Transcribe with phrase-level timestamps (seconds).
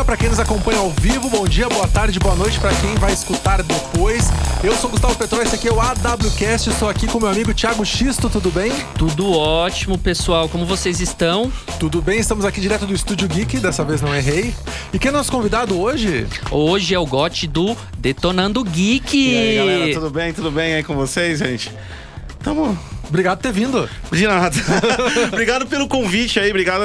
[0.00, 2.94] dia para quem nos acompanha ao vivo, bom dia, boa tarde, boa noite para quem
[2.94, 4.30] vai escutar depois.
[4.64, 7.84] Eu sou Gustavo Petró, esse aqui é o AWCast, estou aqui com meu amigo Thiago
[7.84, 8.72] Xisto, tudo bem?
[8.96, 10.48] Tudo ótimo, pessoal.
[10.48, 11.52] Como vocês estão?
[11.78, 14.54] Tudo bem, estamos aqui direto do Estúdio Geek, dessa vez não errei.
[14.92, 16.26] E quem é nosso convidado hoje?
[16.50, 19.16] Hoje é o gote do Detonando Geek.
[19.16, 20.32] E aí, galera, tudo bem?
[20.32, 21.70] Tudo bem aí com vocês, gente?
[22.42, 22.78] Tamo
[23.10, 23.90] Obrigado por ter vindo.
[24.12, 24.56] De nada.
[25.32, 26.82] obrigado pelo convite aí, obrigado.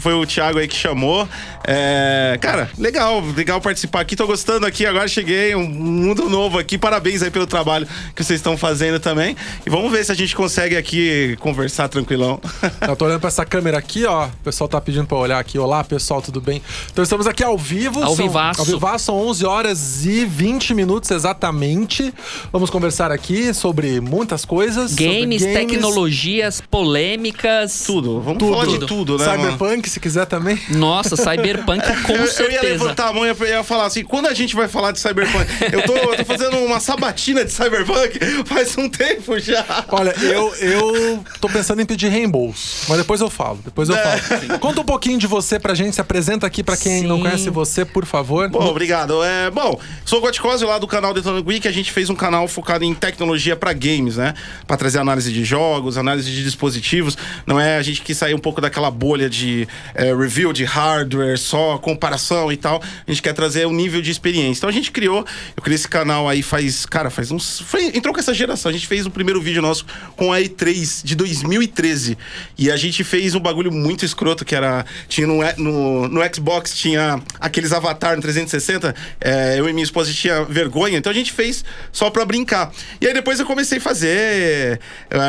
[0.00, 1.28] Foi o Thiago aí que chamou.
[1.62, 4.16] É, cara, legal, legal participar aqui.
[4.16, 6.78] Tô gostando aqui, agora cheguei, um mundo novo aqui.
[6.78, 7.86] Parabéns aí pelo trabalho
[8.16, 9.36] que vocês estão fazendo também.
[9.66, 12.40] E vamos ver se a gente consegue aqui conversar tranquilão.
[12.88, 14.26] Eu tô olhando pra essa câmera aqui, ó.
[14.26, 15.58] O pessoal tá pedindo pra olhar aqui.
[15.58, 16.62] Olá, pessoal, tudo bem?
[16.90, 18.02] Então estamos aqui ao vivo.
[18.02, 18.60] Ao são, vivaço.
[18.60, 22.14] Ao vivaço, são 11 horas e 20 minutos exatamente.
[22.50, 24.92] Vamos conversar aqui sobre muitas coisas.
[24.92, 27.84] sobre Games, tecnologias, polêmicas.
[27.86, 28.52] Tudo, vamos Tudo.
[28.52, 29.24] falar de tudo, né?
[29.26, 29.42] mano?
[29.52, 30.58] Cyberpunk, se quiser também.
[30.70, 32.62] Nossa, Cyberpunk com eu, eu ia certeza.
[32.62, 35.46] levantar a mão e ia- ia falar assim: quando a gente vai falar de Cyberpunk?
[35.72, 39.64] Eu tô, eu tô fazendo uma sabatina de Cyberpunk faz um tempo já.
[39.90, 44.58] Olha, eu, eu tô pensando em pedir reembolso, mas depois eu falo, depois eu falo.
[44.58, 47.22] Conta um pouquinho de você pra gente, se apresenta aqui pra quem não Sim.
[47.22, 48.48] conhece você, por favor.
[48.48, 49.22] Bom, obrigado.
[49.22, 51.66] É, bom, sou o Goticose lá do canal Detonando Geek.
[51.68, 54.34] A gente fez um canal focado em tecnologia pra games, né?
[54.66, 57.16] Pra trazer análise de jogos, análise de dispositivos.
[57.46, 61.38] Não é a gente que sair um pouco daquela bolha de é, review de hardware,
[61.38, 62.82] só comparação e tal.
[63.06, 64.60] A gente quer trazer um nível de experiência.
[64.60, 65.24] Então a gente criou,
[65.56, 67.60] eu criei esse canal aí faz, cara, faz uns.
[67.60, 68.68] Foi, entrou com essa geração.
[68.70, 72.18] A gente fez o primeiro vídeo nosso com a E3 de 2013.
[72.56, 74.84] E a gente fez um bagulho muito escroto que era.
[75.08, 78.94] Tinha no, no, no Xbox, tinha aqueles avatar no 360.
[79.20, 82.70] é, eu e minha esposa tinha vergonha, então a gente fez só pra brincar.
[83.00, 84.78] E aí depois eu comecei a fazer é,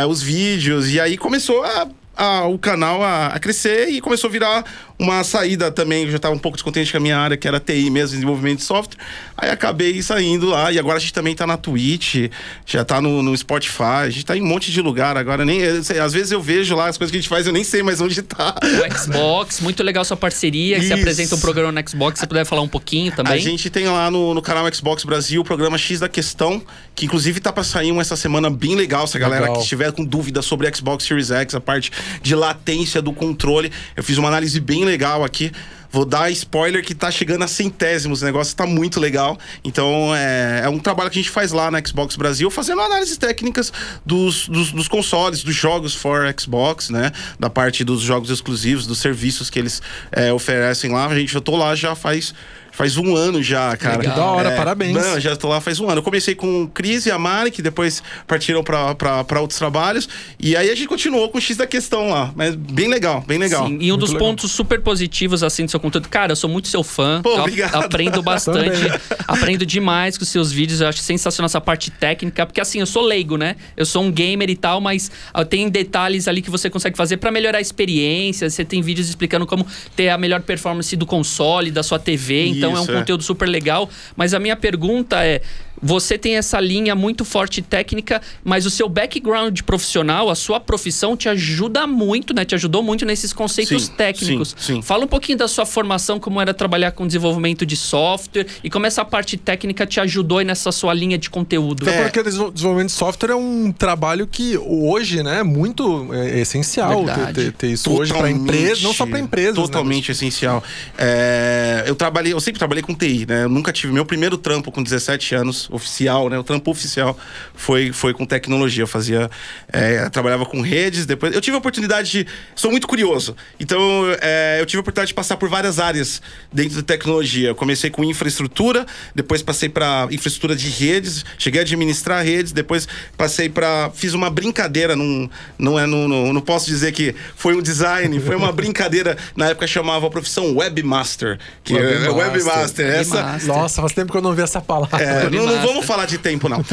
[0.09, 1.87] os vídeos, e aí começou a.
[2.19, 4.65] a- o canal a, a crescer e começou a virar
[4.99, 6.03] uma saída também.
[6.03, 8.57] Eu já estava um pouco descontente com a minha área, que era TI mesmo, desenvolvimento
[8.59, 8.97] de software.
[9.37, 10.71] Aí acabei saindo lá.
[10.71, 12.29] E agora a gente também tá na Twitch,
[12.65, 15.45] já tá no, no Spotify, a gente tá em um monte de lugar agora.
[15.45, 17.53] Nem, eu sei, às vezes eu vejo lá as coisas que a gente faz, eu
[17.53, 18.55] nem sei mais onde tá.
[18.61, 22.27] O Xbox, muito legal sua parceria, que você apresenta um programa no Xbox, se você
[22.27, 23.33] puder falar um pouquinho também.
[23.33, 26.61] A gente tem lá no, no canal Xbox Brasil o programa X da Questão,
[26.93, 29.07] que inclusive tá pra sair um essa semana bem legal.
[29.07, 29.55] Se a galera Legal.
[29.57, 34.03] que estiver com dúvida sobre Xbox Series X, a parte de latência do controle, eu
[34.03, 35.51] fiz uma análise bem legal aqui.
[35.91, 39.39] Vou dar spoiler que tá chegando a centésimos, o negócio tá muito legal.
[39.63, 43.17] Então é, é um trabalho que a gente faz lá na Xbox Brasil, fazendo análises
[43.17, 43.73] técnicas
[44.05, 47.11] dos, dos, dos consoles, dos jogos for Xbox, né?
[47.39, 49.81] Da parte dos jogos exclusivos, dos serviços que eles
[50.11, 51.07] é, oferecem lá.
[51.07, 52.35] A gente, eu tô lá já faz.
[52.79, 53.97] Faz um ano já, cara.
[53.97, 54.13] Legal.
[54.13, 54.93] Que da hora, parabéns.
[54.93, 55.99] Não, já tô lá faz um ano.
[55.99, 59.59] Eu comecei com o Cris e a Mari, que depois partiram pra, pra, pra outros
[59.59, 60.07] trabalhos.
[60.39, 62.31] E aí a gente continuou com o X da questão lá.
[62.37, 63.67] Mas bem legal, bem legal.
[63.67, 64.29] Sim, e um Muito dos legal.
[64.29, 67.21] pontos super positivos assim do seu conteúdo, cara, eu sou muito seu fã.
[67.21, 67.75] Pô, eu obrigado.
[67.75, 68.79] aprendo bastante,
[69.27, 70.79] aprendo demais com os seus vídeos.
[70.79, 73.57] Eu acho sensacional essa parte técnica, porque assim, eu sou leigo, né?
[73.75, 77.17] Eu sou um gamer e tal, mas ah, tem detalhes ali que você consegue fazer
[77.17, 78.49] pra melhorar a experiência.
[78.49, 79.67] Você tem vídeos explicando como
[79.97, 82.47] ter a melhor performance do console, da sua TV.
[82.47, 82.99] Então é um Isso, é.
[82.99, 83.89] conteúdo super legal.
[84.15, 85.41] Mas a minha pergunta é:
[85.81, 91.15] você tem essa linha muito forte técnica, mas o seu background profissional, a sua profissão
[91.15, 92.43] te ajuda muito, né?
[92.45, 94.55] Te ajudou muito nesses conceitos Sim, técnicos.
[94.57, 94.81] sim, sim.
[94.81, 98.85] Fala um pouquinho da sua formação, como era trabalhar com desenvolvimento de software e como
[98.85, 101.83] essa parte técnica te ajudou aí nessa sua linha de conteúdo.
[101.87, 102.03] Até É.
[102.03, 107.05] porque desenvol- desenvolvimento de software é um trabalho que hoje, né, é muito é, essencial
[107.05, 109.55] ter, ter- ter isso hoje para empresas, não só para empresas.
[109.55, 110.63] né, Totalmente essencial.
[110.97, 113.43] É, eu trabalhei, eu sempre trabalhei com TI, né?
[113.45, 116.37] Eu nunca tive meu primeiro trampo com 17 anos oficial, né?
[116.37, 117.17] O trampo oficial
[117.53, 118.83] foi, foi com tecnologia.
[118.83, 119.29] Eu fazia,
[119.71, 121.05] é, eu trabalhava com redes.
[121.05, 123.35] Depois eu tive a oportunidade de, sou muito curioso.
[123.59, 123.81] Então
[124.21, 126.21] é, eu tive a oportunidade de passar por várias áreas
[126.51, 127.49] dentro da tecnologia.
[127.49, 132.87] Eu comecei com infraestrutura, depois passei para infraestrutura de redes, cheguei a administrar redes, depois
[133.17, 137.55] passei para fiz uma brincadeira, num, não é, não, não, não posso dizer que foi
[137.55, 142.15] um design, foi uma brincadeira na época chamava a profissão webmaster, que é Webmaster.
[142.15, 143.47] webmaster, essa Webmaster.
[143.47, 145.01] Nossa, faz tempo que eu não vi essa palavra.
[145.01, 145.73] é, não, não Webmaster.
[145.73, 146.63] vamos falar de tempo, não.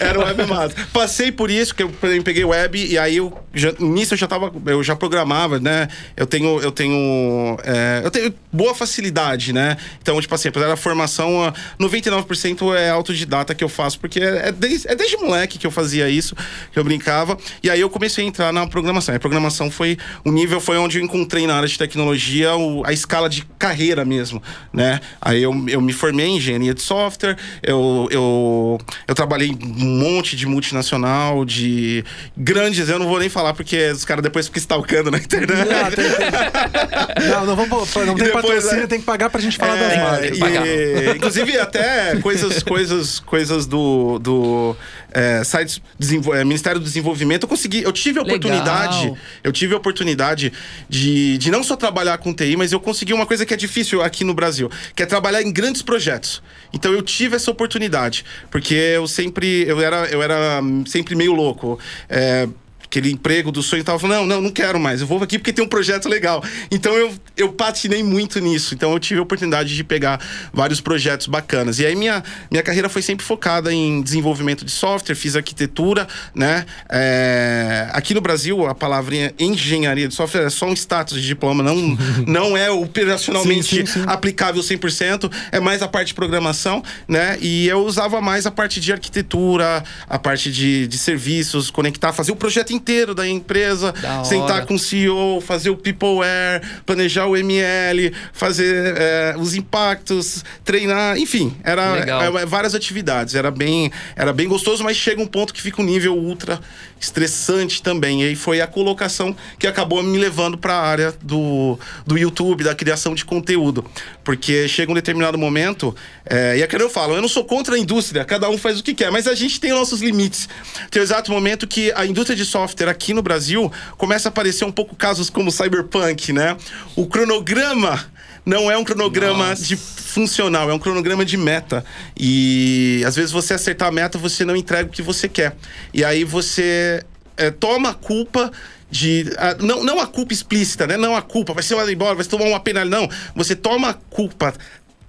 [0.00, 0.86] Era o webmaster.
[0.92, 1.90] Passei por isso, que eu
[2.24, 5.88] peguei web e aí eu já, nisso eu já tava, eu já programava, né?
[6.16, 9.76] Eu tenho, eu tenho, é, eu tenho boa facilidade, né?
[10.00, 14.48] Então, tipo assim, apesar da formação, ah, 99% é autodidata que eu faço, porque é,
[14.48, 16.34] é desde, é desde moleque que eu fazia isso,
[16.72, 17.36] que eu brincava.
[17.62, 19.14] E aí eu comecei a entrar na programação.
[19.14, 22.92] A programação foi, o nível foi onde eu encontrei na área de tecnologia o- a
[22.92, 24.42] escala de carreira mesmo,
[24.72, 25.00] né?
[25.20, 29.84] Aí eu, eu me formei em engenharia engenharia de software, eu, eu, eu trabalhei um
[29.84, 32.04] monte de multinacional, de
[32.36, 35.56] grandes, eu não vou nem falar porque os caras depois ficam stalkando na internet.
[35.66, 39.56] Não, tem, não, não, vamos, não tem depois, patrocínio, é- tem que pagar pra gente
[39.56, 40.38] falar É, das marcas.
[40.38, 44.76] e- inclusive até coisas, coisas, coisas do, do
[45.16, 47.44] é, sites desenvol- é, Ministério do Desenvolvimento.
[47.44, 48.36] Eu consegui, eu tive a Legal.
[48.36, 50.52] oportunidade, eu tive a oportunidade
[50.88, 54.02] de, de não só trabalhar com TI, mas eu consegui uma coisa que é difícil
[54.02, 56.42] aqui no Brasil, que é trabalhar em grandes projetos.
[56.72, 61.78] Então eu tive essa oportunidade, porque eu sempre, eu era, eu era sempre meio louco.
[62.10, 62.46] É,
[62.96, 65.38] aquele emprego do sonho e tava falando, não, não, não quero mais, eu vou aqui
[65.38, 66.42] porque tem um projeto legal.
[66.70, 68.74] Então eu, eu patinei muito nisso.
[68.74, 70.20] Então eu tive a oportunidade de pegar
[70.52, 71.78] vários projetos bacanas.
[71.78, 76.64] E aí minha, minha carreira foi sempre focada em desenvolvimento de software, fiz arquitetura, né?
[76.88, 81.62] É, aqui no Brasil, a palavrinha engenharia de software é só um status de diploma,
[81.62, 84.04] não, não é operacionalmente Sim, sim, sim.
[84.06, 87.36] aplicável 100%, é mais a parte de programação, né?
[87.40, 92.32] E eu usava mais a parte de arquitetura, a parte de, de serviços, conectar, fazer
[92.32, 97.36] o projeto inteiro da empresa, Da sentar com o CEO, fazer o peopleware, planejar o
[97.36, 102.38] ML, fazer é, os impactos, treinar, enfim, era Legal.
[102.38, 105.84] é, várias atividades, era bem, era bem gostoso, mas chega um ponto que fica um
[105.84, 106.60] nível ultra
[107.00, 108.22] estressante também.
[108.22, 112.64] E aí foi a colocação que acabou me levando para a área do, do YouTube,
[112.64, 113.84] da criação de conteúdo.
[114.24, 115.94] Porque chega um determinado momento,
[116.24, 118.78] é, e é que eu falo, eu não sou contra a indústria, cada um faz
[118.78, 120.48] o que quer, mas a gente tem nossos limites.
[120.90, 124.64] Tem o exato momento que a indústria de software aqui no Brasil começa a aparecer
[124.64, 126.56] um pouco casos como Cyberpunk, né?
[126.94, 128.15] O cronograma
[128.46, 129.64] não é um cronograma Nossa.
[129.64, 131.84] de funcional, é um cronograma de meta.
[132.16, 135.56] E às vezes você acertar a meta, você não entrega o que você quer.
[135.92, 137.04] E aí você
[137.36, 138.52] é, toma a culpa
[138.88, 139.32] de.
[139.36, 140.96] ah, não, não a culpa explícita, né?
[140.96, 142.84] Não a culpa, vai ser mandado embora, vai tomar uma pena.
[142.84, 143.08] Não.
[143.34, 144.54] Você toma a culpa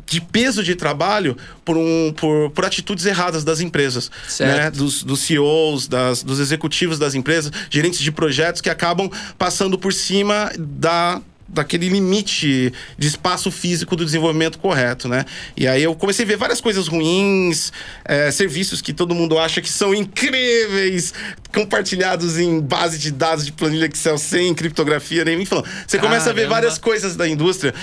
[0.08, 4.58] de peso de trabalho por, um, por, por atitudes erradas das empresas, Certo.
[4.58, 4.72] né?
[4.72, 9.94] Dos, dos CEOs, das, dos executivos das empresas, gerentes de projetos que acabam passando por
[9.94, 15.26] cima da daquele limite de espaço físico do desenvolvimento correto, né?
[15.56, 17.72] E aí eu comecei a ver várias coisas ruins,
[18.04, 21.14] é, serviços que todo mundo acha que são incríveis,
[21.54, 25.62] compartilhados em base de dados de planilha Excel sem criptografia, nem enfim.
[25.88, 26.56] Você começa a ver Caramba.
[26.56, 27.74] várias coisas da indústria.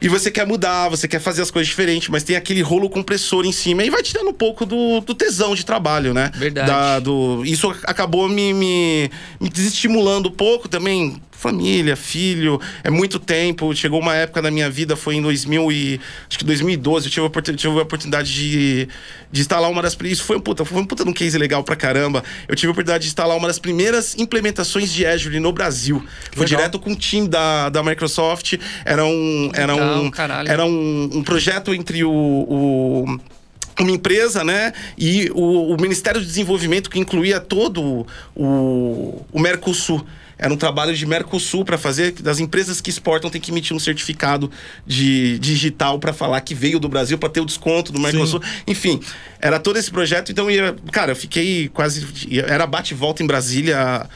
[0.00, 3.44] E você quer mudar, você quer fazer as coisas diferentes, mas tem aquele rolo compressor
[3.44, 6.30] em cima e vai tirando um pouco do, do tesão de trabalho, né?
[6.36, 6.68] Verdade.
[6.68, 9.10] Da- do, isso acabou me, me,
[9.40, 11.20] me desestimulando um pouco também.
[11.38, 13.72] Família, filho, é muito tempo.
[13.74, 17.26] Chegou uma época na minha vida, foi em 2000 e, acho que 2012, eu tive
[17.26, 18.88] a, tive a oportunidade de,
[19.30, 19.96] de instalar uma das...
[20.02, 22.24] Isso foi um puta, foi um puta de um case legal pra caramba.
[22.48, 26.04] Eu tive a oportunidade de instalar uma das primeiras implementações de Azure no Brasil.
[26.32, 28.54] Foi direto com o time da, da Microsoft.
[28.84, 29.50] Era um...
[29.54, 30.48] Era Legal, um, caralho.
[30.50, 33.20] era um, um projeto entre o- o
[33.80, 34.72] uma empresa, né?
[34.98, 38.04] E o, o Ministério do Desenvolvimento, que incluía todo
[38.34, 40.04] o, o Mercosul.
[40.38, 42.12] Era um trabalho de Mercosul para fazer.
[42.12, 44.50] Das empresas que exportam tem que emitir um certificado
[44.86, 48.40] de digital para falar que veio do Brasil para ter o desconto do Mercosul.
[48.66, 49.00] Enfim,
[49.40, 50.30] era todo esse projeto.
[50.30, 52.06] Então, ia, cara, eu fiquei quase.
[52.46, 54.08] Era bate e volta em Brasília.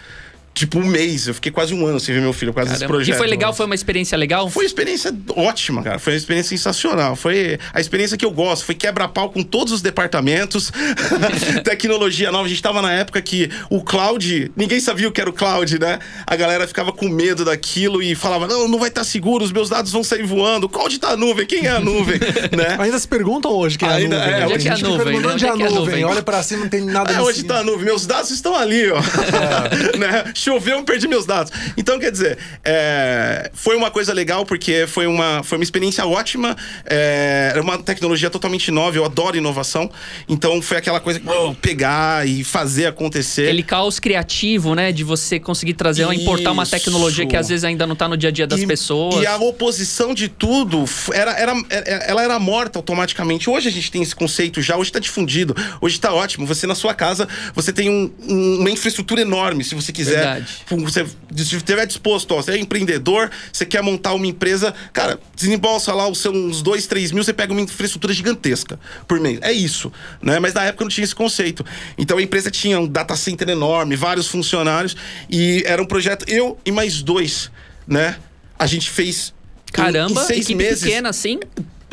[0.54, 1.26] Tipo, um mês.
[1.28, 2.94] Eu fiquei quase um ano sem ver meu filho, quase esse Caramba.
[2.98, 3.14] projeto.
[3.14, 3.54] E foi legal?
[3.54, 4.50] Foi uma experiência legal?
[4.50, 5.98] Foi uma experiência ótima, cara.
[5.98, 7.16] Foi uma experiência sensacional.
[7.16, 8.64] Foi a experiência que eu gosto.
[8.64, 10.70] Foi quebra-pau com todos os departamentos.
[11.64, 12.44] Tecnologia nova.
[12.46, 14.52] A gente tava na época que o cloud...
[14.56, 15.98] Ninguém sabia o que era o cloud, né?
[16.26, 19.68] A galera ficava com medo daquilo e falava, não, não vai estar seguro, os meus
[19.68, 20.66] dados vão sair voando.
[20.66, 22.18] O cloud tá a nuvem, quem é a nuvem?
[22.56, 22.76] né?
[22.78, 24.32] Ainda se perguntam hoje quem é a Ainda nuvem.
[24.34, 24.44] é, né?
[24.46, 25.34] onde A gente é a fica nuvem, perguntando né?
[25.34, 26.04] onde é a Onde é que é a nuvem.
[26.04, 27.54] Olha pra cima, não tem nada É, em hoje cima.
[27.54, 29.00] tá a nuvem, meus dados estão ali, ó.
[29.98, 30.24] né?
[30.42, 31.52] Choveu, eu perdi meus dados.
[31.76, 36.56] Então, quer dizer, é, foi uma coisa legal porque foi uma, foi uma experiência ótima.
[36.84, 39.90] É, era uma tecnologia totalmente nova, eu adoro inovação.
[40.28, 43.42] Então, foi aquela coisa que uou, pegar e fazer acontecer.
[43.42, 44.90] Aquele caos criativo, né?
[44.92, 46.72] De você conseguir trazer, importar uma Isso.
[46.72, 49.22] tecnologia que às vezes ainda não tá no dia a dia das E- pessoas.
[49.22, 53.48] E a oposição de tudo era, era, era- ela era morta automaticamente.
[53.48, 56.46] Hoje a gente tem esse conceito já, hoje está difundido, hoje está ótimo.
[56.46, 60.16] Você na sua casa, você tem um- um- uma infraestrutura enorme, se você quiser.
[60.16, 60.31] Verdade.
[60.68, 65.92] Você se estiver disposto, ó, você é empreendedor, você quer montar uma empresa, cara, desembolsa
[65.92, 69.38] lá os seus 2, 3 mil, você pega uma infraestrutura gigantesca por mês.
[69.42, 70.38] É isso, né?
[70.38, 71.64] Mas na época não tinha esse conceito.
[71.96, 74.96] Então a empresa tinha um data center enorme, vários funcionários,
[75.28, 77.50] e era um projeto, eu e mais dois,
[77.86, 78.16] né?
[78.58, 79.34] A gente fez
[79.72, 80.84] Caramba, em seis equipe meses.
[80.84, 81.40] pequena assim?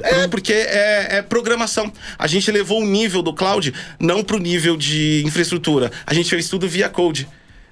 [0.02, 1.92] É, porque é, é programação.
[2.18, 5.92] A gente levou o nível do cloud não pro nível de infraestrutura.
[6.06, 7.28] A gente fez tudo via code.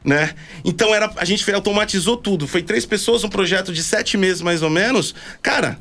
[0.08, 0.34] Né?
[0.64, 2.48] Então era, a gente automatizou tudo.
[2.48, 5.14] Foi três pessoas, um projeto de sete meses mais ou menos.
[5.42, 5.78] Cara,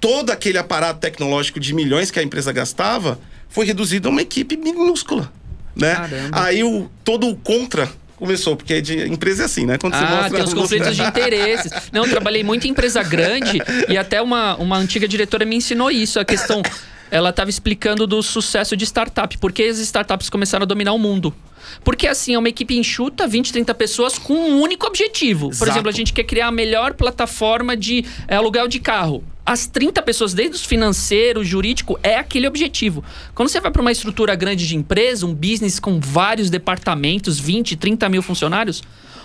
[0.00, 4.56] todo aquele aparato tecnológico de milhões que a empresa gastava foi reduzido a uma equipe
[4.56, 5.30] minúscula.
[5.76, 5.94] Né?
[5.94, 6.42] Caramba.
[6.42, 9.76] Aí o, todo o contra começou, porque de empresa é assim, né?
[9.76, 11.70] Quando Ah, tem os conflitos de interesses.
[11.92, 15.90] Não, eu trabalhei muito em empresa grande e até uma, uma antiga diretora me ensinou
[15.90, 16.62] isso, a questão.
[17.10, 21.34] Ela estava explicando do sucesso de startup, porque as startups começaram a dominar o mundo.
[21.84, 25.48] Porque assim, é uma equipe enxuta, 20, 30 pessoas com um único objetivo.
[25.48, 25.70] Por Exato.
[25.70, 29.22] exemplo, a gente quer criar a melhor plataforma de é, aluguel de carro.
[29.44, 33.02] As 30 pessoas, desde os financeiro, jurídico, é aquele objetivo.
[33.34, 37.76] Quando você vai para uma estrutura grande de empresa, um business com vários departamentos, 20,
[37.76, 38.82] 30 mil funcionários,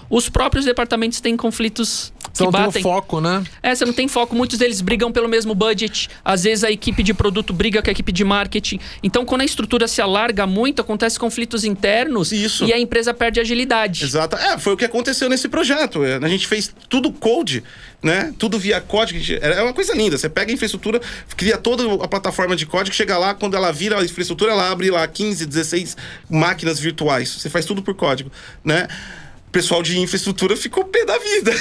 [0.10, 2.82] os próprios departamentos têm conflitos que Então tem o batem.
[2.82, 3.44] foco, né?
[3.62, 4.36] É, você não tem foco.
[4.36, 6.10] Muitos deles brigam pelo mesmo budget.
[6.26, 8.80] Às vezes a equipe de produto briga com a equipe de marketing.
[9.04, 12.66] Então, quando a estrutura se alarga muito, acontece conflitos internos Isso.
[12.66, 14.04] e a empresa perde agilidade.
[14.04, 14.36] Exato.
[14.36, 16.02] É, foi o que aconteceu nesse projeto.
[16.04, 17.64] A gente fez tudo code,
[18.02, 18.34] né?
[18.40, 19.20] Tudo via código.
[19.40, 20.18] É uma coisa linda.
[20.18, 21.00] Você pega a infraestrutura,
[21.38, 24.90] cria toda a plataforma de código, chega lá, quando ela vira a infraestrutura, ela abre
[24.90, 25.96] lá 15, 16
[26.30, 27.30] máquinas virtuais.
[27.30, 28.32] Você faz tudo por código,
[28.66, 28.88] né?
[29.54, 31.52] Pessoal de infraestrutura ficou pé da vida.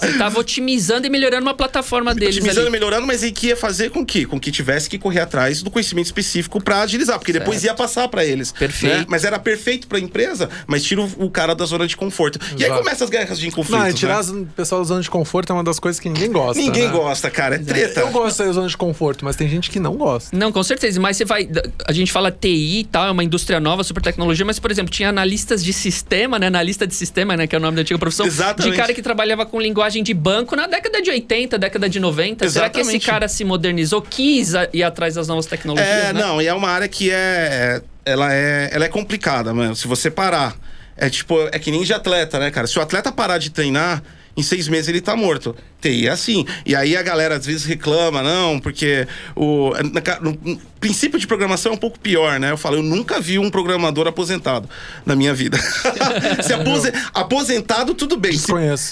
[0.00, 3.56] Você estava otimizando e melhorando uma plataforma deles Otimizando e melhorando, mas aí que ia
[3.56, 4.24] fazer com que?
[4.24, 8.06] Com que tivesse que correr atrás do conhecimento específico para agilizar, porque depois ia passar
[8.06, 8.52] para eles.
[8.52, 8.96] Perfeito.
[8.96, 9.04] né?
[9.08, 12.38] Mas era perfeito para a empresa, mas tira o, o cara da zona de conforto.
[12.52, 12.84] E aí Exato.
[12.84, 13.76] começam as guerras de conflito.
[13.76, 14.42] Não, e tirar né?
[14.42, 16.62] o pessoal da zona de conforto é uma das coisas que ninguém gosta.
[16.62, 16.92] Ninguém né?
[16.92, 17.56] gosta, cara.
[17.56, 18.00] É treta.
[18.00, 20.36] Eu gosto da zona de conforto, mas tem gente que não gosta.
[20.36, 21.00] Não, com certeza.
[21.00, 21.48] Mas você vai.
[21.84, 24.92] A gente fala TI e tal, é uma indústria nova, super tecnologia, mas, por exemplo,
[24.92, 26.46] tinha analistas de sistema, né?
[26.46, 27.46] Analista de sistema, né?
[27.46, 28.26] Que é o nome da antiga profissão.
[28.26, 28.72] Exatamente.
[28.72, 32.48] De cara que trabalhava com linguagem de banco na década de 80, década de 90.
[32.48, 33.06] Será que esse Exatamente.
[33.06, 35.88] cara se modernizou, quis ir atrás das novas tecnologias?
[35.88, 36.20] É, né?
[36.20, 37.82] não, e é uma área que é.
[38.04, 39.74] Ela é, ela é complicada, mano.
[39.74, 40.56] Se você parar.
[40.96, 42.68] É tipo, é que nem de atleta, né, cara?
[42.68, 44.00] Se o atleta parar de treinar,
[44.36, 45.56] em seis meses ele tá morto.
[45.84, 46.46] TI é assim.
[46.64, 49.72] E aí a galera às vezes reclama, não, porque o.
[50.20, 52.50] No, no princípio de programação é um pouco pior, né?
[52.50, 54.68] Eu falo, eu nunca vi um programador aposentado
[55.06, 55.58] na minha vida.
[56.44, 58.36] se apose- aposentado, tudo bem.
[58.36, 58.46] Se,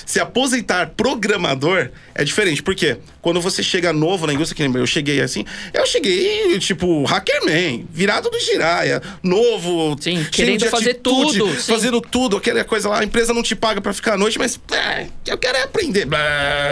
[0.06, 2.62] se aposentar programador é diferente.
[2.62, 2.96] Por quê?
[3.20, 8.30] Quando você chega novo na indústria, que eu cheguei assim, eu cheguei, tipo, hackerman, virado
[8.30, 11.72] do giraia, novo, Sim, querendo de fazer atitude, tudo, sim.
[11.72, 14.58] fazendo tudo, aquela coisa lá, a empresa não te paga pra ficar à noite, mas
[14.72, 16.06] é, eu quero é aprender.
[16.06, 16.18] Blá,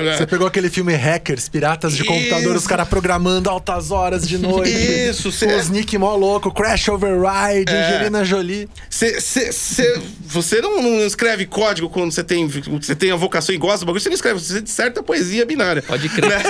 [0.00, 0.09] blá.
[0.16, 4.70] Você pegou aquele filme Hackers, Piratas de Computador, os caras programando altas horas de noite.
[4.70, 7.86] Isso, cê- Com os nick mó louco, Crash Override, É.
[7.96, 8.68] Angelina Jolie.
[8.88, 13.54] Cê, cê- cê- você não, não escreve código quando você tem, você tem a vocação
[13.54, 15.82] e gosta do bagulho, você não escreve, você disserta poesia binária.
[15.82, 16.28] Pode crer.
[16.30, 16.42] Né?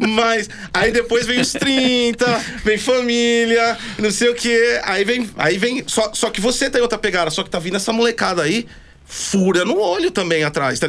[0.08, 2.26] Mas aí depois vem os 30,
[2.64, 4.80] vem família, não sei o quê.
[4.84, 5.28] Aí vem.
[5.36, 5.82] Aí vem.
[5.86, 8.66] Só, só que você tem outra pegada, só que tá vindo essa molecada aí.
[9.12, 10.86] Fura no olho também atrás, tá?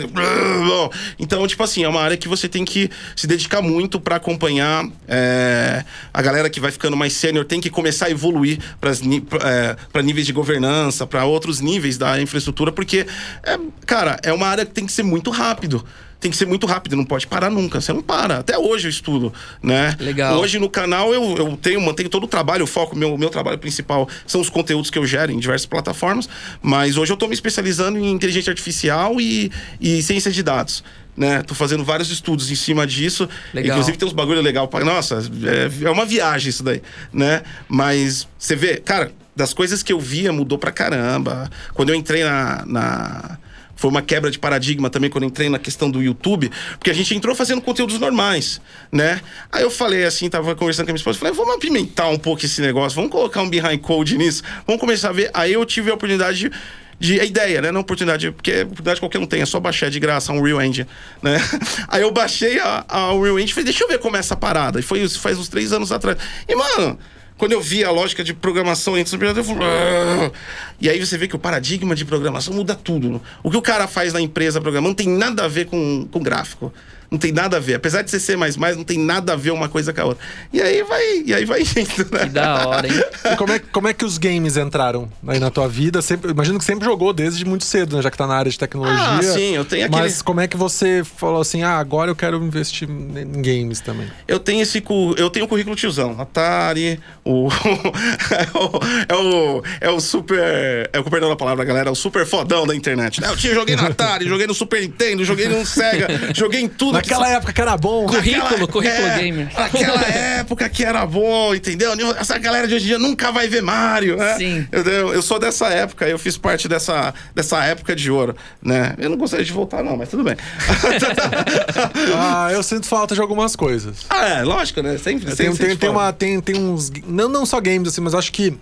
[1.17, 4.85] Então, tipo assim, é uma área que você tem que se dedicar muito pra acompanhar.
[5.07, 10.27] é, a galera que vai ficando mais sênior tem que começar a evoluir para níveis
[10.27, 13.07] de governança, pra outros níveis da infraestrutura, porque,
[13.43, 15.83] é, cara, é uma área que tem que ser muito rápido
[16.21, 17.81] tem que ser muito rápido, não pode parar nunca.
[17.81, 18.37] Você não para.
[18.37, 19.97] Até hoje eu estudo, né?
[19.99, 20.39] Legal.
[20.39, 23.57] Hoje no canal eu, eu tenho, mantenho todo o trabalho, o foco, meu, meu trabalho
[23.57, 26.29] principal são os conteúdos que eu gero em diversas plataformas,
[26.61, 29.51] mas hoje eu tô me especializando em inteligência artificial e,
[29.81, 30.83] e ciência de dados.
[31.17, 31.41] Né?
[31.41, 33.27] Tô fazendo vários estudos em cima disso.
[33.53, 33.75] Legal.
[33.75, 34.67] Inclusive tem uns bagulho legal.
[34.67, 37.41] pra- Nossa, é, é uma viagem isso daí, né?
[37.67, 41.49] Mas você vê, cara, das coisas que eu via mudou pra caramba.
[41.73, 43.37] Quando eu entrei na- na
[43.81, 47.15] foi uma quebra de paradigma também quando entrei na questão do YouTube, porque a gente
[47.15, 48.61] entrou fazendo conteúdos normais,
[48.91, 49.19] né?
[49.51, 52.45] Aí eu falei assim, tava conversando com a minha esposa, falei, vamos apimentar um pouco
[52.45, 55.31] esse negócio, vamos colocar um behind code nisso, vamos começar a ver.
[55.33, 56.51] Aí eu tive a oportunidade de
[56.99, 57.71] de a ideia, né?
[57.71, 60.87] Não oportunidade, porque oportunidade qualquer um tem, é só baixar de graça um Real Engine,
[61.19, 61.39] né?
[61.89, 64.35] Aí eu baixei a, a Real Engine e falei, deixa eu ver como é essa
[64.35, 64.79] parada.
[64.79, 66.19] E foi isso faz uns três anos atrás.
[66.47, 66.99] E, mano,
[67.41, 70.31] quando eu vi a lógica de programação entre os eu falei, "Ah".
[70.79, 73.19] E aí você vê que o paradigma de programação muda tudo.
[73.41, 76.71] O que o cara faz na empresa programando tem nada a ver com, com gráfico.
[77.11, 77.73] Não tem nada a ver.
[77.75, 80.25] Apesar de ser C, não tem nada a ver uma coisa com a outra.
[80.53, 82.19] E aí vai, e aí vai indo, né?
[82.23, 83.03] Que da hora, hein?
[83.33, 86.01] E como é, como é que os games entraram aí na tua vida?
[86.01, 88.01] Sempre, imagino que sempre jogou desde muito cedo, né?
[88.01, 88.97] Já que tá na área de tecnologia.
[88.97, 92.15] Ah, sim, eu tenho aquele- Mas como é que você falou assim, ah, agora eu
[92.15, 94.07] quero investir em games também?
[94.25, 96.15] Eu tenho esse cu- eu tenho um currículo tiozão.
[96.17, 97.49] Atari, o
[98.31, 101.95] é o é o é o super, é o perdão da palavra, galera, é o
[101.95, 103.19] super fodão da internet.
[103.19, 103.27] né?
[103.29, 107.00] Eu tinha joguei no Atari, joguei no Super Nintendo, joguei no Sega, joguei em tudo
[107.01, 108.05] Naquela época que era bom.
[108.05, 109.49] Currículo, currículo é, gamer.
[109.57, 110.01] Naquela
[110.39, 111.93] época que era bom, entendeu?
[112.17, 114.35] Essa galera de hoje em dia nunca vai ver Mario, né?
[114.37, 114.67] Sim.
[114.71, 118.93] Eu, eu sou dessa época, eu fiz parte dessa, dessa época de ouro, né?
[118.97, 120.35] Eu não gostaria de voltar, não, mas tudo bem.
[122.15, 124.05] ah, eu sinto falta de algumas coisas.
[124.09, 124.97] Ah, é, lógico, né?
[124.97, 126.91] Sempre, tem, sempre tem, tem, uma, tem, tem uns.
[127.05, 128.57] Não, não só games, assim, mas acho que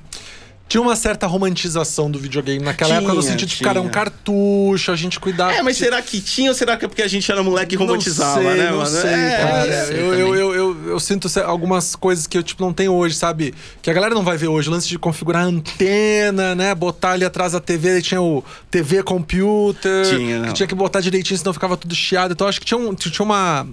[0.70, 3.84] tinha uma certa romantização do videogame naquela Tinha, época, no sentido de, tipo, cara, um
[3.86, 3.92] tinha.
[3.94, 5.52] cartucho, a gente cuidava.
[5.52, 7.78] É, mas será que tinha ou será que é porque a gente era moleque e
[7.78, 8.90] romantizava, sei, né, não mano?
[8.90, 9.68] sei, é, cara.
[9.68, 13.16] é, eu, eu, eu, eu, eu sinto algumas coisas que eu, tipo, não tenho hoje,
[13.16, 13.56] sabe?
[13.82, 14.70] Que a galera não vai ver hoje.
[14.70, 16.76] O lance de configurar a antena, né?
[16.76, 20.06] Botar ali atrás da TV, aí tinha o TV computer.
[20.08, 22.34] Tinha, que tinha que botar direitinho, senão ficava tudo chiado.
[22.34, 23.68] Então acho que tinha, um, tinha uma...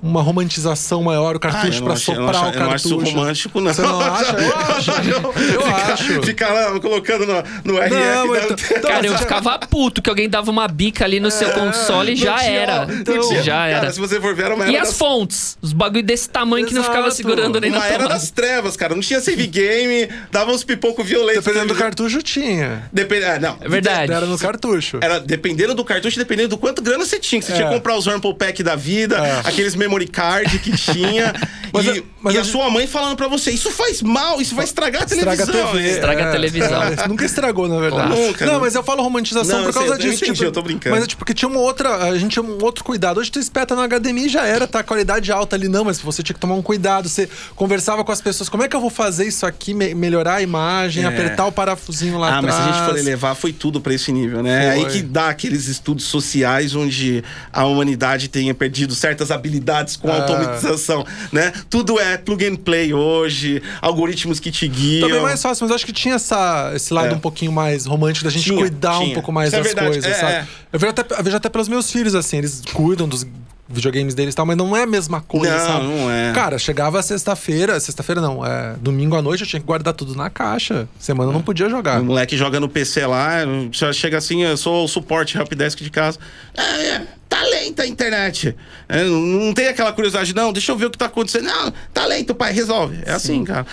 [0.00, 2.88] Uma romantização maior, o Ah, cartucho eu pra não soprar acho, o eu não acho
[2.88, 3.16] cartucho.
[3.16, 3.74] romântico, não.
[3.74, 4.36] Você não acha?
[4.38, 4.90] Eu acho.
[4.92, 6.22] Eu Ficar- acho.
[6.22, 7.34] Ficar lá colocando no,
[7.74, 11.04] no RF Não, da então- então, Cara, eu ficava puto que alguém dava uma bica
[11.04, 12.86] ali no seu console e já tinha- era.
[12.90, 13.42] Então, tinha.
[13.42, 13.92] já Cara, era.
[13.92, 15.58] se você for ver, era uma E era as das- fontes?
[15.60, 17.16] Os bagulho desse tamanho que não ficava Exato.
[17.16, 18.14] segurando nem na Uma era tomada.
[18.14, 18.94] das trevas, cara.
[18.94, 21.44] Não tinha save game, dava uns pipocos violentos.
[21.44, 22.88] Dependendo do cartucho, tinha.
[22.92, 23.56] Depende, é, não.
[23.60, 24.12] É verdade.
[24.12, 24.98] Era no cartucho.
[25.02, 27.40] Era dependendo do cartucho, dependendo do quanto grana você tinha.
[27.40, 27.56] que Você É.
[27.56, 29.40] tinha que comprar os Rumble Pack da vida, É.
[29.48, 31.32] aqueles memory card que tinha.
[31.70, 34.00] Mas e a- mas e a a gente- sua mãe falando pra você: Isso faz
[34.00, 35.72] mal, isso vai estragar a Estraga a televisão.
[35.76, 35.90] TV.
[35.90, 36.82] Estraga a televisão.
[36.82, 38.08] é, nunca estragou, na verdade.
[38.08, 38.60] Nunca, não, não.
[38.60, 40.24] mas eu falo romantização Não, por eu sei, causa eu disso.
[40.24, 40.94] entendi, eu tô brincando.
[40.96, 41.94] Mas é tipo, porque tinha uma outra.
[42.10, 43.20] A gente tinha um outro cuidado.
[43.20, 44.82] Hoje tu espeta HDMI e já era, tá?
[44.82, 47.06] Qualidade alta ali, não, mas você tinha que tomar um cuidado.
[47.06, 50.36] Você conversava com as pessoas, como é que eu vou fazer isso aqui, me- melhorar
[50.36, 51.06] a imagem, É.
[51.06, 52.64] apertar o parafusinho lá Ah, mas atrás.
[52.64, 54.72] se a gente for elevar, foi tudo pra esse nível, né?
[54.72, 54.84] Foi.
[54.86, 59.58] Aí que dá aqueles estudos sociais onde a humanidade tenha perdido certas habilidades
[59.96, 60.16] com Ah.
[60.16, 61.52] automatização, né?
[61.70, 65.08] Tudo é plug and play hoje, algoritmos que te guiam.
[65.08, 67.14] Também mais fácil, mas eu acho que tinha essa, esse lado É.
[67.14, 69.14] um pouquinho mais romântico da gente Tinha, cuidar um tinha.
[69.14, 70.32] pouco mais Isso é das verdade, coisas, é, sabe?
[70.32, 70.46] é.
[70.72, 73.26] Eu, vejo até, eu vejo até pelos meus filhos, assim, eles cuidam dos
[73.70, 75.84] videogames deles e tal, mas não é a mesma coisa, Não, sabe?
[75.86, 76.32] não é.
[76.32, 80.30] Cara, chegava sexta-feira, sexta-feira não, é, domingo à noite eu tinha que guardar tudo na
[80.30, 80.88] caixa.
[80.98, 82.00] Semana eu não podia jogar.
[82.00, 85.90] O moleque joga no PC lá, já chega assim, eu sou o suporte helpdesk de
[85.90, 86.18] casa.
[86.56, 87.06] É, é,
[87.40, 88.56] tá lenta a internet.
[88.88, 91.44] É, não- tem aquela curiosidade, não, deixa eu ver o que tá acontecendo.
[91.44, 92.98] Não, tá lento, pai, resolve.
[93.04, 93.66] É assim, cara.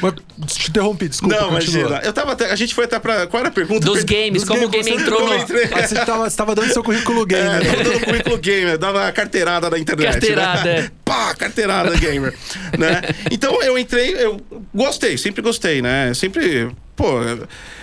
[0.00, 0.14] Mas
[0.54, 1.80] te interrompi, desculpa, não, continua.
[1.80, 2.00] imagina.
[2.04, 3.26] Eu tava até, a gente foi até pra.
[3.26, 3.84] Qual era a pergunta?
[3.86, 5.32] Dos games, Dos como o game entrou no.
[5.32, 5.40] Aí
[5.86, 7.66] você tava, você tava dando seu currículo É, gamer.
[7.70, 10.12] tava dando currículo gamer, dava carteirada na internet.
[10.12, 10.78] Carteirada, né?
[10.80, 10.90] é.
[11.04, 12.34] Pá, carteirada gamer.
[12.78, 13.02] né?
[13.30, 14.40] Então eu entrei, eu
[14.74, 16.12] gostei, sempre gostei, né?
[16.14, 16.70] Sempre.
[16.96, 17.20] Pô.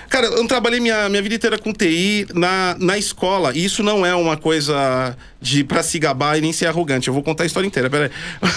[0.09, 3.51] Cara, eu trabalhei minha, minha vida inteira com TI na, na escola.
[3.55, 7.07] E isso não é uma coisa de pra se gabar e nem ser arrogante.
[7.07, 8.09] Eu vou contar a história inteira, peraí.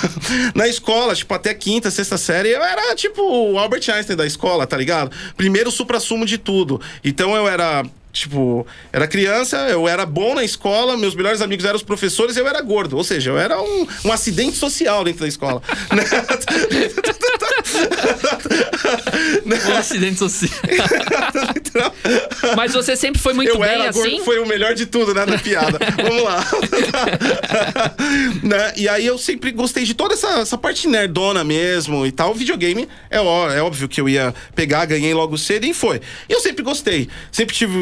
[0.54, 4.66] na escola, tipo, até quinta, sexta série, eu era tipo o Albert Einstein da escola,
[4.66, 5.10] tá ligado?
[5.36, 6.80] Primeiro supra-sumo de tudo.
[7.04, 11.76] Então eu era Tipo, era criança, eu era bom na escola, meus melhores amigos eram
[11.76, 12.96] os professores, eu era gordo.
[12.96, 15.62] Ou seja, eu era um, um acidente social dentro da escola.
[19.72, 20.50] Um acidente social.
[22.56, 24.24] Mas você sempre foi muito eu bem era gordo, assim?
[24.24, 25.78] foi o melhor de tudo, né, na piada.
[25.96, 26.44] Vamos lá.
[28.42, 28.72] né?
[28.76, 32.32] E aí eu sempre gostei de toda essa, essa parte nerdona mesmo e tal.
[32.32, 36.00] O videogame é, ó- é óbvio que eu ia pegar, ganhei logo cedo e foi.
[36.28, 37.08] E eu sempre gostei.
[37.30, 37.72] Sempre tive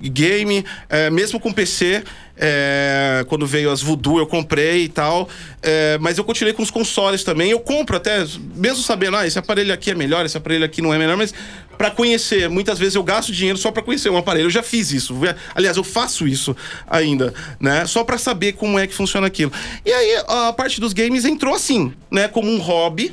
[0.00, 2.02] game, é, mesmo com PC.
[2.38, 5.28] é, quando veio as Voodoo, eu comprei e tal.
[5.62, 7.50] É, mas eu continuei com os consoles também.
[7.50, 10.92] Eu compro até, mesmo sabendo, ah, esse aparelho aqui é melhor, esse aparelho aqui não
[10.92, 11.32] é melhor, mas
[11.78, 12.48] pra conhecer.
[12.48, 14.46] Muitas vezes eu gasto dinheiro só pra conhecer um aparelho.
[14.46, 15.14] Eu já fiz isso.
[15.54, 16.54] Aliás, eu faço isso
[16.86, 17.86] ainda, né?
[17.86, 19.52] Só pra saber como é que funciona aquilo.
[19.84, 22.28] E aí a parte dos games entrou assim, né?
[22.28, 23.12] Como um hobby.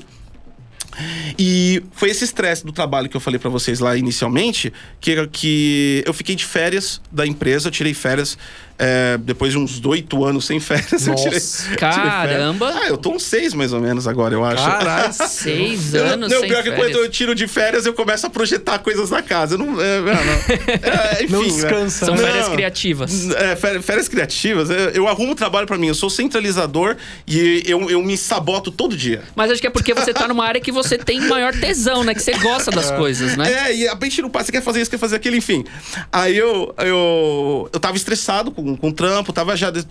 [1.38, 6.04] E foi esse estresse do trabalho que eu falei pra vocês lá inicialmente, que, que
[6.06, 8.38] eu fiquei de férias da empresa, eu tirei férias
[8.80, 11.08] é, depois de uns oito anos sem férias.
[11.08, 11.64] eu tirei, Nossa.
[11.66, 11.78] tirei.
[11.78, 12.74] Caramba.
[12.76, 14.64] Ah, eu tô uns seis mais ou menos agora, eu acho.
[14.66, 15.14] Caralho.
[15.28, 18.30] Seis Eu- anos não, sem pior que quando eu tiro de férias, eu começo a
[18.30, 19.56] projetar coisas na casa.
[19.56, 20.14] Eu não, é, não, não.
[20.14, 21.48] É, enfim, Não né?
[21.48, 22.06] descansa.
[22.06, 22.24] São Não.
[22.24, 23.30] férias criativas.
[23.32, 25.88] É, fé- férias criativas, eu, eu arrumo trabalho pra mim.
[25.88, 26.96] Eu sou centralizador
[27.28, 29.22] e eu, eu me saboto todo dia.
[29.36, 32.14] Mas acho que é porque você tá numa área que você tem maior tesão, né?
[32.14, 33.52] Que você gosta das coisas, né?
[33.70, 35.64] É, e a peixe não passa, você quer fazer isso, quer fazer aquilo, enfim.
[36.12, 39.86] Aí eu, eu, eu tava estressado com, com o trampo, tava já de-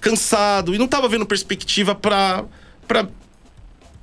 [0.00, 2.44] cansado e não tava vendo perspectiva pra,
[2.86, 3.08] pra,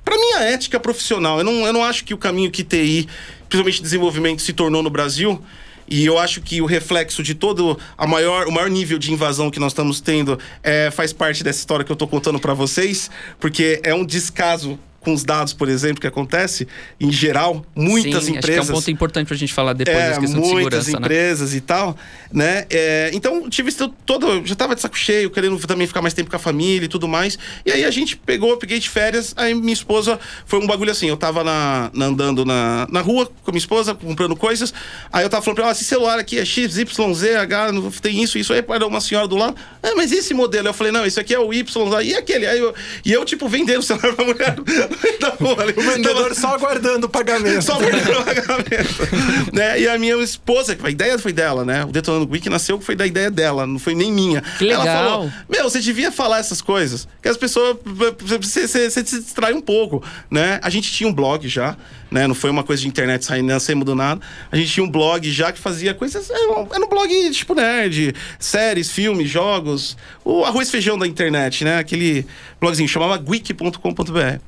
[0.04, 1.38] pra minha ética profissional.
[1.38, 3.08] Eu não, eu não acho que o caminho que TI,
[3.48, 5.42] principalmente desenvolvimento, se tornou no Brasil.
[5.90, 9.50] E eu acho que o reflexo de todo a maior, o maior nível de invasão
[9.50, 13.10] que nós estamos tendo é, faz parte dessa história que eu tô contando pra vocês,
[13.40, 14.78] porque é um descaso
[15.08, 16.68] com os dados, por exemplo, que acontece
[17.00, 18.58] em geral, muitas Sim, empresas.
[18.60, 20.84] Acho que é um ponto importante pra gente falar depois É, das questões de muitas
[20.84, 21.06] segurança, né?
[21.06, 21.96] empresas e tal,
[22.30, 22.66] né?
[22.68, 24.44] É, então, tive isso todo.
[24.46, 27.08] Já tava de saco cheio, querendo também ficar mais tempo com a família e tudo
[27.08, 27.38] mais.
[27.64, 30.20] E aí a gente pegou, peguei de férias, aí minha esposa.
[30.44, 33.58] Foi um bagulho assim, eu tava na, na- andando na, na rua com a minha
[33.58, 34.74] esposa, comprando coisas.
[35.10, 37.90] Aí eu tava falando pra ela, esse celular aqui é X, Y, Z, H, não-
[37.90, 38.52] tem isso, isso.
[38.52, 39.56] Aí era uma senhora do lado.
[39.82, 40.68] Ah, mas esse modelo?
[40.68, 42.46] Eu falei, não, esse aqui é o Y, e aquele?
[42.46, 42.74] Aí eu,
[43.06, 44.56] e eu, tipo, vendendo o celular pra mulher
[45.20, 45.74] da rua ali.
[45.76, 47.62] O vendedor só aguardando o pagamento.
[47.62, 49.52] Só perdendo o pagamento.
[49.52, 49.80] né?
[49.80, 51.84] E a minha esposa, que a ideia foi dela, né?
[51.84, 54.40] O Detonando Wiki nasceu foi da ideia dela, não foi nem minha.
[54.58, 54.86] Que legal.
[54.86, 57.06] Ela falou: Meu, você devia falar essas coisas.
[57.22, 57.76] Que as pessoas.
[57.84, 60.58] Você, você- você se distrai um pouco, né?
[60.62, 61.76] A gente tinha um blog já,
[62.10, 62.26] né?
[62.26, 64.20] Não foi uma coisa de internet saindo, nascemos do nada.
[64.50, 66.30] A gente tinha um blog já que fazia coisas.
[66.30, 69.96] Era um, era um blog tipo nerd, séries, filmes, jogos.
[70.24, 71.78] O arroz feijão da internet, né?
[71.78, 72.26] Aquele
[72.60, 74.40] blogzinho chamava wiki.com.br.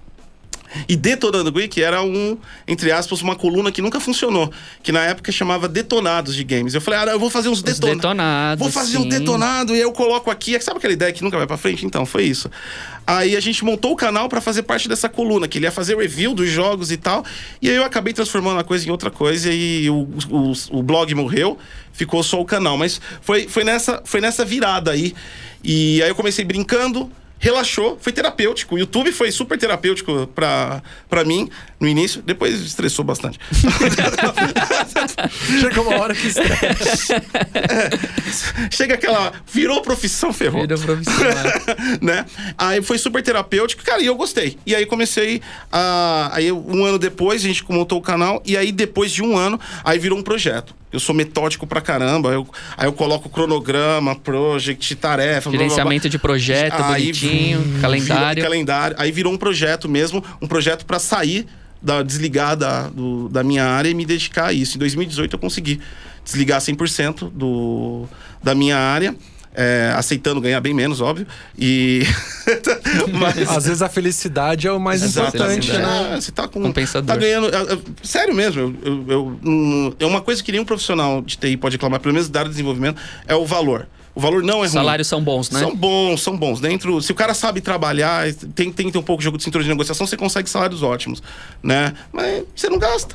[0.88, 4.52] E Detonando Geek era um, entre aspas, uma coluna que nunca funcionou.
[4.82, 6.74] Que na época chamava Detonados de Games.
[6.74, 9.08] Eu falei, ah, eu vou fazer uns Os detona- detonados, Vou fazer um sim.
[9.08, 10.60] detonado e aí eu coloco aqui.
[10.60, 11.84] Sabe aquela ideia que nunca vai pra frente?
[11.84, 12.50] Então, foi isso.
[13.06, 15.96] Aí a gente montou o canal pra fazer parte dessa coluna, que ele ia fazer
[15.96, 17.24] review dos jogos e tal.
[17.60, 21.12] E aí eu acabei transformando a coisa em outra coisa e o, o, o blog
[21.14, 21.58] morreu,
[21.92, 22.78] ficou só o canal.
[22.78, 25.14] Mas foi, foi, nessa, foi nessa virada aí.
[25.64, 28.76] E aí eu comecei brincando, relaxou, foi terapêutico.
[28.76, 31.48] O YouTube foi super terapêutico pra, pra mim
[31.80, 33.40] no início, depois estressou bastante.
[35.60, 37.22] Chega uma hora que estressa.
[38.70, 39.32] Chega aquela.
[39.50, 40.66] Virou profissão, ferrou.
[40.66, 41.44] Virou profissional.
[42.02, 42.26] né?
[42.58, 44.58] Aí foi super terapêutico, cara, e eu gostei.
[44.66, 45.40] E aí comecei
[45.72, 46.30] a.
[46.32, 49.58] Aí um ano depois a gente montou o canal, e aí depois de um ano,
[49.82, 50.74] aí virou um projeto.
[50.92, 52.30] Eu sou metódico pra caramba.
[52.30, 55.48] Eu, aí eu coloco cronograma, project, tarefa.
[55.48, 55.58] blá, blá, blá.
[55.58, 58.42] Gerenciamento de projeto, Aí, bonitinho, virou- calendário.
[58.42, 58.96] calendário.
[58.98, 61.46] Aí virou um projeto mesmo, um projeto pra sair,
[61.82, 64.76] da, desligar da, do- da minha área e me dedicar a isso.
[64.76, 65.80] Em 2018 eu consegui
[66.24, 68.06] desligar 100% do,
[68.42, 69.14] da minha área.
[69.54, 71.26] É, aceitando ganhar bem menos, óbvio.
[71.58, 72.02] E.
[73.12, 73.48] Mas.
[73.50, 76.10] Às vezes a felicidade é o mais Exatamente, importante, né?
[76.10, 76.20] né?
[76.20, 76.60] Você tá com.
[76.62, 77.06] Compensador.
[77.06, 77.48] Tá ganhando.
[77.54, 81.36] é, é, sério mesmo, eu, eu- eu, hum, é uma coisa que nenhum profissional de
[81.36, 83.86] TI pode reclamar, pelo menos da área de desenvolvimento, é o valor.
[84.12, 84.82] O valor não é Os ruim.
[84.82, 85.60] salários são bons, né?
[85.60, 86.60] São bons, são bons.
[86.60, 89.44] Dentro, se o cara sabe trabalhar, tem, tem que ter um pouco de jogo de
[89.44, 91.22] cintura de negociação, você consegue salários ótimos,
[91.62, 91.92] né?
[92.12, 93.14] Mas você não gasta.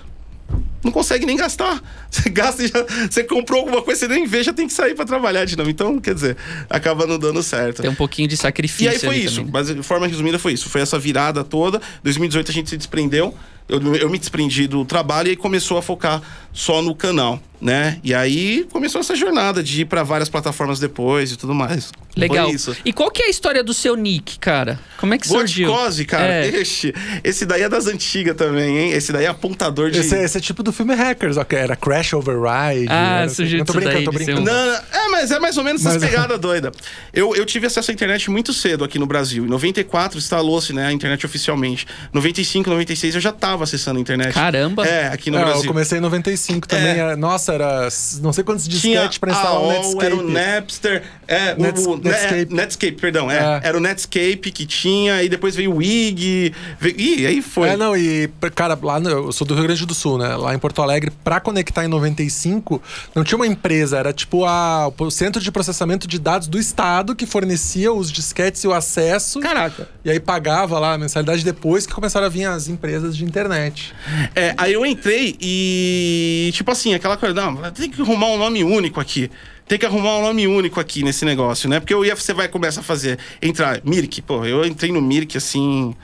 [0.83, 1.81] Não consegue nem gastar.
[2.11, 2.85] Você gasta e já.
[3.09, 5.69] Você comprou alguma coisa, você nem vê, já tem que sair pra trabalhar de novo.
[5.69, 6.37] Então, quer dizer,
[6.69, 7.81] acaba não dando certo.
[7.81, 9.37] Tem um pouquinho de sacrifício E aí foi isso.
[9.37, 9.51] também.
[9.51, 10.69] Mas de forma resumida foi isso.
[10.69, 11.81] Foi essa virada toda.
[12.03, 13.33] 2018 a gente se desprendeu.
[13.67, 16.21] Eu, eu me desprendi do trabalho e aí começou a focar
[16.53, 17.97] só no canal, né?
[18.03, 21.91] E aí começou essa jornada de ir pra várias plataformas depois e tudo mais.
[22.15, 22.45] Legal.
[22.45, 22.77] Foi isso.
[22.85, 24.79] E qual que é a história do seu nick, cara?
[24.99, 25.67] Como é que surgiu?
[25.69, 26.45] Gotkose, cara.
[26.45, 26.47] É.
[26.47, 28.91] Esse, esse daí é das antigas também, hein?
[28.91, 29.99] Esse daí é apontador de.
[29.99, 32.87] Esse, esse é tipo do filme Hackers, ó, que era Crash Override.
[32.89, 34.49] Ah, era- surgiu Eu tô brincando, tô daí ser brincando.
[34.49, 36.71] um- Não, não, é, mas é mais ou menos essas Mas- pegadas doidas.
[37.11, 39.43] Eu, eu tive acesso à internet muito cedo aqui no Brasil.
[39.43, 41.85] Em 94 instalou-se né, a internet oficialmente.
[42.13, 44.33] 95, 96 eu já tava acessando a internet.
[44.33, 44.85] Caramba!
[44.87, 45.67] É, aqui no É, eu Brasil.
[45.67, 46.85] comecei em 95 também.
[46.93, 46.97] É.
[46.99, 47.87] era- nossa, era
[48.21, 50.05] não sei quantos disquetes pra instalar o AOL, Netscape.
[50.05, 52.09] era o Napster, é, o- Nets- o, Netscape.
[52.35, 52.53] Netscape.
[52.53, 53.67] Netscape, perdão, é, É.
[53.69, 57.69] Era o Netscape que tinha, e depois veio o WIG, veio, ih, aí foi.
[57.69, 60.35] É, não, e, cara, lá no, eu sou do Rio Grande do Sul, né?
[60.35, 62.81] Lá em Porto Alegre, pra conectar em 95,
[63.15, 67.15] não tinha uma empresa, era tipo a, o centro de processamento de dados do Estado
[67.15, 69.39] que fornecia os disquetes e o acesso.
[69.39, 69.87] Caraca.
[70.03, 73.93] E aí pagava lá a mensalidade depois que começaram a vir as empresas de internet.
[74.35, 78.63] É, aí eu entrei e, tipo assim, aquela coisa, não, tem que arrumar um nome
[78.63, 79.29] único aqui.
[79.67, 81.79] Tem que arrumar um nome único aqui nesse negócio, né?
[81.79, 85.95] Porque ia, você vai começar a fazer, entrar, Mirk, pô, eu entrei no Mirk assim.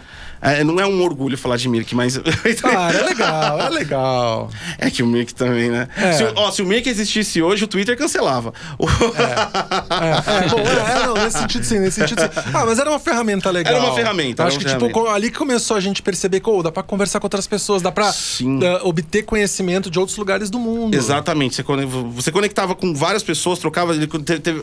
[0.41, 2.15] É, não é um orgulho falar de Mirk, mas.
[2.15, 4.49] entrei- Ah, é legal, é legal.
[4.77, 5.87] É que o Mirk também, né?
[5.97, 6.13] É.
[6.13, 8.53] Se, ó, se o Mirk existisse hoje, o Twitter cancelava.
[8.77, 12.27] O- É, é, bom, é, é, não, nesse sentido sim, nesse sentido sim.
[12.53, 13.73] Ah, mas era uma ferramenta legal.
[13.75, 14.99] Era uma ferramenta, acho uma que, tipo, ferramenta.
[15.09, 17.81] co- ali que começou a gente perceber que oh, dá pra conversar com outras pessoas,
[17.81, 18.59] dá pra Sim.
[18.63, 20.95] eh, obter conhecimento de outros lugares do mundo.
[20.95, 21.55] Exatamente.
[21.61, 21.63] Você,
[22.11, 23.93] você conectava com várias pessoas, trocava.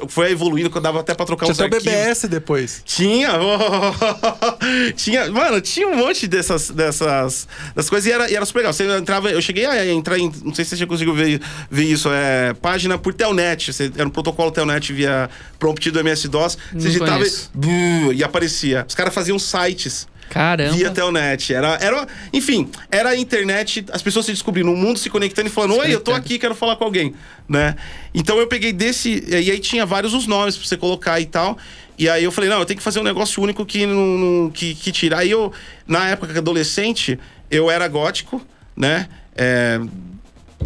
[0.08, 1.80] Foi evoluindo, que dava até pra trocar Tinha até o.
[1.80, 2.82] BBS depois.
[2.84, 3.30] Tinha,
[4.96, 8.72] tinha, mano, tinha um monte dessas, dessas, dessas coisas e era, e era super legal.
[8.72, 11.84] Você entrava, eu cheguei a entrar em, não sei se você já conseguiu ver, ver
[11.84, 13.72] isso, é página por Telnet.
[13.72, 16.58] Você, era um protocolo Telnet via prompt do MS-DOS.
[16.72, 17.50] Você digitava e, conheço.
[17.54, 18.84] bu, e aparecia.
[18.88, 20.06] Os caras faziam sites.
[20.28, 20.72] Caramba.
[20.72, 21.52] via Telnet.
[21.52, 25.50] Era, era, enfim, era a internet, as pessoas se descobrindo, o mundo se conectando e
[25.50, 27.14] falando: Oi, eu tô aqui, quero falar com alguém,
[27.48, 27.76] né?
[28.12, 29.24] Então eu peguei desse.
[29.26, 31.56] E aí tinha vários os nomes pra você colocar e tal.
[31.98, 34.74] E aí eu falei: Não, eu tenho que fazer um negócio único que, não, que,
[34.74, 35.18] que tira.
[35.18, 35.52] Aí eu,
[35.86, 37.18] na época adolescente,
[37.50, 38.40] eu era gótico,
[38.76, 39.08] né?
[39.36, 39.80] É,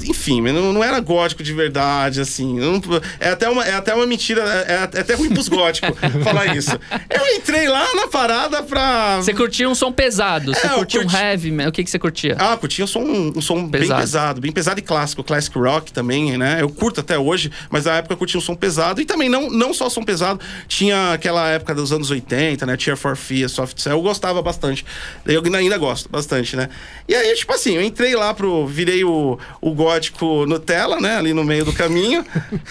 [0.04, 2.58] enfim, não, não era gótico de verdade, assim.
[2.58, 2.80] Não-
[3.20, 5.90] é, até uma, é até uma mentira, é, é até ruim pros góticos
[6.24, 6.78] falar isso.
[7.10, 9.16] Eu entrei lá na parada pra.
[9.18, 11.68] Você curtia um som pesado, você É, curtia um curti- heavy, né?
[11.68, 12.36] o que, que você curtia?
[12.38, 14.00] Ah, curtia um som, um som bem Pesado.
[14.00, 16.58] pesado, bem pesado e clássico, classic rock também, né?
[16.60, 19.50] Eu curto até hoje, mas na época eu curtia um som pesado e também não,
[19.50, 22.76] não só som pesado, tinha aquela época dos anos 80, né?
[22.76, 24.84] Tear for Fear, Soft Cell, eu gostava bastante.
[25.26, 26.68] Eu ainda gosto bastante, né?
[27.06, 28.66] E aí, tipo assim, eu entrei lá pro.
[28.66, 31.16] Virei o, o gótico Nutella, né?
[31.16, 32.24] Ali no meio do caminho.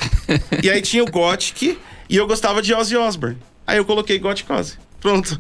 [0.64, 1.78] e aí tinha o Gothic
[2.10, 3.38] e eu gostava de Ozzy Osbourne.
[3.68, 4.78] Aí eu coloquei Gothic Ozzy.
[5.02, 5.38] Pronto.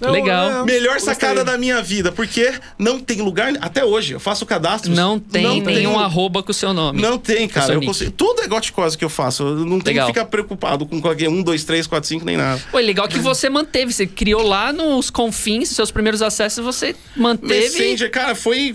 [0.00, 0.64] Legal.
[0.64, 1.14] Melhor gostei.
[1.14, 3.52] sacada da minha vida, porque não tem lugar.
[3.60, 4.92] Até hoje, eu faço cadastro.
[4.92, 7.00] Não tem nenhum arroba com o seu nome.
[7.00, 7.74] Não tem, cara.
[7.74, 9.42] Eu consigo- tudo é goticose que eu faço.
[9.42, 10.06] Eu não tenho Legal.
[10.06, 12.60] que ficar preocupado com qualquer um, dois, três, quatro, cinco, nem nada.
[12.70, 13.92] Pô, é legal que você manteve.
[13.92, 17.54] Você criou lá nos confins, seus primeiros acessos, você manteve.
[17.64, 18.74] Messenger, cara, foi.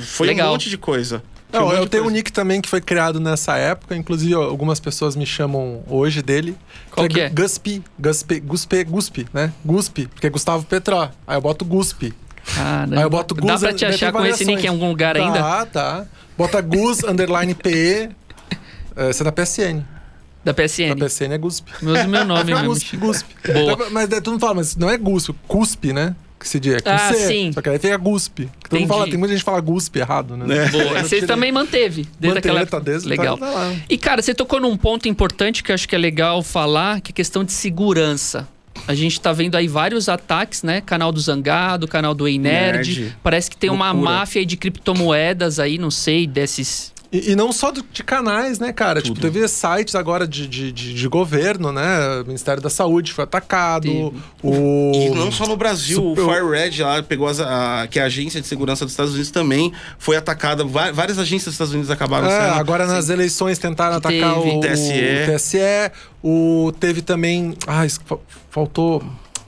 [0.00, 0.48] Foi Legal.
[0.48, 1.22] um monte de coisa.
[1.54, 2.16] Não, um eu tenho um coisa.
[2.18, 6.56] nick também que foi criado nessa época, inclusive algumas pessoas me chamam hoje dele.
[6.90, 7.28] Qual que é?
[7.28, 9.52] Guspi, Guspi, Guspe, Guspi, né?
[9.64, 11.08] Guspi, porque é Gustavo Petró.
[11.26, 12.12] Aí eu boto Guspi.
[12.54, 12.96] Caramba.
[12.96, 13.46] Aí eu boto Gus.
[13.46, 15.38] Dá pra te achar com esse nick em algum lugar ainda?
[15.38, 16.06] Tá, tá.
[16.36, 18.10] Bota Gus, underline PE.
[18.96, 19.82] É, Você é da PSN.
[20.44, 20.94] Da PSN.
[20.96, 21.72] Da PSN é Guspi.
[21.80, 22.68] Mesmo meu nome É mesmo.
[22.68, 23.34] Guspi, Guspi.
[23.52, 23.90] Boa.
[23.90, 26.14] Mas daí todo mundo fala, mas não é Guspi, Cuspe, né?
[26.38, 27.26] Que se diz, é com Ah, C.
[27.26, 27.52] sim.
[27.52, 28.50] Só que aí fica Guspi.
[28.62, 30.66] Que todo mundo fala, tem muita gente que fala Guspi errado, né?
[30.66, 30.68] É.
[30.68, 31.02] Boa.
[31.02, 33.38] Você também manteve desde Manteve, aquela tá desde- legal.
[33.38, 33.72] tá- tá lá.
[33.88, 37.12] E cara, você tocou num ponto importante que eu acho que é legal falar, que
[37.12, 38.46] é questão de segurança.
[38.86, 40.80] A gente tá vendo aí vários ataques, né?
[40.82, 43.00] Canal do Zangado, canal do Ei Nerd.
[43.00, 43.16] Nerd.
[43.22, 44.10] Parece que tem uma Loucura.
[44.16, 46.92] máfia aí de criptomoedas aí, não sei, desses.
[47.14, 49.00] E, e não só do- de canais, né, cara?
[49.00, 52.20] Tipo, teve sites agora de, de, de, de governo, né?
[52.22, 53.82] O Ministério da Saúde foi atacado.
[53.86, 54.12] Teve.
[54.42, 54.92] O...
[54.92, 58.06] E não só no Brasil, Super- o FireRed lá pegou as, a, que é a
[58.06, 60.64] agência de segurança dos Estados Unidos também foi atacada.
[60.64, 62.58] Várias agências dos Estados Unidos acabaram É, sendo.
[62.58, 64.56] agora nas eleições tentaram Que atacar teve.
[64.56, 64.92] o, TSE.
[64.92, 65.92] o TSE.
[66.20, 67.54] O, teve também.
[67.66, 67.86] Ah,
[68.50, 69.04] faltou.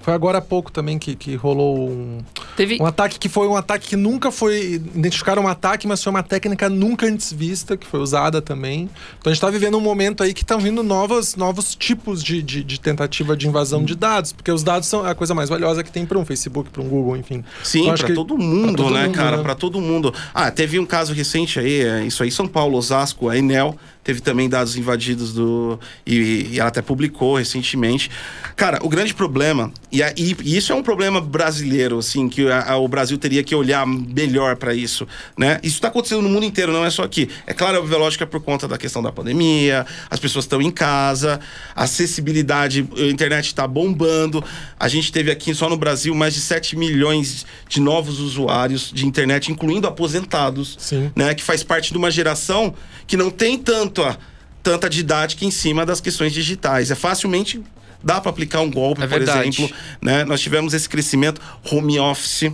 [0.07, 2.19] Foi agora há pouco também que, que rolou um,
[2.57, 2.79] Teve.
[2.81, 4.75] um ataque que foi um ataque que nunca foi.
[4.95, 8.89] Identificaram um ataque, mas foi uma técnica nunca antes vista, que foi usada também.
[9.19, 12.41] Então a gente tá vivendo um momento aí que estão vindo novas, novos tipos de,
[12.41, 15.83] de, de tentativa de invasão de dados, porque os dados são a coisa mais valiosa
[15.83, 17.43] que tem para um Facebook, para um Google, enfim.
[17.65, 19.37] Sim, Então, que- todo mundo, pra todo né, mundo, cara?
[19.39, 19.43] né?
[19.43, 20.15] Pra todo mundo.
[20.33, 24.21] Ah, teve um caso recente aí, é, isso aí, São Paulo, Osasco, a Enel teve
[24.21, 25.81] também dados invadidos do.
[26.07, 28.09] E, e ela até publicou recentemente.
[28.55, 32.49] Cara, o grande problema, e, a- e- e isso é um problema brasileiro, assim, que
[32.49, 35.59] a- a- o Brasil teria que olhar melhor pra isso, né?
[35.61, 37.29] Isso tá acontecendo no mundo inteiro, não é só aqui.
[37.49, 40.71] É claro, a lógica é por conta da questão da pandemia, as pessoas estão em
[40.71, 41.41] casa,
[41.75, 44.43] a acessibilidade, a internet está bombando.
[44.79, 49.05] A gente teve aqui só no Brasil mais de 7 milhões de novos usuários de
[49.05, 51.11] internet, incluindo aposentados, Sim.
[51.17, 51.35] né?
[51.35, 52.73] Que faz parte de uma geração
[53.07, 54.17] que não tem tanto a-
[54.63, 56.91] tanta didática em cima das questões digitais.
[56.91, 57.63] É facilmente
[58.03, 59.49] dá para aplicar um golpe, É por verdade.
[59.49, 60.25] exemplo, né?
[60.25, 61.41] Nós tivemos esse crescimento
[61.71, 62.51] home office.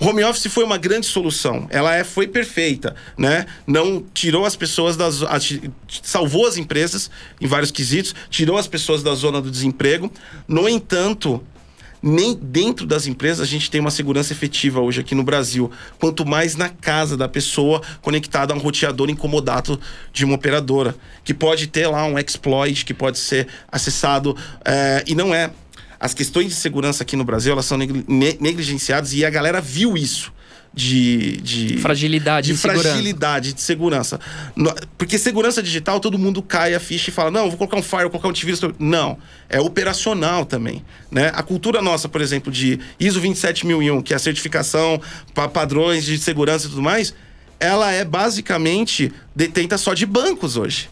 [0.00, 1.66] Home office foi uma grande solução.
[1.70, 3.46] Ela é, foi perfeita, né?
[3.66, 5.22] Não tirou as pessoas das
[6.02, 10.10] salvou as empresas em vários quesitos, tirou as pessoas da zona do desemprego.
[10.46, 11.42] No entanto,
[12.02, 15.70] nem dentro das empresas a gente tem uma segurança efetiva hoje aqui no Brasil.
[15.98, 19.80] Quanto mais na casa da pessoa conectada a um roteador incomodado
[20.12, 25.14] de uma operadora, que pode ter lá um exploit que pode ser acessado eh, e
[25.14, 25.50] não é.
[26.00, 29.60] As questões de segurança aqui no Brasil elas são negli- ne- negligenciadas e a galera
[29.60, 30.32] viu isso.
[30.78, 32.88] De, de Fragilidade de de segurança.
[32.88, 34.20] fragilidade de segurança.
[34.96, 38.02] Porque segurança digital, todo mundo cai a ficha e fala: não, vou colocar um firewall,
[38.02, 38.60] vou colocar um antivírus.
[38.78, 40.84] Não, é operacional também.
[41.10, 41.32] Né?
[41.34, 45.00] A cultura nossa, por exemplo, de ISO 27001, que é a certificação
[45.34, 47.12] para padrões de segurança e tudo mais,
[47.58, 50.88] ela é basicamente detenta só de bancos hoje.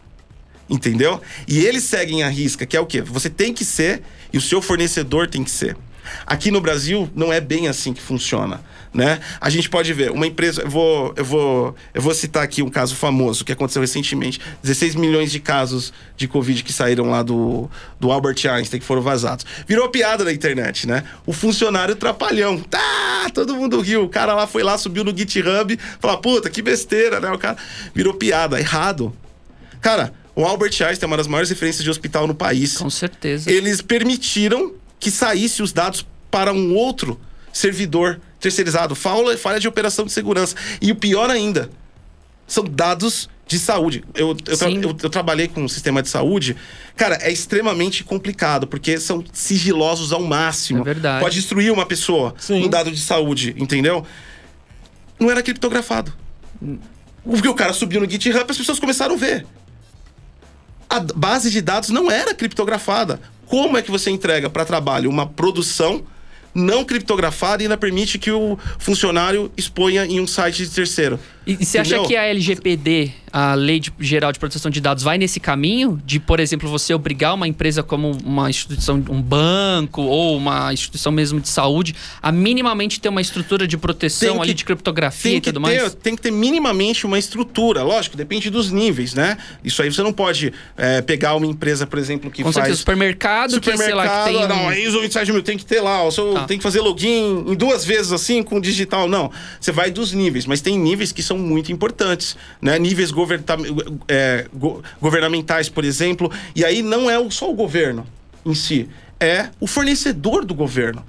[0.68, 1.20] Entendeu?
[1.46, 3.01] E eles seguem a risca, que é o quê?
[3.03, 5.77] Você tem que ser e o seu fornecedor tem que ser.
[6.26, 8.60] Aqui no Brasil não é bem assim que funciona,
[8.92, 9.20] né?
[9.40, 12.68] A gente pode ver uma empresa, eu vou, eu vou, eu vou citar aqui um
[12.68, 17.70] caso famoso que aconteceu recentemente, 16 milhões de casos de covid que saíram lá do,
[18.00, 19.44] do Albert Einstein que foram vazados.
[19.66, 21.04] Virou piada na internet, né?
[21.24, 25.78] O funcionário trapalhão, tá, todo mundo riu, o cara lá foi lá, subiu no GitHub,
[26.00, 27.30] falou: "Puta, que besteira", né?
[27.30, 27.56] O cara
[27.94, 29.12] virou piada, errado.
[29.80, 33.50] Cara, o Albert Einstein é uma das maiores referências de hospital no país Com certeza.
[33.50, 37.20] eles permitiram que saísse os dados para um outro
[37.52, 40.54] servidor terceirizado, falha, falha de operação de segurança.
[40.80, 41.70] E o pior ainda,
[42.46, 44.04] são dados de saúde.
[44.14, 46.56] Eu, eu, tra- eu- eu trabalhei com um sistema de saúde.
[46.96, 50.80] Cara, é extremamente complicado, porque são sigilosos ao máximo.
[50.80, 51.22] É verdade.
[51.22, 52.64] Pode destruir uma pessoa, Sim.
[52.64, 54.04] um dado de saúde, entendeu?
[55.18, 56.12] Não era criptografado.
[57.24, 59.46] Porque o cara subiu no GitHub as pessoas começaram a ver.
[60.88, 63.20] A base de dados não era criptografada.
[63.46, 66.04] Como é que você entrega para trabalho uma produção
[66.54, 71.18] não criptografada e ainda permite que o funcionário exponha em um site de terceiro?
[71.46, 75.04] E, e você acha que a LGPD, a Lei de- Geral de Proteção de Dados,
[75.04, 76.00] vai nesse caminho?
[76.04, 81.12] De, por exemplo, você obrigar uma empresa como uma instituição, um banco ou uma instituição
[81.12, 85.40] mesmo de saúde a minimamente ter uma estrutura de proteção que- ali de criptografia e
[85.40, 85.94] que, tudo ter, mais?
[85.94, 87.82] tem que ter minimamente uma estrutura.
[87.85, 89.37] Lógico, depende dos níveis, né?
[89.62, 92.54] Isso aí você não pode é, pegar uma empresa, por exemplo, que Com faz...
[92.64, 94.42] certeza, supermercado, que sei lá, que tem.
[94.42, 96.44] ah, não, um- a ISO 27 mil tem que ter lá, seu, Tá.
[96.44, 99.09] tem que fazer login em duas vezes assim com digital.
[99.09, 99.30] Não,
[99.61, 102.79] você vai dos níveis, mas tem níveis que são muito importantes, né?
[102.79, 103.11] Níveis
[104.09, 108.07] é, go- governamentais, por exemplo, e aí não é só o governo
[108.44, 111.05] em si, é o fornecedor do governo.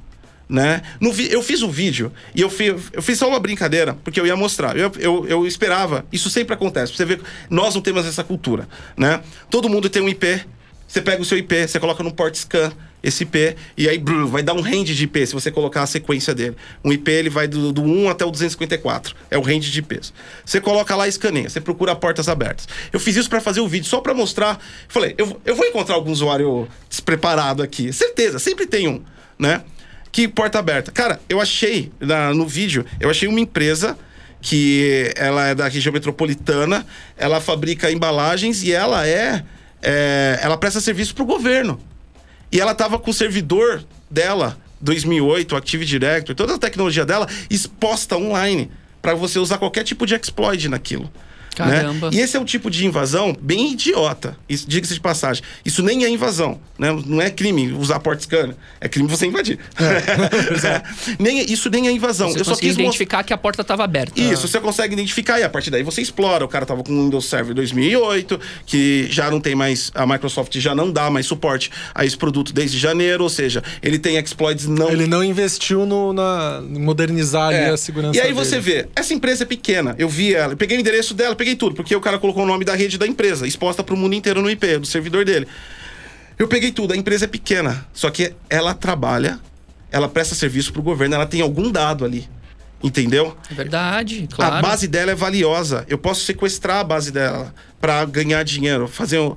[0.50, 0.82] Né?
[1.02, 4.18] No vi- eu fiz um vídeo e eu fiz, eu fiz só uma brincadeira, porque
[4.18, 4.78] eu ia mostrar.
[4.78, 6.94] Eu, eu, eu esperava, isso sempre acontece.
[6.96, 8.66] Você ver, nós não temos essa cultura.
[8.96, 9.20] Né?
[9.50, 10.46] Todo mundo tem um IP,
[10.88, 12.72] você pega o seu IP, você coloca no port scan
[13.08, 15.88] esse IP, e aí brrr, vai dar um range de IP se você colocar a
[15.88, 16.56] sequência dele.
[16.84, 19.16] Um IP ele vai do, do 1 até o 254.
[19.32, 20.14] É o range de IPs.
[20.46, 22.68] Você coloca lá e escaneia, você procura portas abertas.
[22.92, 24.60] Eu fiz isso para fazer o vídeo, só para mostrar.
[24.90, 27.94] Falei, eu, eu vou encontrar algum usuário despreparado aqui.
[27.94, 29.02] Certeza, sempre tem um,
[29.40, 29.62] né?
[30.12, 30.92] Que porta aberta.
[30.92, 33.98] Cara, eu achei na- no vídeo, eu achei uma empresa
[34.42, 36.86] que ela é da região metropolitana,
[37.18, 39.44] ela fabrica embalagens e ela é,
[39.82, 41.80] é ela presta serviço para o governo.
[42.52, 47.28] E ela tava com o servidor dela, 2008, o Active Directory, toda a tecnologia dela
[47.50, 51.12] exposta online para você usar qualquer tipo de exploit naquilo.
[51.58, 52.12] Caramba.
[52.12, 52.18] Né?
[52.18, 54.38] E esse é o tipo de invasão bem idiota.
[54.48, 55.44] Isso, diga-se de passagem.
[55.66, 56.60] Isso nem é invasão.
[56.78, 56.90] Né?
[57.06, 58.56] Não é crime usar port scanner.
[58.80, 59.58] É crime você invadir.
[59.80, 60.82] É.
[61.20, 62.30] nem, é- isso nem é invasão.
[62.30, 64.20] Você Eu só quis identificar que a porta estava aberta.
[64.20, 66.46] Isso, você consegue identificar e a partir daí você explora.
[66.46, 70.56] O cara tava com o Windows Server 2008, que já não tem mais, a Microsoft
[70.60, 74.68] já não dá mais suporte a esse produto desde janeiro, ou seja, ele tem exploits
[74.68, 77.70] não Ele não investiu no, na, em modernizar ali é.
[77.70, 78.46] a segurança E aí dele.
[78.46, 79.96] você vê, essa empresa é pequena.
[79.98, 82.46] Eu vi ela, eu peguei o endereço dela, peguei tudo, porque o cara colocou o
[82.48, 85.48] nome da rede da empresa, exposta para o mundo inteiro no IP, do servidor dele.
[86.38, 89.40] Eu peguei tudo, a empresa é pequena, só que ela trabalha,
[89.92, 92.28] ela presta serviço para o governo, ela tem algum dado ali.
[92.84, 93.36] Entendeu?
[93.50, 94.56] É verdade, claro.
[94.58, 95.84] A base dela é valiosa.
[95.90, 99.36] Eu posso sequestrar a base dela para ganhar dinheiro, fazer um,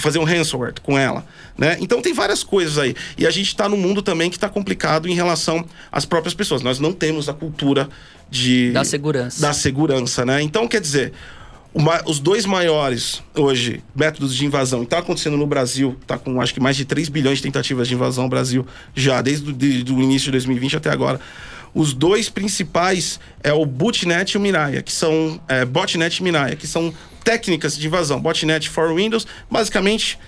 [0.00, 1.24] fazer um ransomware com ela,
[1.56, 1.76] né?
[1.80, 2.96] Então tem várias coisas aí.
[3.16, 6.62] E a gente está num mundo também que está complicado em relação às próprias pessoas.
[6.62, 7.88] Nós não temos a cultura
[8.28, 9.40] de Da segurança.
[9.40, 10.42] da segurança, né?
[10.42, 11.12] Então quer dizer,
[11.72, 16.40] o ma- os dois maiores hoje métodos de invasão, está acontecendo no Brasil, está com
[16.40, 19.50] acho que mais de 3 bilhões de tentativas de invasão no Brasil já desde
[19.92, 21.20] o início de 2020 até agora.
[21.72, 26.20] Os dois principais é o Bootnet e o Miraya, que são é, Botnet
[26.52, 28.20] e que são técnicas de invasão.
[28.20, 30.18] Botnet for Windows, basicamente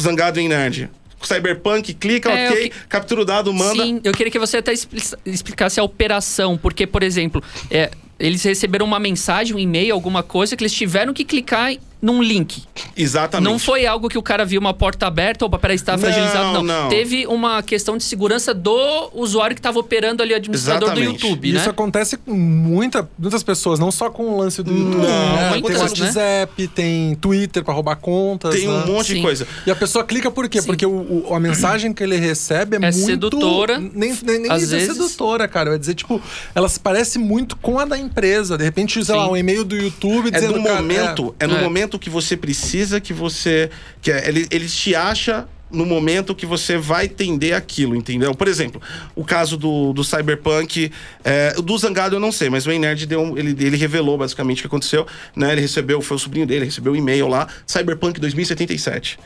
[0.00, 0.90] zangado em nerd.
[1.22, 3.82] Cyberpunk, clica, É, ok, que- captura o dado, manda.
[3.84, 8.42] Sim, eu queria que você até expli- explicasse a operação, porque, por exemplo, é, eles
[8.42, 12.62] receberam uma mensagem, um e-mail, alguma coisa, que eles tiveram que clicar num link.
[12.96, 13.50] Exatamente.
[13.50, 16.52] Não foi algo que o cara viu uma porta aberta, opa, peraí, está Não, fragilizado,
[16.54, 16.62] não.
[16.62, 16.88] não.
[16.88, 21.18] Teve uma questão de segurança do usuário que estava operando ali, o administrador Exatamente.
[21.20, 21.60] do YouTube, E né?
[21.60, 25.02] Isso acontece com muita, muitas pessoas, não só com o lance do YouTube.
[25.06, 25.50] né?
[25.50, 26.06] muitas, tem né?
[26.06, 28.54] WhatsApp, tem Twitter pra roubar contas.
[28.54, 28.86] Tem um né?
[28.86, 29.22] monte de Sim.
[29.22, 29.46] coisa.
[29.66, 30.60] E a pessoa clica por quê?
[30.60, 30.66] Sim.
[30.66, 32.96] Porque o, o- a mensagem que ele recebe é, É muito...
[33.06, 33.78] sedutora.
[33.78, 34.94] Nem, nem, nem Às dizer vezes.
[34.96, 35.70] sedutora, cara.
[35.70, 36.20] Vai dizer, tipo,
[36.54, 38.56] ela se parece muito com a da empresa.
[38.56, 39.20] De repente, sei Sim.
[39.20, 40.56] lá, um e-mail do YouTube É dizendo...
[40.58, 41.60] no cara, momento, é, no É.
[41.90, 43.70] momento que você precisa que você.
[44.00, 48.34] Que é, ele, ele te acha no momento que você vai entender aquilo, entendeu?
[48.34, 48.80] Por exemplo,
[49.14, 50.90] o caso do, do Cyberpunk,
[51.24, 54.18] é, o do Zangado eu não sei, mas o Nerd deu um- ele, ele revelou
[54.18, 55.52] basicamente o que aconteceu, né?
[55.52, 59.16] Ele recebeu, foi o sobrinho dele, recebeu um e-mail lá, Cyberpunk 2077.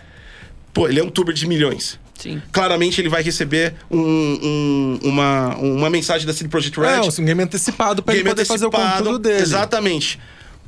[0.74, 1.98] Pô, ele é um tuber de milhões.
[2.18, 2.42] Sim.
[2.52, 6.86] Claramente ele vai receber um- um- uma, uma mensagem da CD Projekt Red.
[6.88, 8.98] É, um game antecipado pra ele poder fazer o antecipado.
[8.98, 9.40] conteúdo dele.
[9.42, 10.18] Exatamente.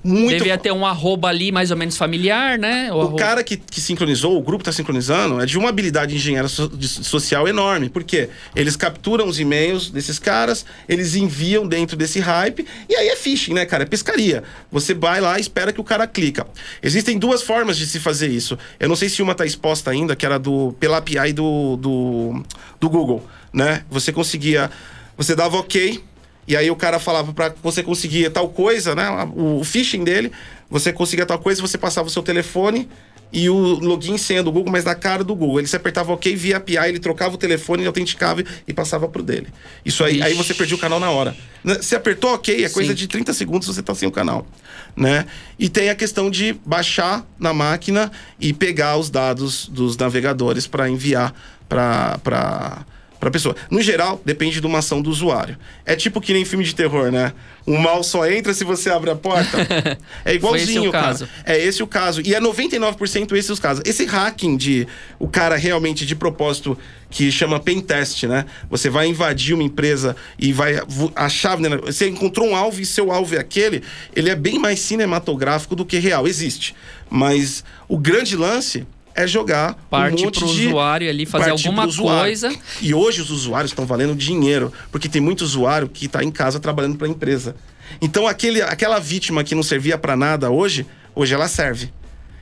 [0.07, 2.93] Muito Devia ter um arroba ali mais ou menos familiar, né?
[2.93, 6.13] O arroba- cara que, que sincronizou, o grupo que tá sincronizando, é de uma habilidade
[6.13, 7.89] de engenharia so- de- social enorme.
[7.89, 13.17] Porque eles capturam os e-mails desses caras, eles enviam dentro desse hype, e aí é
[13.17, 13.83] phishing, né, cara?
[13.83, 14.43] É pescaria.
[14.71, 16.47] Você vai lá e espera que o cara clica.
[16.83, 18.57] Existem duas formas de se fazer isso.
[18.79, 22.43] Eu não sei se uma tá exposta ainda, que era do, pela API do, do,
[22.81, 23.83] do Google, né?
[23.91, 24.71] Você conseguia
[25.17, 26.03] Você dava ok,
[26.47, 29.09] e aí o cara falava para você conseguir tal coisa, né?
[29.35, 30.31] O, phishing dele,
[30.71, 32.89] você conseguia tal coisa, você passava o seu telefone
[33.33, 35.59] e o login senha do Google, mas da cara do Google.
[35.59, 39.23] Ele se apertava OK via API, ele trocava o telefone, ele autenticava e passava pro
[39.23, 39.49] dele.
[39.85, 41.37] Isso aí, aí você perdia o canal na hora.
[41.65, 42.97] Né, se apertou OK, é coisa Sim.
[42.97, 44.47] de 30 segundos você tá sem o canal,
[44.95, 45.27] né?
[45.59, 50.89] E tem a questão de baixar na máquina e pegar os dados dos navegadores para
[50.89, 51.35] enviar
[51.69, 52.87] para
[53.27, 53.57] para pessoa.
[53.69, 55.59] No geral, depende de uma ação do usuário.
[55.85, 57.33] É tipo que nem filme de terror, né?
[57.67, 59.59] O mal só entra se você abre a porta.
[60.25, 61.05] É igualzinho, Foi esse o cara.
[61.07, 61.29] caso.
[61.45, 62.21] É esse o caso.
[62.25, 63.83] E é 99% esses os casos.
[63.85, 64.87] Esse hacking de
[65.19, 66.79] o cara realmente de propósito
[67.11, 68.45] que chama pen test, né?
[68.71, 71.77] Você vai invadir uma empresa e vai vo- a chave, né?
[71.79, 73.83] você encontrou um alvo e seu alvo é aquele,
[74.15, 76.75] ele é bem mais cinematográfico do que real, existe.
[77.11, 78.87] Mas o grande lance
[79.17, 82.55] é jogar Parte um monte pro de usuário ali fazer alguma coisa.
[82.83, 86.61] E hoje os usuários estão valendo dinheiro, porque tem muito usuário que está em casa
[86.61, 87.57] trabalhando para a empresa.
[88.01, 91.91] Então aquele, aquela vítima que não servia para nada hoje, hoje ela serve.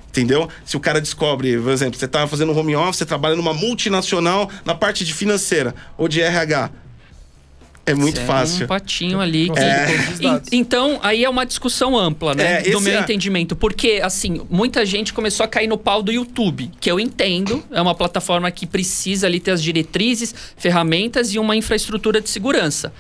[0.08, 0.48] Entendeu?
[0.64, 4.48] Se o cara descobre, por exemplo, você está fazendo home office, você trabalha numa multinacional
[4.64, 6.70] na parte de financeira ou de RH.
[7.86, 8.64] É muito Você é fácil.
[8.64, 9.50] Um patinho ali.
[9.50, 9.86] que- É.
[10.52, 12.60] Então, aí é uma discussão ampla, né?
[12.66, 13.54] É, do meu é- entendimento.
[13.54, 17.62] Porque, assim, muita gente começou a cair no pau do YouTube, que eu entendo.
[17.70, 22.92] É uma plataforma que precisa ali ter as diretrizes, ferramentas e uma infraestrutura de segurança.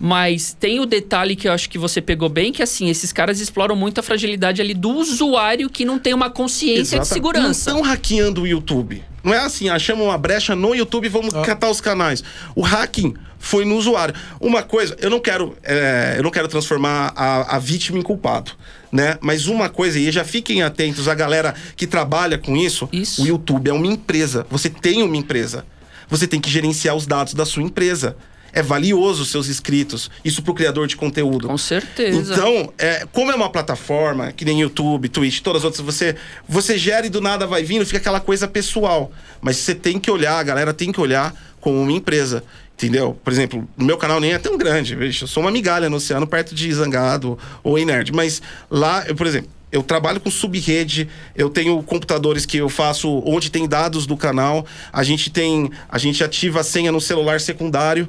[0.00, 3.40] Mas tem o detalhe que eu acho que você pegou bem, que assim, esses caras
[3.40, 7.70] exploram muito a fragilidade ali do usuário que não tem uma consciência de Exata- segurança.
[7.70, 9.02] Não estão hackeando o YouTube.
[9.22, 11.42] Não é assim, achamos uma brecha no YouTube e vamos Ah.
[11.42, 12.22] catar os canais.
[12.54, 14.14] O hacking foi no usuário.
[14.40, 18.50] Uma coisa, eu não quero, é, eu não quero transformar a, a vítima em culpado,
[18.92, 19.16] né?
[19.22, 23.22] Mas uma coisa, e já fiquem atentos, a galera que trabalha com isso, Isso.
[23.22, 24.46] o YouTube é uma empresa.
[24.50, 25.64] Você tem uma empresa.
[26.10, 28.16] Você tem que gerenciar os dados da sua empresa.
[28.54, 30.10] É valioso os seus inscritos.
[30.24, 31.48] Isso pro criador de conteúdo.
[31.48, 32.32] Com certeza.
[32.32, 36.16] Então, é, como é uma plataforma, que nem YouTube, Twitch, todas as outras, você,
[36.48, 39.10] você gera e do nada vai vindo, fica aquela coisa pessoal.
[39.40, 42.44] Mas você tem que olhar, a galera tem que olhar como uma empresa.
[42.76, 43.16] Entendeu?
[43.22, 46.54] Por exemplo, meu canal nem é tão grande, eu sou uma migalha no oceano perto
[46.54, 48.12] de Zangado ou em Nerd.
[48.12, 53.20] Mas lá, eu, por exemplo, eu trabalho com subrede, eu tenho computadores que eu faço
[53.26, 55.68] onde tem dados do canal, a gente tem.
[55.88, 58.08] A gente ativa a senha no celular secundário.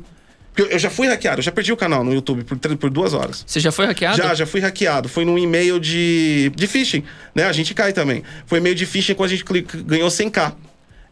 [0.56, 3.14] Porque Eu, já fui hackeado, eu já perdi o canal no YouTube por, por duas
[3.14, 3.44] horas.
[3.46, 4.18] Você já foi hackeado?
[4.18, 5.10] Já, já fui hackeado.
[5.10, 7.04] Foi num e-mail de, de phishing,
[7.34, 7.44] né?
[7.44, 8.24] A gente cai também.
[8.46, 10.54] Foi e-mail de phishing quando a gente clica- ganhou 100k.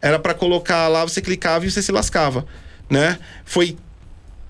[0.00, 2.46] Era pra colocar lá, você clicava e você se lascava,
[2.90, 3.18] né?
[3.44, 3.76] Foi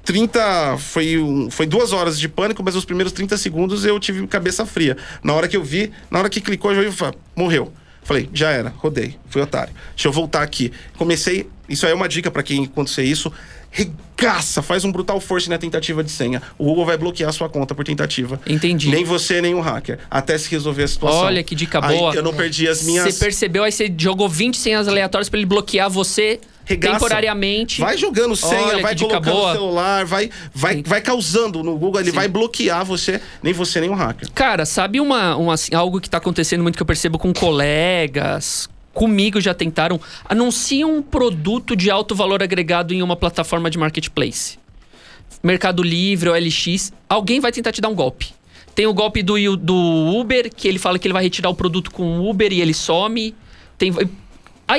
[0.04, 0.76] 30.
[0.78, 4.66] Foi, um- foi duas horas de pânico, mas os primeiros 30 segundos eu tive cabeça
[4.66, 4.96] fria.
[5.22, 7.72] Na hora que eu vi, na hora que clicou, eu já vi, morreu.
[8.02, 9.72] Falei, já era, rodei, fui otário.
[9.94, 10.70] Deixa eu voltar aqui.
[10.96, 11.48] Comecei.
[11.66, 13.32] Isso aí é uma dica pra quem acontecer isso.
[13.76, 16.40] Regaça, faz um brutal force na tentativa de senha.
[16.56, 18.40] O Google vai bloquear a sua conta por tentativa.
[18.46, 18.88] Entendi.
[18.88, 19.98] Nem você, nem o hacker.
[20.08, 21.22] Até se resolver a situação.
[21.22, 22.14] Olha que dica Aí boa.
[22.14, 23.12] eu não perdi as minhas.
[23.12, 26.94] Você percebeu, aí você jogou 20 senhas aleatórias pra ele bloquear você Regaça.
[26.94, 27.80] temporariamente.
[27.80, 29.52] Vai jogando senha, Olha, vai colocando boa.
[29.52, 30.82] celular, vai, vai, Sim.
[30.86, 32.16] vai causando no Google, ele Sim.
[32.16, 34.30] vai bloquear você, nem você, nem o hacker.
[34.32, 38.68] Cara, sabe uma, uma, assim, algo que tá acontecendo muito que eu percebo com colegas,
[38.94, 40.00] comigo já tentaram?
[40.26, 44.58] Anuncia um produto de alto valor agregado em uma plataforma de marketplace.
[45.42, 48.32] Mercado Livre ou LX, alguém vai tentar te dar um golpe.
[48.74, 51.90] Tem o golpe do, do Uber, que ele fala que ele vai retirar o produto
[51.90, 53.34] com o Uber e ele some.
[53.76, 53.92] Tem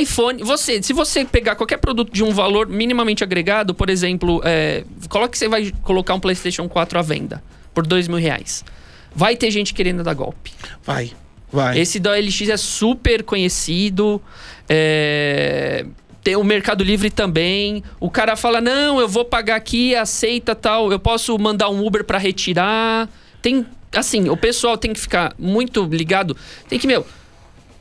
[0.01, 4.83] iPhone, você, se você pegar qualquer produto de um valor minimamente agregado, por exemplo, é,
[5.07, 7.43] coloque que você vai colocar um PlayStation 4 à venda
[7.73, 8.65] por dois mil reais.
[9.13, 10.51] Vai ter gente querendo dar golpe.
[10.83, 11.11] Vai,
[11.51, 11.79] vai.
[11.79, 14.21] Esse da OLX é super conhecido.
[14.69, 15.85] é,
[16.23, 17.83] Tem o Mercado Livre também.
[17.99, 20.91] O cara fala: não, eu vou pagar aqui, aceita tal.
[20.91, 23.09] Eu posso mandar um Uber pra retirar.
[23.41, 23.65] Tem.
[23.95, 26.35] Assim, o pessoal tem que ficar muito ligado.
[26.67, 27.05] Tem que, meu.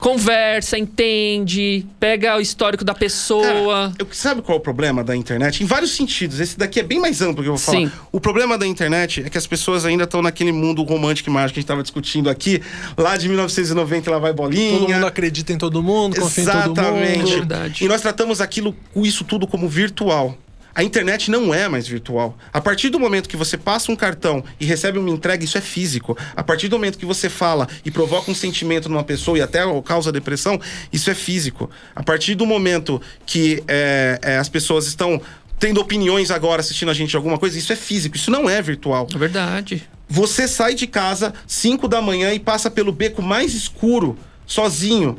[0.05, 3.91] Conversa, entende, pega o histórico da pessoa.
[3.91, 5.63] Cara, eu- sabe qual é o problema da internet?
[5.63, 6.41] Em vários sentidos.
[6.41, 7.79] Esse daqui é bem mais amplo que eu vou falar.
[7.79, 7.91] Sim.
[8.13, 11.55] O problema da internet é que as pessoas ainda estão naquele mundo romântico e mágico
[11.55, 12.61] que a gente estava discutindo aqui.
[12.99, 14.79] Lá de 1990, lá vai bolinha.
[14.79, 17.19] Todo mundo acredita em todo mundo, confia em todo Exatamente.
[17.21, 17.31] mundo.
[17.31, 17.83] Verdade.
[17.83, 20.37] E nós tratamos aquilo, isso tudo como virtual.
[20.75, 22.37] A internet não é mais virtual.
[22.53, 25.61] A partir do momento que você passa um cartão e recebe uma entrega, isso é
[25.61, 26.17] físico.
[26.35, 29.61] A partir do momento que você fala e provoca um sentimento numa pessoa e até
[29.83, 30.61] causa depressão,
[30.93, 31.71] isso é físico.
[31.95, 35.21] A partir do momento que é, é, as pessoas estão
[35.61, 38.61] tendo opiniões agora assistindo a gente de alguma coisa, isso é físico, isso não é
[38.61, 39.07] virtual.
[39.15, 39.89] É verdade.
[40.09, 45.17] Você sai de casa 5 da manhã e passa pelo beco mais escuro, sozinho,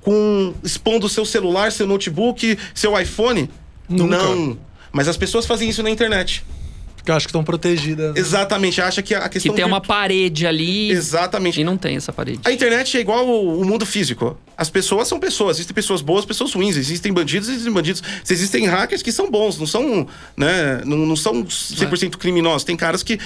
[0.00, 3.50] com expondo seu celular, seu notebook, seu iPhone?
[3.88, 4.16] Nunca.
[4.16, 4.58] Não.
[4.92, 6.44] Mas as pessoas fazem isso na internet.
[7.08, 8.12] Que eu acho que estão protegidas.
[8.14, 8.20] né?
[8.20, 11.58] Exatamente, acha que a Que questão tem uma virtu- parede ali Exatamente.
[11.58, 12.40] e não tem essa parede.
[12.44, 14.36] A internet é igual o mundo físico.
[14.54, 15.56] As pessoas são pessoas.
[15.56, 16.76] Existem pessoas boas, pessoas ruins.
[16.76, 18.02] Existem bandidos, existem bandidos.
[18.28, 20.06] Existem hackers que são bons, não são,
[20.36, 22.64] né, não, não são 100% criminosos.
[22.64, 23.18] Tem caras que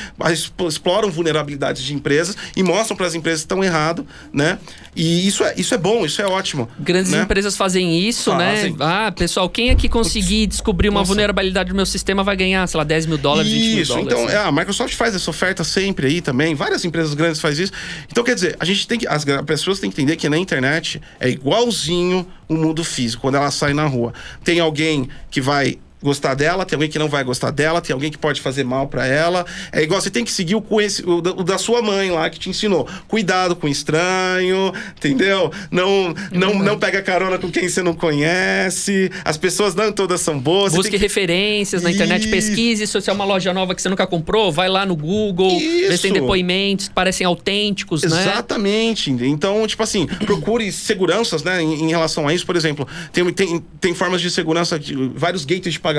[0.69, 4.59] exploram vulnerabilidades de empresas e mostram para as empresas que estão errado, né?
[4.95, 6.69] E isso é, isso é bom, isso é ótimo.
[6.79, 7.23] Grandes né?
[7.23, 8.73] empresas fazem isso, Fazem.
[8.73, 8.77] né?
[8.81, 11.09] Ah, pessoal, quem aqui conseguir descobrir uma Nossa.
[11.09, 14.13] vulnerabilidade do meu sistema vai ganhar, sei lá, 10 mil dólares, 20 mil Isso, dólares.
[14.13, 14.35] então né?
[14.35, 17.73] é, a Microsoft faz essa oferta sempre aí também, várias empresas grandes fazem isso.
[18.11, 19.07] Então, quer dizer, a gente tem que.
[19.07, 23.51] As pessoas têm que entender que na internet é igualzinho o mundo físico, quando ela
[23.51, 24.13] sai na rua.
[24.45, 28.11] Tem alguém que vai gostar dela, tem alguém que não vai gostar dela, tem alguém
[28.11, 29.45] que pode fazer mal pra ela.
[29.71, 30.65] É igual você tem que seguir o,
[31.07, 32.89] o da, o da sua mãe lá que te ensinou.
[33.09, 35.51] Cuidado com estranho, entendeu?
[35.71, 39.11] Não não, não pega carona com quem você não conhece.
[39.25, 40.73] As pessoas não todas são boas.
[40.73, 42.31] Busque que- referências na internet, Isso.
[42.31, 45.97] pesquise se é uma loja nova que você nunca comprou, vai lá no Google, vê
[45.97, 48.23] se tem depoimentos parecem autênticos, né?
[48.23, 49.11] Exatamente.
[49.11, 52.47] Então, tipo assim, procure seguranças, né, em, em relação a isso.
[52.47, 55.92] Por exemplo, tem, tem, tem formas de segurança, de, vários gateways de pagamento,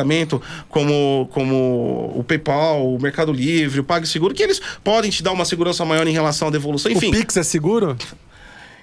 [0.69, 5.45] como, como o PayPal, o Mercado Livre, o PagSeguro, que eles podem te dar uma
[5.45, 6.91] segurança maior em relação à devolução.
[6.91, 7.95] Enfim, O Pix é seguro?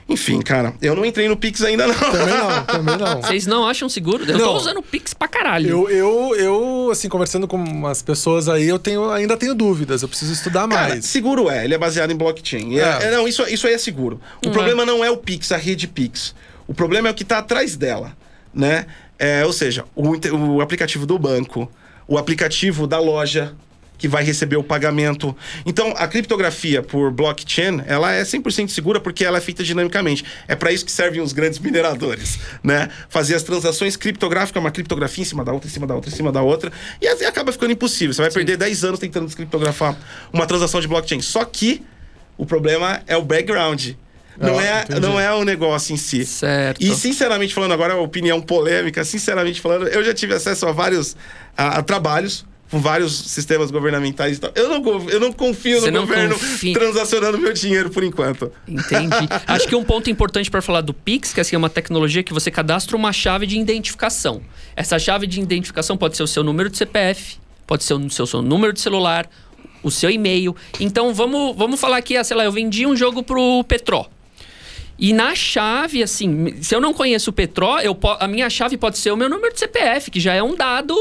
[0.08, 1.94] enfim, cara, eu não entrei no Pix ainda não.
[1.94, 3.22] Também não, também não.
[3.22, 4.24] Vocês não acham seguro?
[4.24, 4.54] Eu tô Não.
[4.56, 5.68] usando o Pix pra caralho.
[5.68, 10.02] Eu, eu, eu, assim, conversando com umas pessoas aí, eu tenho, ainda tenho dúvidas.
[10.02, 11.04] Eu preciso estudar Cara, mais.
[11.04, 12.76] seguro é, ele é baseado em blockchain.
[12.76, 13.04] É, É.
[13.04, 14.20] é, não, isso, isso aí é seguro.
[14.44, 16.34] O Hum, problema não é o Pix, a rede Pix.
[16.66, 18.16] O problema é o que está atrás dela,
[18.52, 18.86] né?
[19.22, 20.16] É, ou seja, o,
[20.56, 21.70] o aplicativo do banco,
[22.08, 23.54] o aplicativo da loja
[23.98, 25.36] que vai receber o pagamento.
[25.66, 30.24] Então, a criptografia por blockchain, ela é 100% segura porque ela é feita dinamicamente.
[30.48, 32.88] É para isso que servem os grandes mineradores, né?
[33.10, 36.14] Fazer as transações criptográficas, uma criptografia em cima da outra, em cima da outra, em
[36.14, 38.14] cima da outra, e assim acaba ficando impossível.
[38.14, 39.94] Você vai perder 10 anos tentando descriptografar
[40.32, 41.20] uma transação de blockchain.
[41.20, 41.82] Só que
[42.38, 43.90] o problema é o background.
[44.40, 45.00] Não, é, entendi.
[45.00, 46.24] não é o negócio em si.
[46.24, 46.82] Certo.
[46.82, 50.72] E sinceramente falando, agora é uma opinião polêmica, sinceramente falando, eu já tive acesso a
[50.72, 51.16] vários
[51.56, 54.52] a, a trabalhos com vários sistemas governamentais e tal.
[54.54, 56.72] Eu não, eu não confio Você no governo confia.
[56.72, 58.52] transacionando meu dinheiro por enquanto.
[58.66, 59.28] Entendi.
[59.46, 62.32] Acho que um ponto importante para falar do Pix, que assim, é uma tecnologia que
[62.32, 64.40] você cadastra uma chave de identificação.
[64.76, 68.24] Essa chave de identificação pode ser o seu número de CPF, pode ser o seu,
[68.24, 69.28] seu número de celular,
[69.82, 70.54] o seu e-mail.
[70.78, 74.06] Então vamos, vamos falar aqui, ah, sei lá, eu vendi um jogo pro Petró.
[75.00, 78.98] E na chave, assim, se eu não conheço o Petró, eu a minha chave pode
[78.98, 80.94] ser o meu número de CPF, que já é um dado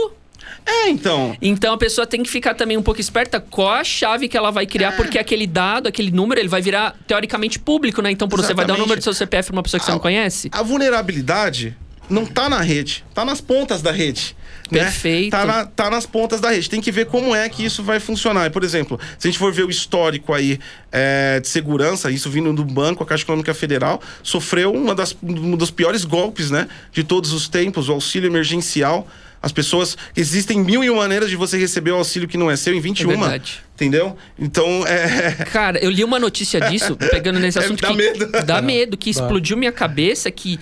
[0.65, 1.35] É, então.
[1.41, 4.51] então a pessoa tem que ficar também um pouco esperta qual a chave que ela
[4.51, 4.67] vai É.
[4.67, 8.09] criar, porque aquele dado, aquele número, ele vai virar teoricamente público, né?
[8.09, 9.91] Então, por você vai dar o número do seu CPF pra uma pessoa que você
[9.91, 10.49] não conhece.
[10.53, 11.75] A vulnerabilidade
[12.09, 14.35] não tá na rede, tá nas pontas da rede.
[14.71, 14.83] Né?
[14.83, 15.31] Perfeito.
[15.31, 16.69] Tá, na- tá nas pontas da rede.
[16.69, 18.51] Tem que ver como é que isso vai funcionar.
[18.51, 20.59] Por exemplo, se a gente for ver o histórico aí
[20.91, 25.55] é, de segurança, isso vindo do banco, a Caixa Econômica Federal, sofreu uma das, um
[25.55, 26.67] dos piores golpes, né?
[26.91, 29.07] De todos os tempos, o auxílio emergencial.
[29.41, 29.97] As pessoas.
[30.17, 32.81] Existem mil e uma maneiras de você receber o auxílio que não é seu em
[32.81, 33.09] 21.
[33.11, 33.61] É verdade.
[33.73, 34.17] entendeu?
[34.37, 35.31] Então, é.
[35.49, 38.27] Cara, eu li uma notícia disso, pegando nesse É, assunto dá que medo.
[38.45, 40.59] dá medo, que explodiu minha cabeça que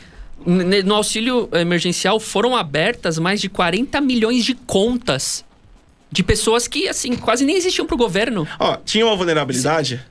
[0.48, 5.43] no auxílio emergencial foram abertas mais de 40 milhões de contas
[6.12, 8.48] de pessoas que assim quase nem existiam pro governo.
[8.60, 10.02] Ó, tinha uma vulnerabilidade,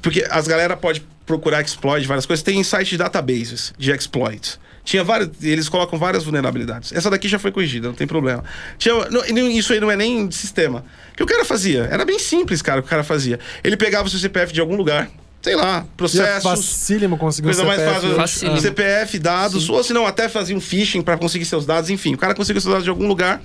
[0.00, 2.42] porque as galera pode procurar exploit, várias coisas.
[2.42, 4.58] Tem site de databases de exploits.
[4.84, 6.92] Tinha vários, eles colocam várias vulnerabilidades.
[6.92, 8.42] Essa daqui já foi corrigida, não tem problema.
[8.78, 10.82] Tinha, não- isso aí não é nem de sistema.
[11.12, 11.82] O que o cara fazia?
[11.90, 13.38] Era bem simples, cara, o que o cara fazia.
[13.62, 15.10] Ele pegava o seu CPF de algum lugar,
[15.48, 16.42] sei lá, E é processos.
[16.42, 18.60] facílimo conseguir um Coisa mais CPF fácil, hoje.
[18.62, 22.14] CPF, dados, ou se não, até fazia um phishing para conseguir seus dados, enfim.
[22.14, 23.40] O cara conseguia seus dados de algum lugar,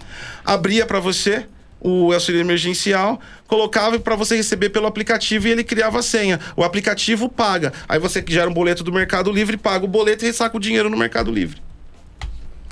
[0.45, 1.45] abria para você
[1.79, 6.39] o auxílio emergencial, colocava para você receber pelo aplicativo e ele criava a senha.
[6.55, 7.73] O aplicativo paga.
[7.89, 10.89] Aí você gera um boleto do Mercado Livre, paga o boleto e ressaca o dinheiro
[10.89, 11.61] no Mercado Livre.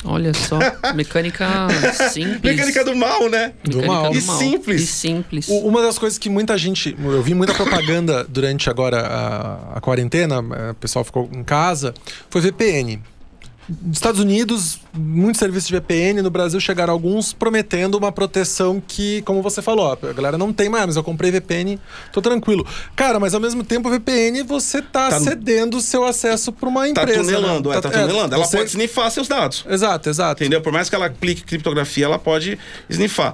[0.04, 0.58] Olha só,
[0.95, 1.45] mecânica
[2.10, 2.41] simples.
[2.41, 3.54] Mecânica do mal, né?
[3.64, 4.12] Do Mecânica mal.
[4.12, 4.82] do E simples.
[4.82, 5.47] E simples.
[5.47, 6.95] O- Uma das coisas que muita gente.
[6.99, 11.93] Eu vi muita propaganda durante agora a, a quarentena, eh, o pessoal ficou em casa,
[12.30, 12.99] foi VPN.
[13.82, 19.22] Nos Estados Unidos, muitos serviços de VPN, no Brasil chegaram alguns prometendo uma proteção que,
[19.22, 21.80] como você falou, a galera não tem mais, mas eu comprei VPN,
[22.12, 22.68] tô tranquilo.
[22.96, 26.82] Cara, mas ao mesmo tempo, VPN você tá, Tá- cedendo o seu acesso para uma
[26.82, 27.20] Tá empresa.
[27.24, 27.78] tunelando, né?
[27.78, 28.36] é, tá tunelando.
[28.36, 29.64] Ela você- pode snifar seus dados.
[29.70, 30.44] Exato, exato.
[30.44, 30.60] Entendeu?
[30.62, 32.60] Por mais que ela aplique criptografia, ela pode
[32.90, 33.34] snifar.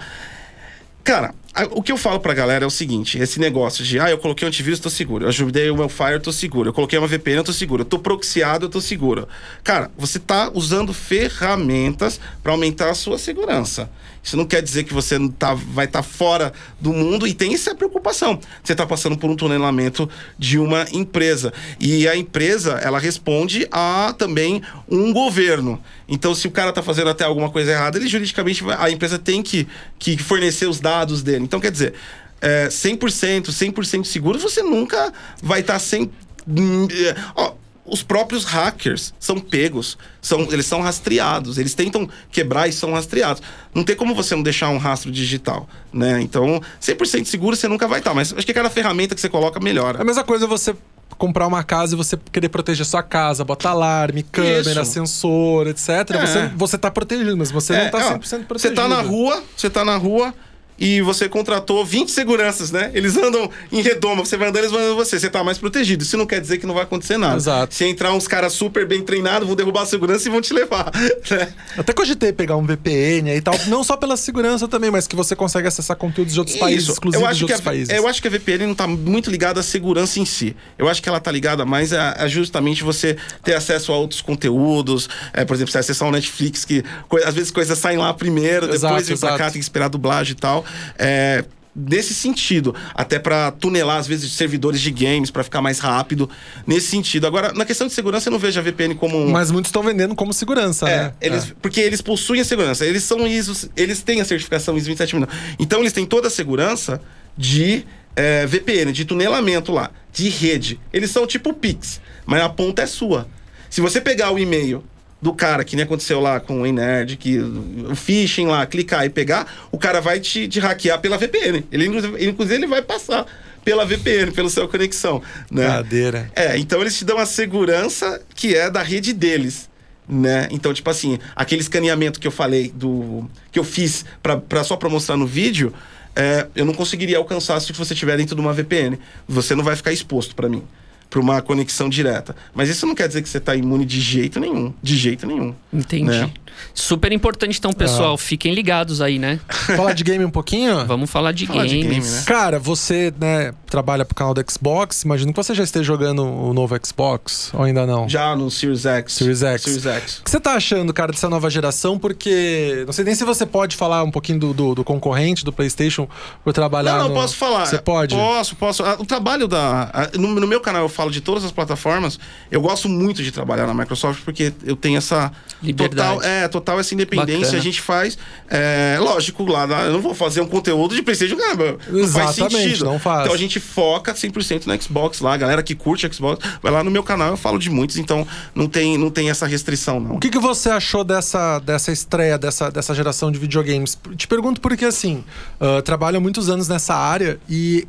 [1.04, 1.34] Cara,
[1.72, 4.46] o que eu falo pra galera é o seguinte: esse negócio de, ah, eu coloquei
[4.46, 5.26] um antivírus, tô seguro.
[5.26, 6.70] Eu ajudei o meu Fire, tô seguro.
[6.70, 7.82] Eu coloquei uma VPN, eu tô seguro.
[7.82, 9.28] Eu tô proxiado, eu tô seguro.
[9.64, 13.90] Cara, você tá usando ferramentas pra aumentar a sua segurança.
[14.28, 16.52] Isso não quer dizer que você tá, vai estar fora
[16.82, 18.38] do mundo e tem essa preocupação.
[18.62, 21.54] Você está passando por um tunelamento de uma empresa.
[21.80, 25.82] E a empresa, ela responde a também um governo.
[26.10, 29.42] Então, se o cara está fazendo até alguma coisa errada, ele juridicamente, a empresa tem
[29.42, 29.66] que,
[29.98, 31.46] que fornecer os dados dele.
[31.46, 31.94] Então, quer dizer,
[32.42, 36.12] é, 100%, 100% seguro, você nunca vai estar sem...
[36.46, 37.54] hum, é, ó,
[37.88, 43.42] os próprios hackers são pegos, são, eles são rastreados, eles tentam quebrar e são rastreados.
[43.74, 46.20] Não tem como você não deixar um rastro digital, né?
[46.22, 49.58] Então, 100% seguro você nunca vai estar, mas acho que cada ferramenta que você coloca
[49.58, 50.04] É a melhora.
[50.04, 50.76] mesma coisa você
[51.18, 54.92] comprar uma casa e você querer proteger sua casa, botar alarme, câmera, Isso.
[54.92, 55.90] sensor, etc.
[55.90, 56.26] É.
[56.26, 58.60] Você, você tá protegido, mas você não tá ó, 100% protegido.
[58.60, 60.34] Você tá na rua, você tá na rua
[60.80, 62.92] e você contratou 20 seguranças, né?
[62.94, 65.20] Eles andam em redoma, você vai andando, eles vão andando você.
[65.20, 66.04] Você tá mais protegido.
[66.04, 67.38] Isso não quer dizer que não vai acontecer nada.
[67.38, 67.74] Exato.
[67.74, 70.92] Se entrar uns caras super bem treinados, vão derrubar a segurança e vão te levar,
[71.32, 71.54] né?
[71.78, 75.16] Até cogitei pegar um VPN aí e tal, não só pela segurança também, mas que
[75.16, 76.92] você consegue acessar conteúdos de outros países, Isso.
[76.94, 77.90] exclusivos eu acho de que outros a, países.
[77.90, 80.56] Eu acho que a VPN não tá muito ligada à segurança em si.
[80.78, 84.22] Eu acho que ela tá ligada mais a, a justamente você ter acesso a outros
[84.22, 85.10] conteúdos.
[85.34, 86.84] É, por exemplo, você acessar o Netflix, que
[87.26, 89.52] às vezes coisas saem lá primeiro, Exato, depois vem pra cá, exato.
[89.54, 90.66] tem que esperar a dublagem e tal.
[90.98, 91.44] É,
[91.80, 96.28] Nesse sentido, até pra tunelar, às vezes, servidores de games pra ficar mais rápido.
[96.66, 97.28] Nesse sentido.
[97.28, 99.30] Agora, na questão de segurança, eu não vejo a VPN como um.
[99.30, 101.14] Mas muitos estão vendendo como segurança, É, né?
[101.22, 102.84] eles, porque eles possuem a segurança.
[102.84, 105.28] Eles são ISO, eles têm a certificação ISO 27000.
[105.60, 107.00] Então eles têm toda a segurança
[107.38, 110.80] de é, VPN, de tunelamento lá, de rede.
[110.92, 113.28] Eles são tipo Pix, mas a ponta é sua.
[113.70, 114.84] Se você pegar o e-mail
[115.22, 119.10] do cara, que nem aconteceu lá com o Enerd, que o phishing lá, clicar e
[119.10, 121.64] pegar, o cara vai te, te hackear pela VPN.
[121.72, 123.26] Ele, inclusive, ele vai passar
[123.64, 125.22] pela VPN, pela sua conexão.
[125.50, 125.68] Né?
[125.68, 126.32] Cadeira.
[126.36, 129.70] É, então eles te dão a segurança que é da rede deles.
[130.08, 130.48] Né?
[130.52, 133.30] Então, tipo assim, aquele escaneamento que eu falei do.
[133.52, 135.74] que eu fiz pra, pra, só pra mostrar no vídeo,
[136.16, 138.98] é, eu não conseguiria alcançar se você estiver dentro de uma VPN.
[139.28, 140.64] Você não vai ficar exposto pra mim.
[141.10, 142.36] Pra uma conexão direta.
[142.54, 144.74] Mas isso não quer dizer que você tá imune de jeito nenhum.
[144.84, 145.54] De jeito nenhum.
[145.72, 146.04] Entendi.
[146.06, 146.30] Né?
[146.74, 148.18] Super importante, então, pessoal.
[148.18, 149.40] Fiquem ligados aí, né?
[149.48, 150.86] Falar de game um pouquinho?
[150.88, 151.72] Vamos falar de Falar games.
[151.72, 152.24] de game, né?
[152.26, 156.54] Cara, você, né, trabalha pro canal do Xbox, imagino que você já esteja jogando o
[156.56, 158.10] novo Xbox, ou ainda não?
[158.10, 159.14] Já no Series X.
[159.14, 159.62] Series X.
[159.62, 160.18] Series X.
[160.18, 161.98] O que você tá achando, cara, dessa nova geração?
[162.00, 165.54] Porque não sei nem se você pode falar um pouquinho do, do, do concorrente do
[165.54, 166.08] PlayStation
[166.44, 166.94] por trabalhar.
[166.94, 167.68] Não, não, no- posso falar.
[167.68, 168.16] Você pode?
[168.16, 168.84] Posso, posso.
[168.84, 169.92] Ah, O trabalho da.
[169.94, 172.20] ah, No, no meu canal eu falo de todas as plataformas.
[172.52, 175.32] Eu gosto muito de trabalhar na Microsoft porque eu tenho essa.
[175.64, 176.16] Liberdade.
[176.16, 177.38] Total, é, total essa independência.
[177.42, 177.58] Bacana.
[177.58, 178.18] A gente faz.
[178.50, 181.78] é, lógico, lá na- eu não vou fazer um conteúdo de PlayStation, cara.
[181.90, 182.86] Não faz Exatamente, sentido.
[182.86, 183.22] não faz.
[183.22, 185.34] Então a gente foca 100% no Xbox lá.
[185.34, 188.28] A galera que curte Xbox, vai lá no meu canal, eu falo de muitos, então
[188.54, 190.16] não tem, não tem essa restrição, não.
[190.16, 193.98] O que, que você achou dessa, dessa estreia, dessa, dessa geração de videogames?
[194.16, 195.24] Te pergunto porque, assim,
[195.60, 197.88] ah, trabalho há muitos anos nessa área e,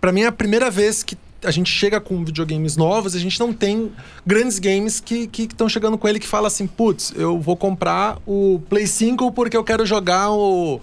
[0.00, 3.38] pra mim, é a primeira vez que a gente chega com videogames novos a gente
[3.40, 3.90] não tem
[4.26, 8.60] grandes games que estão chegando com ele que fala assim, putz, eu vou comprar o
[8.68, 10.80] Play 5 porque eu quero jogar o,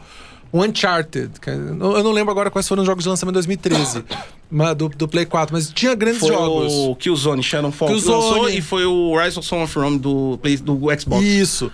[0.51, 1.31] o Uncharted.
[1.45, 4.03] Eu não lembro agora quais foram os jogos de lançamento em 2013,
[4.49, 6.73] mas do, do Play 4, mas tinha grandes Foi jogos.
[6.73, 8.29] o Killzone, Shadowfall que Killzone.
[8.29, 11.23] lançou e foi o Rise of Son of Rome do, do Xbox.
[11.23, 11.71] Isso.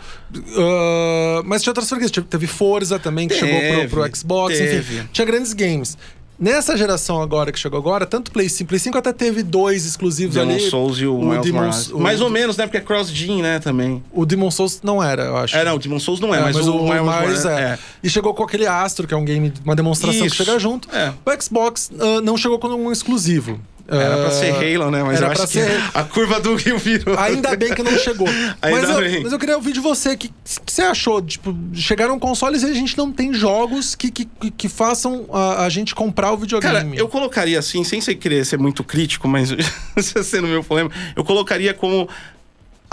[0.58, 2.12] Ah, mas tinha outras franquias.
[2.12, 4.58] Teve Forza também, que Teve, chegou pro, pro Xbox.
[4.58, 4.78] teve.
[4.80, 5.98] Enfim, tinha grandes games.
[6.40, 10.36] Nessa geração agora que chegou agora, tanto Play 5, Play 5 até teve dois exclusivos
[10.36, 10.70] Demon ali.
[10.70, 11.90] Souls e o, Miles Demon- Morales.
[11.92, 12.66] o- Mais ou menos, né?
[12.66, 14.04] Porque é cross-gen, né, também.
[14.12, 15.56] O Demon Souls não era, eu acho.
[15.56, 17.78] É, não, o Demon Souls não é, É, mas, o, Miles Morales é.
[18.04, 20.36] E chegou com aquele Astro, que é um game, uma demonstração Isso.
[20.36, 20.90] que chega junto.
[20.94, 21.14] É.
[21.26, 23.60] O Xbox ah, não chegou com um exclusivo.
[23.86, 25.04] Era pra Ah, ser Halo, né?
[25.04, 27.20] Mas era eu acho que ser- a curva do Rio virou.
[27.20, 28.28] Ainda bem que não chegou.
[28.64, 30.14] Mas, eu, mas eu queria ouvir de você.
[30.14, 31.22] O que, que você achou?
[31.22, 35.66] Tipo, chegaram consoles e a gente não tem jogos que, que, que- que façam a,
[35.66, 36.74] a gente comprar o videogame.
[36.74, 39.50] Cara, eu colocaria assim, sem ser querer ser muito crítico, mas
[40.24, 42.08] sendo meu problema, eu colocaria como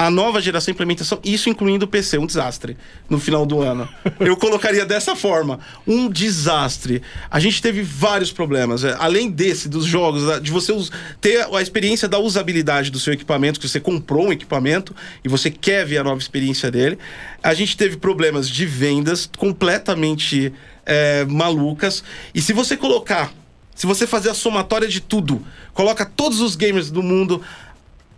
[0.00, 2.74] a nova geração de implementação, isso incluindo o PC, um desastre
[3.06, 3.86] no final do ano.
[4.18, 7.02] Eu colocaria dessa forma, um desastre.
[7.30, 10.72] A gente teve vários problemas, é, além desse dos jogos, de você
[11.20, 15.50] ter a experiência da usabilidade do seu equipamento, que você comprou um equipamento e você
[15.50, 16.98] quer ver a nova experiência dele.
[17.42, 20.50] A gente teve problemas de vendas completamente
[20.86, 22.02] é, malucas.
[22.34, 23.34] E se você colocar
[23.74, 25.44] se você fazer a somatória de tudo,
[25.74, 27.42] coloca todos os gamers do mundo,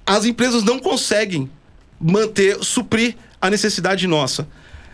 [0.07, 1.51] as empresas não conseguem
[2.03, 4.47] manter, suprir a necessidade nossa.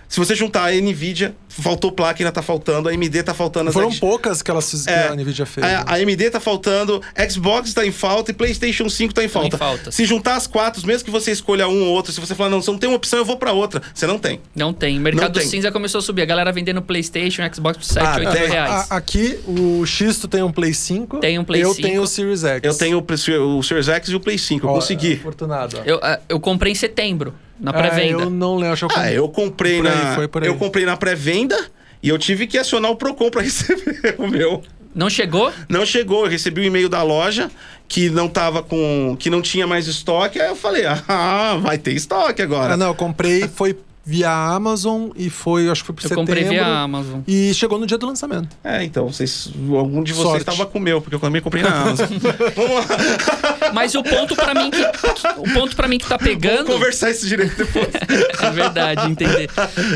[0.09, 3.69] Se você juntar a Nvidia, faltou placa, ainda tá faltando, a AMD tá faltando.
[3.69, 5.67] as Foram X- poucas que, elas, que É, a Nvidia fez.
[5.67, 5.85] a, né?
[5.87, 9.59] a AMD tá faltando, Xbox tá em falta e PlayStation 5 tá em falta.
[9.59, 9.93] falta.
[9.93, 12.63] Se juntar as quatro, mesmo que você escolha um ou outro, se você falar, não,
[12.63, 13.83] você não tem uma opção, eu vou pra outra.
[13.93, 14.41] Você não tem.
[14.57, 14.99] Não tem.
[14.99, 15.47] Mercado Não tem.
[15.51, 16.23] cinza começou a subir.
[16.23, 18.49] A galera vendendo PlayStation, Xbox por 7, Ah, 8 tem.
[18.49, 18.91] reais.
[18.91, 21.19] A- aqui, o Xisto tem um Play 5.
[21.19, 21.87] Tem um Play eu 5.
[21.87, 22.61] tenho o Series X.
[22.65, 25.15] Eu tenho o, o Series X e o Play 5, eu Ó, consegui.
[25.15, 25.77] Afortunado.
[25.79, 25.83] ó.
[25.85, 26.01] Eu,
[26.31, 28.23] eu comprei em setembro, na Ah, pré-venda.
[28.25, 28.79] eu não lembro.
[28.81, 29.19] Eu Ah, comprei.
[29.19, 30.15] eu comprei aí, na.
[30.15, 30.49] foi por aí.
[30.49, 31.57] Eu comprei na pré-venda
[32.03, 34.63] e eu tive que acionar o Procon pra receber o meu.
[34.95, 35.53] Não chegou?
[35.69, 37.51] Não chegou, eu recebi o e-mail da loja
[37.87, 39.17] que não tava com.
[39.19, 40.41] que não tinha mais estoque.
[40.41, 42.75] Aí eu falei, ah, vai ter estoque agora.
[42.75, 43.77] Ah, não, eu comprei, foi
[44.11, 46.25] via Amazon e foi, acho que foi por Eu setembro.
[46.33, 47.21] comprei via Amazon.
[47.29, 48.57] E chegou no dia do lançamento.
[48.65, 51.83] É, então, vocês, algum de vocês estava com o meu, porque eu também comprei na
[51.83, 52.07] Amazon.
[52.57, 56.17] Vamos lá, Mas o ponto pra mim que, que- o ponto para mim que tá
[56.17, 57.87] vamos pegando conversar isso direito depois.
[58.43, 59.51] é verdade, entender.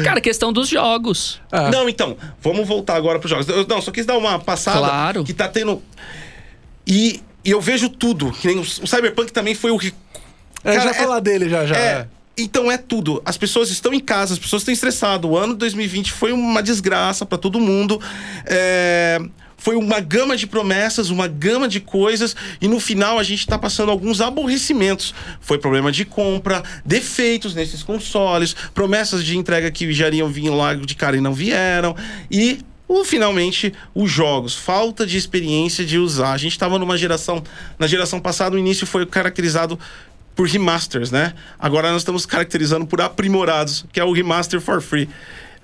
[0.04, 1.40] Cara, questão dos jogos.
[1.50, 3.48] Ah, Não, então, vamos voltar agora pros jogos.
[3.48, 5.24] Eu, não, só quis dar uma passada Claro.
[5.24, 5.82] que tá tendo.
[6.86, 8.30] E, e eu vejo tudo.
[8.32, 9.78] Que nem o, o Cyberpunk também foi o.
[9.80, 9.90] é,
[10.76, 11.76] cara, já é- falar dele já, já.
[11.76, 12.06] É.
[12.36, 13.20] Então é tudo.
[13.24, 15.30] As pessoas estão em casa, as pessoas estão estressadas.
[15.30, 18.00] O ano de 2020 foi uma desgraça pra todo mundo.
[18.46, 19.20] É,
[19.62, 23.56] Foi uma gama de promessas, uma gama de coisas, e no final a gente tá
[23.56, 25.14] passando alguns aborrecimentos.
[25.40, 30.74] Foi problema de compra, defeitos nesses consoles, promessas de entrega que já iriam vir lá
[30.74, 31.94] de cara e não vieram.
[32.28, 32.58] E
[32.88, 34.54] o, finalmente, os jogos.
[34.54, 36.32] Falta de experiência de usar.
[36.32, 37.42] A gente estava numa geração.
[37.78, 39.78] Na geração passada, o início foi caracterizado
[40.34, 41.34] por remasters, né?
[41.58, 45.08] Agora nós estamos caracterizando por aprimorados, que é o remaster for free,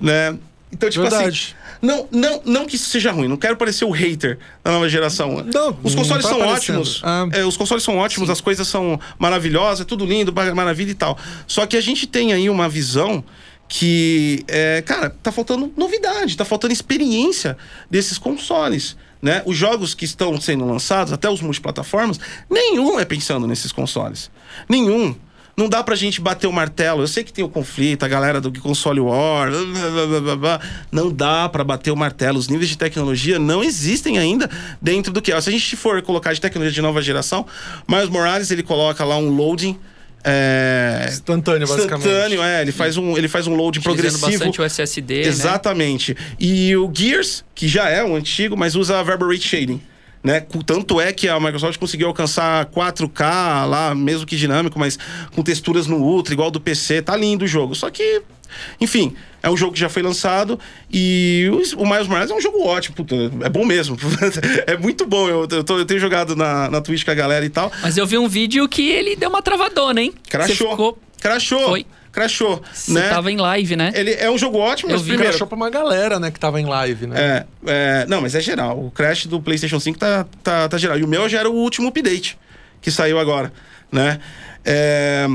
[0.00, 0.36] né?
[0.70, 1.56] Então, tipo Verdade.
[1.56, 1.68] assim.
[1.80, 5.44] Não, não, não que isso seja ruim, não quero parecer o hater da nova geração.
[5.54, 6.80] Não, os não consoles tá são parecendo.
[6.80, 7.00] ótimos.
[7.04, 7.28] Ah.
[7.32, 11.16] é, os consoles são ótimos, as coisas são maravilhosas, é tudo lindo, maravilha e tal.
[11.46, 13.24] Só que a gente tem aí uma visão
[13.68, 17.56] que, é, cara, tá faltando novidade, tá faltando experiência
[17.90, 18.96] desses consoles.
[19.20, 19.42] Né?
[19.44, 24.30] Os jogos que estão sendo lançados, até os multiplataformas, nenhum é pensando nesses consoles.
[24.68, 25.14] Nenhum.
[25.58, 27.02] Não dá pra gente bater o martelo.
[27.02, 29.50] Eu sei que tem o conflito, a galera do console war.
[29.50, 30.60] blá, blá, blá.
[30.92, 32.38] Não dá pra bater o martelo.
[32.38, 34.48] Os níveis de tecnologia não existem ainda
[34.80, 35.32] dentro do que.
[35.32, 37.44] ó, Se a gente for colocar de tecnologia de nova geração,
[37.88, 39.76] Miles Morales ele coloca lá um loading.
[40.24, 42.06] É, Instantâneo, basicamente.
[42.06, 42.62] Instantâneo, é.
[42.62, 44.32] Ele faz um, ele faz um loading Utilizando progressivo.
[44.32, 45.28] bastante o SSD, né?
[45.28, 46.16] Exatamente.
[46.38, 49.80] E o Gears, que já é um antigo, mas usa Reverberate Shading.
[50.22, 50.44] Né?
[50.66, 54.98] Tanto é que a Microsoft conseguiu alcançar 4K lá, mesmo que dinâmico, mas
[55.34, 57.00] com texturas no Ultra, igual do PC.
[57.02, 57.74] Tá lindo o jogo.
[57.74, 58.22] Só que,
[58.80, 60.58] enfim, é um jogo que já foi lançado
[60.92, 62.96] e o, Miles Morales é um jogo ótimo.
[62.96, 63.96] Puta, é bom mesmo.
[64.66, 65.28] é muito bom.
[65.28, 67.70] Eu, eu, tô- eu tenho jogado na, na Twitch com a galera e tal.
[67.82, 70.12] Mas eu vi um vídeo que ele deu uma travadona, hein?
[70.28, 70.70] Crashou.
[70.70, 70.98] ficou...
[71.20, 71.68] Crashou.
[71.68, 71.86] Foi.
[72.12, 72.62] Crashou.
[72.72, 73.08] Você né?
[73.08, 73.92] tava em live, né?
[73.94, 75.08] Ele é um jogo ótimo, Eu mas vi.
[75.10, 75.30] primeiro.
[75.32, 77.16] Crashou pra uma galera, né, que tava em live, né?
[77.20, 78.86] É, é, não, mas é geral.
[78.86, 80.98] O Crash do PlayStation 5 tá, tá, tá geral.
[80.98, 82.38] E o meu já era o último update
[82.80, 83.52] que saiu agora,
[83.92, 84.18] né?
[84.64, 85.26] É,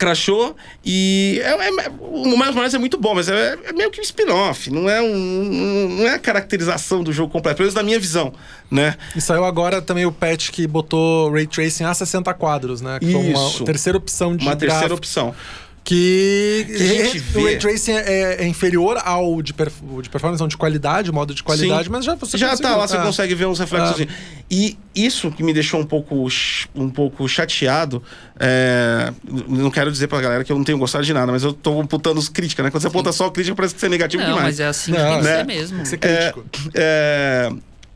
[0.00, 4.00] crashou e é, é- o Miles Morales é muito bom, mas é, é meio que
[4.00, 4.70] um spin-off.
[4.70, 8.32] Não é um, não é a caracterização do jogo completo, pelo menos da minha visão,
[8.70, 8.96] né?
[9.14, 12.98] E saiu agora também o patch que botou Ray Tracing a 60 quadros, né?
[12.98, 13.58] Que foi Isso.
[13.58, 14.96] uma terceira opção de Uma terceira gráfico.
[14.96, 15.34] opção.
[15.82, 17.42] Que, Que a gente o vê.
[17.44, 21.34] Ray Tracing é, é inferior ao de, perf- de performance, não de qualidade, o modo
[21.34, 21.90] de qualidade, Sim.
[21.90, 23.00] mas já você já conseguiu, tá lá, você é.
[23.02, 24.06] consegue ver uns reflexos.
[24.50, 26.28] E isso que me deixou um pouco,
[26.74, 28.02] um pouco chateado.
[28.38, 29.10] é,
[29.48, 31.80] não quero dizer pra galera que eu não tenho gostado de nada, mas eu tô
[31.80, 32.70] apontando os críticas, né?
[32.70, 34.44] Quando você aponta só crítica, parece que você é negativo Não, demais.
[34.44, 35.36] mas é assim que Não, tem que né?
[35.38, 35.76] ser mesmo.
[35.76, 36.70] Tem que ser É, crítico.
[36.74, 37.50] é,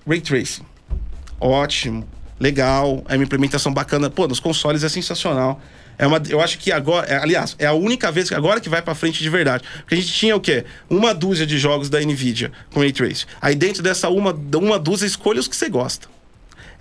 [0.09, 0.63] Ray Tracing.
[1.39, 2.07] Ótimo.
[2.41, 3.05] Legal.
[3.09, 4.09] É uma implementação bacana.
[4.11, 5.61] Pô, nos consoles é sensacional.
[5.99, 8.69] É uma, eu acho que agora, é, aliás, é a única vez que agora que
[8.69, 9.65] vai pra frente de verdade.
[9.81, 10.65] Porque a gente tinha o quê?
[10.89, 13.27] Uma dúzia de jogos da Nvidia com Ray Tracing.
[13.41, 16.14] Aí dentro dessa uma, uma dúzia, escolha os que você gosta.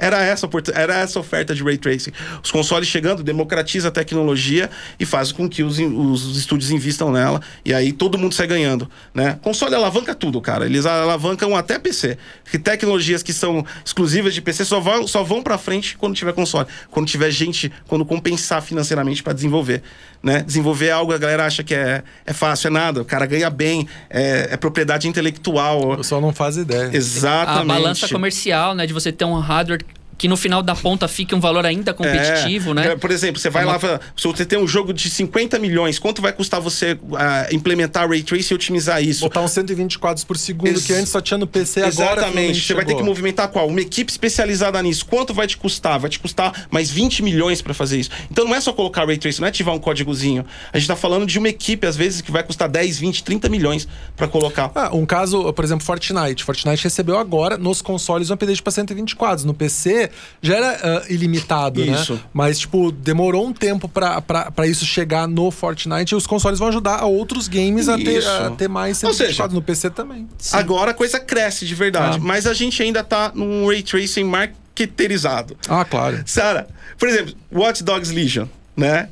[0.04, 2.12] Era essa, era essa oferta de Ray Tracing.
[2.44, 7.42] Os consoles chegando, democratiza a tecnologia e faz com que os, os estúdios invistam nela.
[7.64, 8.90] E aí todo mundo sai ganhando.
[9.14, 9.40] Né?
[9.42, 10.66] Console alavanca tudo, cara.
[10.66, 12.18] Eles alavancam até PC.
[12.44, 16.34] Porque tecnologias que são exclusivas de PC só vão, só vão pra frente quando tiver
[16.34, 16.68] console.
[16.92, 19.82] Quando tiver gente, quando compensar financeiramente para desenvolver.
[20.22, 20.42] Né?
[20.42, 23.02] Desenvolver algo, a galera acha que é, é fácil, é nada.
[23.02, 25.94] O cara ganha bem, é, é propriedade intelectual.
[25.94, 26.90] O pessoal não faz ideia.
[26.94, 27.62] Exatamente.
[27.62, 28.86] A balança comercial, né?
[28.86, 29.84] De você ter um hardware
[30.18, 32.88] que no final da ponta fique um valor ainda competitivo, É, né?
[32.92, 35.98] é, Por exemplo, você vai lá, fala, se você tem um jogo de 50 milhões,
[36.00, 39.22] quanto vai custar você ah, implementar Ray Tracing e otimizar isso?
[39.22, 42.62] Botar uns 120 quadros por segundo, Ex- que antes só tinha no PC, agora Exatamente.
[42.62, 43.06] Você vai ter que chegou.
[43.10, 43.68] movimentar qual?
[43.68, 45.06] Uma equipe especializada nisso.
[45.06, 46.00] Quanto vai te custar?
[46.00, 48.10] Vai te custar mais 20 milhões para fazer isso.
[48.32, 50.46] Então não é só colocar Ray Tracing, não é ativar um códigozinho.
[50.72, 53.50] A gente tá falando de uma equipe, às vezes, que vai custar 10, 20, 30
[53.50, 54.72] milhões para colocar.
[54.76, 56.44] Ah, um caso, por exemplo, Fortnite.
[56.44, 59.44] Fortnite recebeu agora nos consoles um update para 120 quadros.
[59.46, 60.03] No PC
[60.42, 62.14] já era ah, ilimitado, Isso.
[62.14, 62.20] né?
[62.34, 67.00] Mas, tipo, demorou um tempo pra isso chegar no Fortnite e os consoles vão ajudar
[67.00, 69.48] a outros games a ter, a ter mais 120 seja.
[69.48, 70.28] No PC também.
[70.52, 72.18] Agora a coisa cresce de verdade.
[72.18, 72.24] Ah.
[72.24, 75.58] Mas a gente ainda tá num Ray Tracing marketerizado.
[75.68, 76.24] Ah, claro.
[76.26, 79.10] Sara, por exemplo, Watch Dogs Legion, né?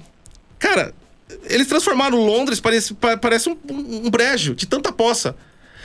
[0.58, 0.94] Cara,
[1.46, 5.36] eles transformaram Londres, parece, pa- parece um, um brejo de tanta poça.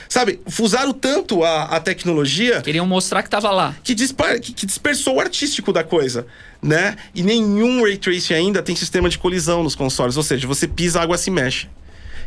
[0.09, 3.75] Sabe, usaram tanto a, a tecnologia Queriam mostrar que tava lá.
[3.83, 6.25] que, dispa- que- que dispersou o artístico da coisa,
[6.61, 6.95] né?
[7.13, 10.99] E nenhum Ray Tracing ainda tem sistema de colisão nos consoles, ou seja, você pisa,
[10.99, 11.67] a água se mexe.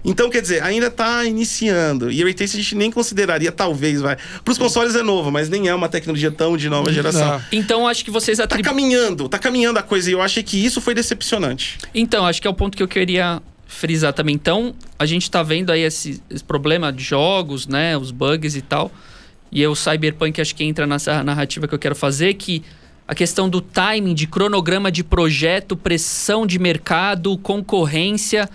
[0.02, 2.10] Então, quer dizer, ainda tá iniciando.
[2.10, 4.16] E Ray Tracing a gente nem consideraria, talvez, vai.
[4.42, 7.28] Para os consoles é novo, mas nem é uma tecnologia tão de nova geração.
[7.32, 7.42] Não.
[7.52, 8.64] Então acho que vocês Tá atribuem.
[8.64, 10.08] caminhando, tá caminhando a coisa.
[10.08, 11.76] E eu achei que isso foi decepcionante.
[11.94, 14.34] Então, acho que é o ponto que eu queria frisar também.
[14.34, 17.96] Então, a gente tá vendo aí esse, esse problema de jogos, né?
[17.96, 18.90] Os bugs e tal.
[19.50, 22.62] E o Cyberpunk acho que entra nessa narrativa que eu quero fazer, que
[23.06, 28.48] a questão do timing, de cronograma de projeto, pressão de mercado, concorrência.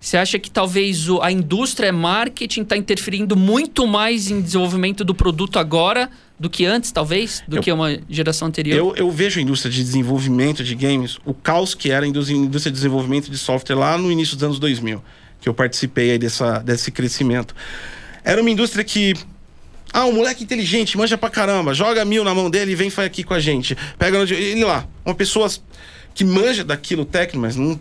[0.00, 5.58] Você acha que talvez a indústria marketing está interferindo muito mais em desenvolvimento do produto
[5.58, 7.42] agora do que antes, talvez?
[7.48, 8.76] Do Eu- que uma geração anterior?
[8.76, 12.36] Eu, eu vejo a indústria de desenvolvimento de games, o caos que era a indústria
[12.38, 15.02] de desenvolvimento de software lá no início dos anos 2000,
[15.40, 17.54] que eu participei aí dessa, desse crescimento.
[18.24, 19.14] Era uma indústria que.
[19.92, 23.06] Ah, um moleque inteligente, manja pra caramba, joga mil na mão dele e vem faz
[23.06, 23.76] aqui com a gente.
[23.98, 25.48] Pega no, ele lá, uma pessoa
[26.12, 27.78] que manja daquilo técnico, mas não,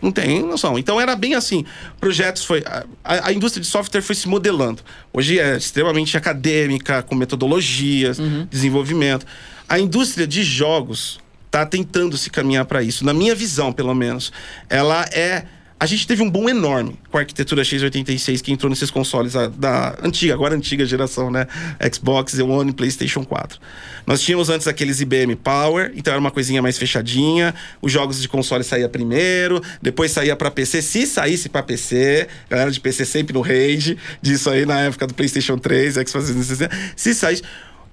[0.00, 0.78] não tem noção.
[0.78, 1.64] Então era bem assim.
[2.00, 2.62] Projetos foi.
[2.64, 2.84] A,
[3.28, 4.82] a- indústria de software foi se modelando.
[5.12, 8.18] Hoje é extremamente acadêmica, com metodologias,
[8.50, 9.26] desenvolvimento.
[9.68, 13.04] A indústria de jogos está tentando se caminhar para isso.
[13.04, 14.32] Na minha visão, pelo menos,
[14.68, 15.44] ela é.
[15.82, 19.48] A gente teve um boom enorme com a arquitetura x86 que entrou nesses consoles a-
[19.48, 21.44] da antiga, agora antiga geração, né?
[21.92, 23.58] Xbox One e PlayStation 4.
[24.06, 27.52] Nós tínhamos antes aqueles IBM Power, então era uma coisinha mais fechadinha.
[27.82, 32.28] Os jogos de console saía primeiro, depois saía para PC, se saísse para PC.
[32.48, 36.70] Galera de PC sempre no rage disso aí na época do PlayStation 3, Xbox 360.
[36.94, 37.42] Se saísse.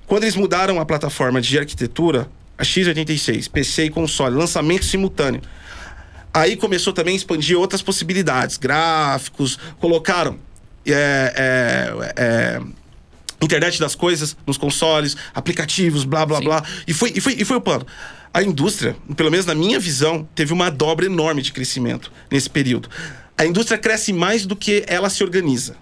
[0.05, 5.41] Quando eles mudaram a plataforma de arquitetura, a x86, PC e console, lançamento simultâneo.
[6.33, 10.37] Aí começou também a expandir outras possibilidades, gráficos, colocaram
[10.85, 12.61] é, é, é,
[13.41, 16.43] internet das coisas nos consoles, aplicativos, blá blá Sim.
[16.43, 16.63] blá.
[16.87, 17.85] E foi, e, foi, e foi o plano.
[18.33, 22.89] A indústria, pelo menos na minha visão, teve uma dobra enorme de crescimento nesse período.
[23.37, 25.75] A indústria cresce mais do que ela se organiza.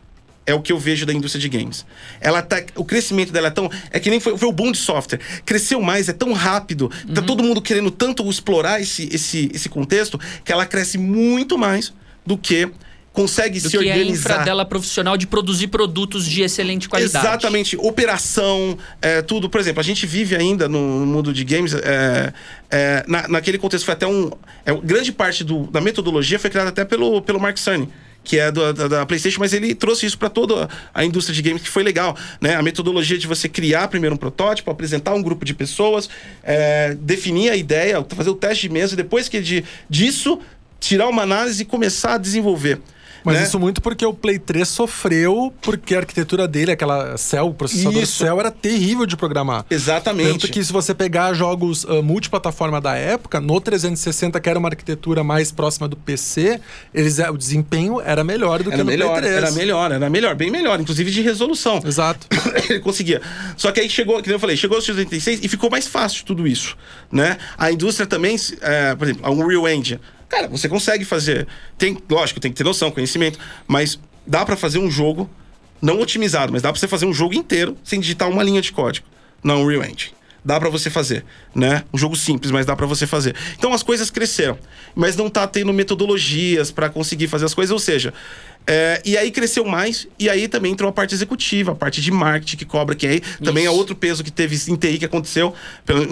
[0.47, 1.85] É o que eu vejo da indústria de games.
[2.21, 3.69] Ela tá, o crescimento dela é tão.
[3.91, 5.19] É que nem foi, foi o boom de software.
[5.45, 6.89] Cresceu mais, é tão rápido.
[7.13, 11.93] Tá todo mundo querendo tanto explorar esse, esse, esse contexto que ela cresce muito mais
[12.25, 12.71] do que
[13.17, 14.31] consegue do se que a organizar.
[14.31, 17.25] infra dela profissional de produzir produtos de excelente qualidade.
[17.25, 19.49] Exatamente, operação, é, tudo.
[19.49, 22.31] Por exemplo, a gente vive ainda no mundo de games, é,
[22.69, 24.29] é, na, naquele contexto foi até um.
[24.63, 27.89] É, grande parte do, da metodologia foi criada até pelo, pelo Mark Cerny.
[28.27, 31.41] Que é do- da, da PlayStation, mas ele trouxe isso para toda a- indústria de
[31.41, 32.15] games, que foi legal.
[32.41, 32.55] Né?
[32.55, 36.09] A metodologia de você criar primeiro um protótipo, apresentar um grupo de pessoas,
[36.43, 40.39] é, definir a ideia, fazer o teste de mesa, e depois que de, disso,
[40.77, 42.81] tirar uma análise e começar a desenvolver.
[43.27, 43.43] Mas né?
[43.43, 48.01] isso muito porque o Play 3 sofreu porque a arquitetura dele, aquela Cell, o processador
[48.01, 48.23] Isso.
[48.23, 49.65] Cell, era terrível de programar.
[49.69, 50.31] Exatamente.
[50.31, 54.69] Tanto que se você pegar jogos ah, multiplataforma da época, no 360, que era uma
[54.69, 56.61] arquitetura mais próxima do PC,
[56.93, 59.35] eles, eh, o desempenho era melhor do que Era no melhor, Play 3.
[59.35, 61.81] era melhor, era melhor, bem melhor, inclusive de resolução.
[61.85, 62.27] Exato.
[62.69, 63.21] ele conseguia.
[63.57, 66.47] Só que aí chegou, que eu falei, chegou o X86 e ficou mais fácil tudo
[66.47, 66.77] isso,
[67.11, 67.37] né?
[67.57, 69.99] A indústria também, é, por exemplo, a Unreal Engine.
[70.29, 71.47] Cara, você consegue fazer.
[71.77, 75.29] Tem, lógico, tem que ter noção, conhecimento, mas dá pra fazer um jogo
[75.81, 78.71] não otimizado, mas dá pra você fazer um jogo inteiro sem digitar uma linha de
[78.71, 79.05] código
[79.43, 80.11] na Unreal Engine.
[80.43, 81.83] Dá pra você fazer, né?
[81.93, 83.35] Um jogo simples, mas dá pra você fazer.
[83.57, 84.57] Então as coisas cresceram,
[84.95, 88.13] mas não tá tendo metodologias pra conseguir fazer as coisas, ou seja,
[88.65, 92.11] é, e aí cresceu mais, e aí também entrou a parte executiva, a parte de
[92.11, 93.77] marketing que cobra, que aí também é Isso.
[93.77, 95.53] outro peso que teve em TI que aconteceu,
[95.85, 96.07] pelo-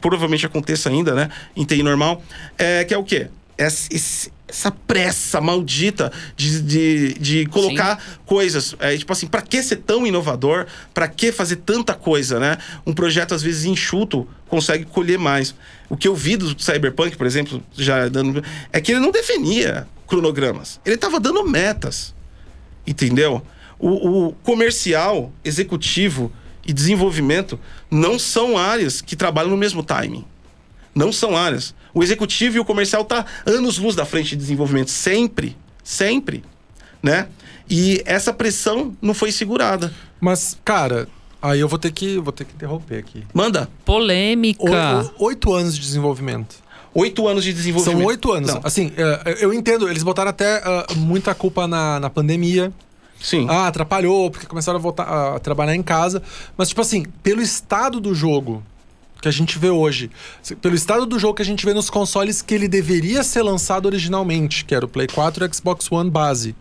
[0.00, 1.30] provavelmente aconteça ainda, né?
[1.56, 2.22] Em TI normal,
[2.58, 3.28] é, que é o quê?
[3.58, 8.74] Esse- essa pressa maldita de, de, de colocar coisas.
[8.78, 10.66] É, tipo assim, pra que ser tão inovador?
[10.94, 12.56] Pra que fazer tanta coisa, né?
[12.86, 15.54] Um projeto, às vezes, enxuto consegue colher mais.
[15.90, 18.42] O que eu vi do Cyberpunk, por exemplo, já dando.
[18.72, 20.80] É que ele não definia cronogramas.
[20.86, 22.14] Ele tava dando metas.
[22.86, 23.42] Entendeu?
[23.78, 26.32] O, o comercial, executivo
[26.66, 30.24] e desenvolvimento não são áreas que trabalham no mesmo timing.
[30.98, 31.74] Não são áreas.
[31.94, 36.44] O executivo e o comercial tá anos luz da frente de desenvolvimento sempre, sempre,
[37.02, 37.28] né?
[37.70, 39.92] E essa pressão não foi segurada.
[40.20, 41.06] Mas, cara,
[41.40, 43.22] aí eu vou ter que, vou ter que interromper aqui.
[43.32, 43.68] Manda.
[43.84, 44.62] Polêmica.
[44.64, 46.56] O- o- Oito anos de desenvolvimento.
[46.94, 47.98] Oito anos de desenvolvimento.
[47.98, 48.54] São oito anos.
[48.54, 48.60] Não.
[48.64, 52.72] Assim, é, eu entendo, eles botaram até ah, muita culpa na, na pandemia.
[53.20, 53.46] Sim.
[53.50, 56.22] Ah, atrapalhou, porque começaram a voltar a trabalhar em casa.
[56.56, 58.62] Mas, tipo assim, pelo estado do jogo
[59.20, 60.10] que a gente vê hoje,
[60.62, 63.86] pelo estado do jogo que a gente vê nos consoles que ele deveria ser lançado
[63.86, 66.54] originalmente, que era o Play 4 e o Xbox One base.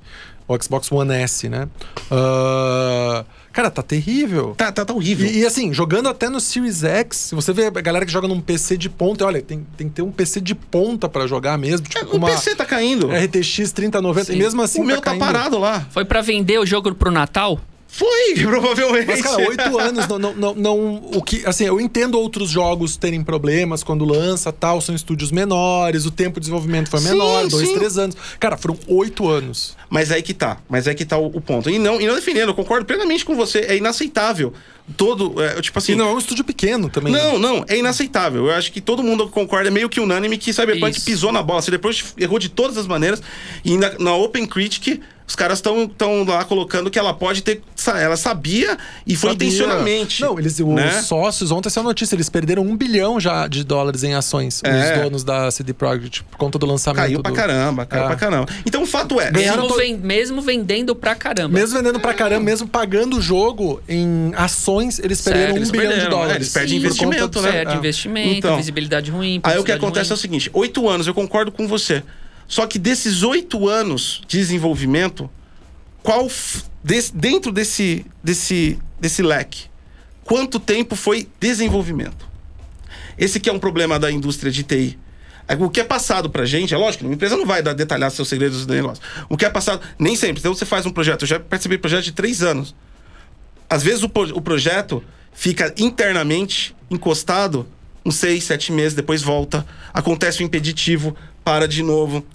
[0.47, 1.67] O Xbox One S, né?
[2.09, 4.55] Ah, cara, tá terrível.
[4.57, 5.27] Tá, tá, tá horrível.
[5.27, 8.27] E, e, assim, jogando até no Series X, se você vê a galera que joga
[8.29, 11.57] num PC de ponta, olha, tem, tem que ter um PC de ponta pra jogar
[11.57, 11.85] mesmo.
[11.85, 13.09] Tipo, É, o uma PC tá caindo.
[13.09, 14.33] RTX 3090, Sim.
[14.33, 15.19] e mesmo assim o meu tá, caindo.
[15.19, 15.85] parado lá.
[15.91, 17.59] Foi pra vender o jogo pro Natal?
[17.97, 19.07] Foi, provavelmente.
[19.07, 21.43] Mas, cara, oito anos não, não, não, não- O que.
[21.47, 26.35] Assim, eu entendo outros jogos terem problemas quando lança tal, são estúdios menores, o tempo
[26.39, 27.73] de desenvolvimento foi Sim, menor, dois, sim.
[27.73, 28.15] três anos.
[28.39, 29.75] Cara, foram oito anos.
[29.89, 30.57] Mas aí que tá.
[30.69, 31.69] Mas aí que tá o, o ponto.
[31.71, 33.59] E não, e não defendendo, eu concordo plenamente com você.
[33.61, 34.53] É inaceitável.
[34.95, 35.41] Todo.
[35.43, 35.93] é, tipo assim.
[35.93, 37.11] E não é um estúdio pequeno também.
[37.11, 38.45] Não, não, é inaceitável.
[38.45, 41.05] Eu acho que todo mundo concorda, é meio que unânime que Cyberpunk Isso.
[41.05, 41.61] pisou na bola.
[41.61, 43.21] Você depois errou de todas as maneiras.
[43.65, 47.61] E na, na Open Critic, os caras estão tão lá colocando que ela pode ter.
[47.99, 49.47] Ela sabia e foi Sabia.
[49.47, 50.21] intencionalmente.
[50.21, 50.99] Não, eles, né?
[50.99, 54.61] os sócios, ontem saiu a notícia, eles perderam um bilhão já de dólares em ações,
[54.63, 54.95] É.
[54.95, 57.01] os donos da CD Projekt, por conta do lançamento.
[57.01, 58.07] Caiu pra do- caramba, caiu É.
[58.07, 58.47] pra caramba.
[58.65, 59.30] Então o fato é.
[59.32, 61.49] Mesmo, ven- mesmo vendendo pra caramba.
[61.53, 65.71] Mesmo vendendo pra caramba, mesmo pagando o jogo em ações, eles Sério, perderam um eles
[65.71, 66.36] bilhão de perderam, é, dólares.
[66.38, 67.51] eles perdem Por investimento, né?
[67.51, 67.75] Certo, É.
[67.75, 69.39] investimento, Então, visibilidade ruim.
[69.43, 70.21] Aí o que acontece é o ruim.
[70.21, 72.01] seguinte: oito anos, eu concordo com você.
[72.47, 75.29] Só que desses oito anos de desenvolvimento,
[76.01, 79.65] qual f- des- dentro desse, desse, desse leque,
[80.23, 82.25] quanto tempo foi desenvolvimento?
[83.17, 84.97] Esse que é um problema da indústria de TI.
[85.47, 88.11] É, O que é passado pra gente, é lógico, uma empresa não vai dar detalhar
[88.11, 89.03] seus segredos do negócio.
[89.27, 90.39] O que é passado, nem sempre.
[90.39, 92.75] Então você faz um projeto, eu já de projeto de três anos.
[93.69, 97.67] Às vezes o, o projeto fica internamente encostado
[98.05, 101.15] uns seis, sete meses, depois volta, acontece o impeditivo,
[101.47, 102.25] para de novo.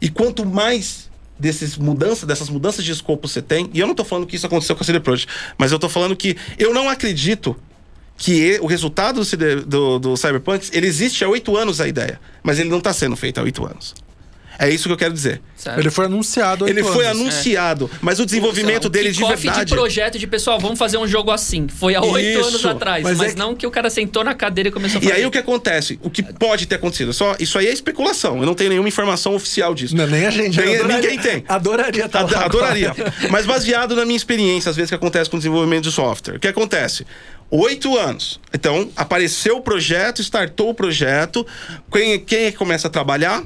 [0.00, 4.02] E quanto mais desses mudanças, dessas mudanças de escopo você tem, e eu não tô
[4.04, 6.88] falando que isso aconteceu com a CD Projekt, mas eu tô falando que eu não
[6.88, 7.54] acredito
[8.16, 12.58] que o resultado do, do, do Cyberpunk, ele existe há oito anos a ideia, mas
[12.58, 13.94] ele não tá sendo feito há oito anos.
[14.58, 15.40] É isso que eu quero dizer.
[15.56, 15.78] Certo.
[15.80, 17.20] Ele foi anunciado Ele oito foi anos.
[17.22, 19.64] anunciado, mas o desenvolvimento dele o de verdade.
[19.64, 21.66] de projeto de pessoal, vamos fazer um jogo assim.
[21.68, 23.02] Foi há oito anos atrás.
[23.02, 25.06] Mas Mas, é que- não que o cara sentou na cadeira e começou a E
[25.06, 25.16] fazer.
[25.20, 25.98] aí o que acontece?
[26.02, 27.12] O que pode ter acontecido?
[27.12, 28.38] Só, isso aí é especulação.
[28.38, 29.96] Eu não tenho nenhuma informação oficial disso.
[29.96, 30.60] Não, nem a gente.
[30.60, 31.44] Adoraria- ninguém tem.
[31.48, 32.90] Adoraria Ad- lá adoraria.
[32.90, 33.14] agora.
[33.30, 36.36] Mas baseado na minha experiência, às vezes, que acontece com o desenvolvimento de software.
[36.36, 37.06] O que acontece?
[37.50, 38.40] Oito anos.
[38.52, 41.46] Então, apareceu o projeto, startou o projeto.
[41.92, 43.42] Quem, quem é que começa a trabalhar?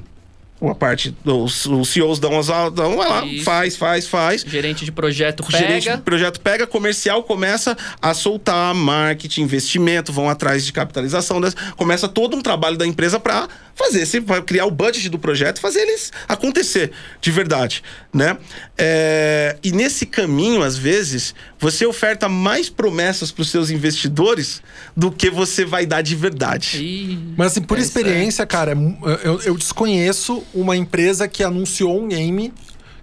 [0.60, 3.44] A parte dos os CEOs dão as aulas, dão, vai lá, Isso.
[3.44, 4.42] faz, faz, faz.
[4.42, 5.58] Gerente de projeto O pega.
[5.58, 11.54] gerente do projeto pega, comercial começa a soltar marketing, investimento, vão atrás de capitalização, das-
[11.76, 15.60] começa todo um trabalho da empresa para fazer, pra criar o budget do projeto, e
[15.60, 16.90] fazer eles acontecer
[17.20, 18.36] de verdade, né?
[18.76, 24.60] É, e nesse caminho, às vezes, você oferta mais promessas para os seus investidores
[24.96, 26.82] do que você vai dar de verdade.
[26.82, 32.00] Ih, Mas assim, por é experiência, cara, é eu, eu desconheço uma empresa que anunciou
[32.02, 32.52] um game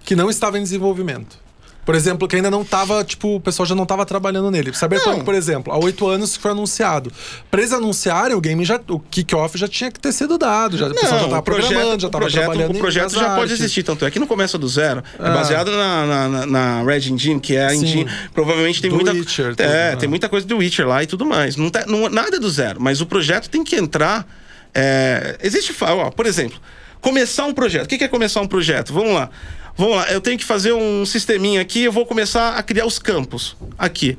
[0.03, 1.43] que não estava em desenvolvimento.
[1.85, 4.73] Por exemplo, que ainda não tava, tipo, o pessoal já não tava trabalhando nele.
[4.73, 5.23] Cyberpunk, Não.
[5.23, 7.11] por exemplo, há oito anos foi anunciado.
[7.51, 8.81] Pra eles anunciarem, o game já.
[8.89, 10.79] O kick-off já tinha que ter sido dado.
[10.79, 13.29] Já, o pessoal já Não, tava projeto, programando, já tava projeto, trabalhando o projeto já
[13.35, 13.59] pode artes.
[13.59, 15.03] existir, tanto é que não começa do zero.
[15.19, 15.29] É Ah.
[15.31, 17.83] baseado na, na, na- Red Engine, que é a Sim.
[17.83, 18.07] engine.
[18.33, 19.11] Provavelmente tem Do muita.
[19.11, 19.95] Witcher, tudo, é, né?
[19.95, 21.55] tem muita coisa do Witcher lá e tudo mais.
[21.55, 24.25] Não tá, não, nada é do zero, mas o projeto tem que entrar.
[24.73, 26.59] é, existe, ó, por exemplo,
[27.05, 27.85] começar um projeto.
[27.85, 28.91] O que é começar um projeto?
[28.91, 29.29] Vamos lá.
[29.77, 32.97] Vamos lá, eu tenho que fazer um sisteminha aqui, eu vou começar a criar os
[32.97, 34.17] campos aqui.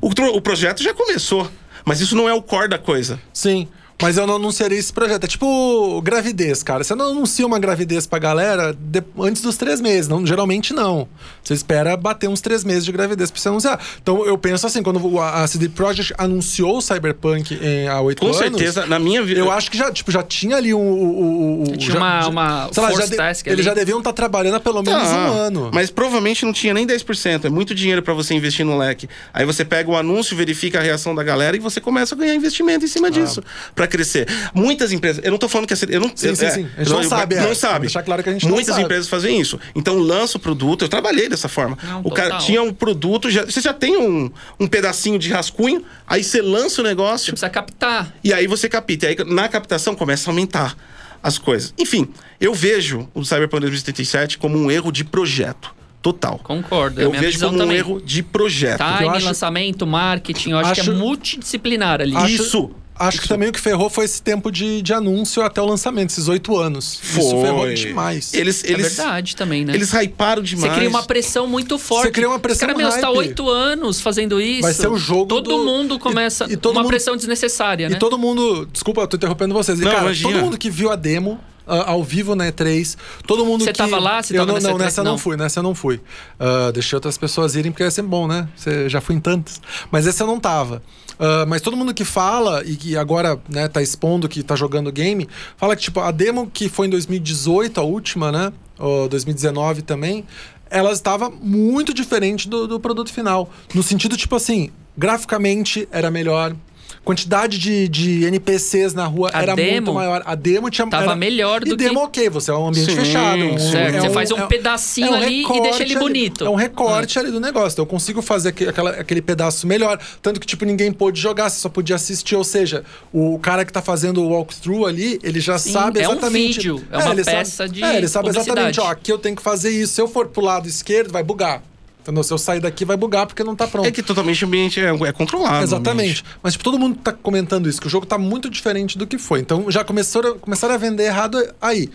[0.00, 1.50] O, o projeto já começou,
[1.84, 3.18] mas isso não é o core da coisa.
[3.32, 3.66] Sim.
[4.00, 5.24] Mas eu não anunciaria esse projeto.
[5.24, 6.82] É tipo gravidez, cara.
[6.84, 10.08] Você não anuncia uma gravidez pra galera de- antes dos três meses.
[10.08, 11.08] Não, geralmente não.
[11.42, 13.80] Você espera bater uns três meses de gravidez pra você anunciar.
[14.02, 18.20] Então eu penso assim, quando o- a CD Projekt anunciou o Cyberpunk em, há oito
[18.20, 18.38] Com anos.
[18.38, 19.40] certeza, na minha vida.
[19.40, 20.80] Eu acho que já, tipo, já tinha ali um.
[20.80, 23.62] um, um- um- Tinha já- uma- uma sei lá, já force de- task Eles ali.
[23.64, 25.70] já deviam estar trabalhando há pelo menos Ah, um ano.
[25.72, 27.46] Mas provavelmente não tinha nem 10%.
[27.46, 29.08] É muito dinheiro pra você investir no leque.
[29.32, 32.34] Aí você pega o anúncio, verifica a reação da galera e você começa a ganhar
[32.34, 33.10] investimento em cima Ah.
[33.10, 33.42] disso
[33.74, 34.26] pra crescer.
[34.54, 35.22] Muitas empresas.
[35.24, 36.68] Eu não tô falando que a eu não, Sim, eu- sim, é, sim.
[36.76, 37.40] A gente eu- não eu- sabe, é.
[37.42, 37.80] Não sabe.
[37.80, 38.84] Deixar claro que a gente não Muitas sabe.
[38.84, 39.58] empresas fazem isso.
[39.74, 40.84] Então lança o produto.
[40.84, 41.76] Eu trabalhei dessa forma.
[41.82, 42.46] Não, o cara total.
[42.46, 46.80] tinha um produto, já- você já tem um, um pedacinho de rascunho, aí você lança
[46.80, 47.32] o Você negócio.
[47.32, 48.14] precisa captar.
[48.24, 48.92] E aí você capta.
[48.92, 50.76] E aí na captação começa a aumentar
[51.22, 51.74] as coisas.
[51.78, 52.08] Enfim,
[52.40, 55.74] eu vejo o Cyberpunk 2077 como um erro de projeto.
[56.02, 56.38] Total.
[56.42, 56.98] Concordo.
[56.98, 57.76] é a Eu minha vejo visão como um também.
[57.76, 58.78] erro de projeto.
[58.78, 62.16] Time, eu acho- lançamento, marketing, eu acho, que Acho- é multidisciplinar ali.
[62.16, 62.70] Acho- Isso.
[63.00, 66.10] Acho que também o que ferrou foi esse tempo de, de anúncio até o lançamento,
[66.10, 67.00] esses oito anos.
[67.02, 68.34] Isso ferrou demais.
[68.34, 69.74] Eles, É eles, verdade também, né?
[69.74, 70.74] eles hyparam Você demais.
[70.74, 72.04] cria uma pressão muito forte.
[72.04, 74.62] Você cria uma pressão Cara, meu, você tá oito anos fazendo isso.
[74.62, 76.46] Vai ser o jogo Todo do- mundo e- começa.
[76.50, 77.96] e todo uma mundo- pressão desnecessária, E né?
[77.96, 78.68] todo mundo.
[78.70, 79.80] Desculpa, eu tô interrompendo vocês.
[79.80, 80.30] E, Não, cara, imagina.
[80.32, 81.40] todo mundo que viu a demo.
[81.86, 82.96] Ao vivo na E3,
[83.26, 83.78] todo mundo Você que...
[83.78, 84.22] tava lá?
[84.22, 84.80] Você eu tava não, nessa não, E3?
[84.80, 85.18] nessa não Não.
[85.18, 86.00] fui, nessa eu não fui.
[86.38, 88.48] Ah, deixei outras pessoas irem, porque é sempre bom, né?
[88.56, 89.60] Você já fui em tantas.
[89.90, 90.82] Mas essa eu não tava.
[91.18, 94.90] Ah, mas todo mundo que fala e que agora né, tá expondo que tá jogando
[94.90, 98.52] game, fala que, tipo, a demo que foi em 2018, a última, né?
[98.78, 100.24] Ou 2019 também,
[100.70, 103.50] ela estava muito diferente do, do produto final.
[103.74, 106.54] No sentido, tipo assim, graficamente era melhor.
[107.02, 110.22] Quantidade de, de NPCs na rua A era demo muito maior.
[110.26, 112.90] A demo tinha tava era- melhor do e demo, que- ok, você é um ambiente
[112.90, 113.42] Sim, fechado.
[113.42, 113.96] um- certo.
[113.96, 116.44] é Você faz um pedacinho ali e deixa ele ali- bonito.
[116.44, 117.72] É um recorte ali do negócio.
[117.72, 119.98] Então eu consigo fazer aque- aquela- aquele pedaço melhor.
[120.20, 122.36] Tanto que, tipo, ninguém pôde jogar, você só podia assistir.
[122.36, 126.08] Ou seja, o cara que tá fazendo o walkthrough ali, ele já Sim, sabe é
[126.08, 126.56] um exatamente.
[126.58, 129.34] vídeo, é uma ele peça sabe, de É, ele sabe exatamente, ó, aqui eu tenho
[129.34, 129.94] que fazer isso.
[129.94, 131.62] Se eu for pro lado esquerdo, vai bugar.
[132.02, 132.22] Entendeu?
[132.22, 133.86] Se eu sair daqui, vai bugar porque não tá pronto.
[133.86, 135.62] É que totalmente o ambiente é, é controlado.
[135.62, 136.24] Exatamente.
[136.42, 139.18] Mas tipo, todo mundo tá comentando isso, que o jogo tá muito diferente do que
[139.18, 139.40] foi.
[139.40, 141.90] Então já começaram, começaram a vender errado aí.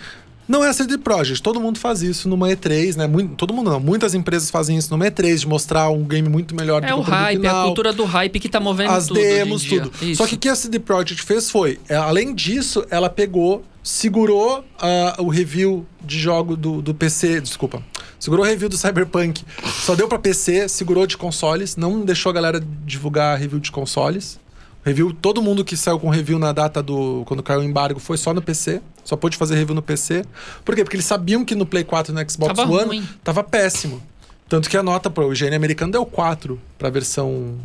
[0.47, 3.07] Não é a CD Projekt, todo mundo faz isso numa E3, né?
[3.07, 6.55] Muito, todo mundo não, muitas empresas fazem isso numa E3, de mostrar um game muito
[6.55, 8.59] melhor do É que o produto hype, é a final, cultura do hype que tá
[8.59, 9.19] movendo as tudo.
[9.19, 9.81] hoje em demos, dia.
[9.81, 9.91] tudo.
[10.03, 10.15] Isso.
[10.17, 14.63] Só que o que a CD Projekt fez foi, é, além disso, ela pegou, segurou
[14.79, 17.81] ah, o review de jogo do, do PC, desculpa,
[18.25, 19.43] segurou o review do Cyberpunk,
[19.83, 24.39] só deu pra PC, segurou de consoles, não deixou a galera divulgar review de consoles.
[24.83, 27.23] Review, todo mundo que saiu com review na data do.
[27.27, 28.81] Quando caiu o embargo foi só no PC.
[29.03, 30.25] Só pôde fazer review no PC.
[30.63, 30.83] Por quê?
[30.83, 33.07] Porque eles sabiam que no Play 4 e no Xbox Tava One ruim.
[33.23, 34.01] tava péssimo.
[34.49, 37.55] Tanto que a nota pro IGN americano deu 4 pra versão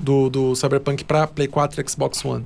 [0.00, 2.44] do, do Cyberpunk pra Play 4 e Xbox One.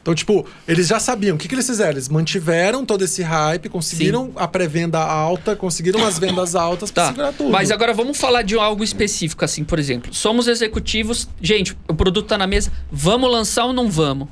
[0.00, 1.36] Então, tipo, eles já sabiam.
[1.36, 1.92] O que, que eles fizeram?
[1.92, 7.08] Eles mantiveram todo esse hype, conseguiram a pré-venda alta, conseguiram as vendas altas pra Tá.
[7.10, 7.50] segurar tudo.
[7.50, 10.12] Mas agora vamos falar de algo específico, assim, por exemplo.
[10.14, 11.28] Somos executivos.
[11.40, 12.70] Gente, o produto tá na mesa.
[12.90, 14.28] Vamos lançar ou não vamos?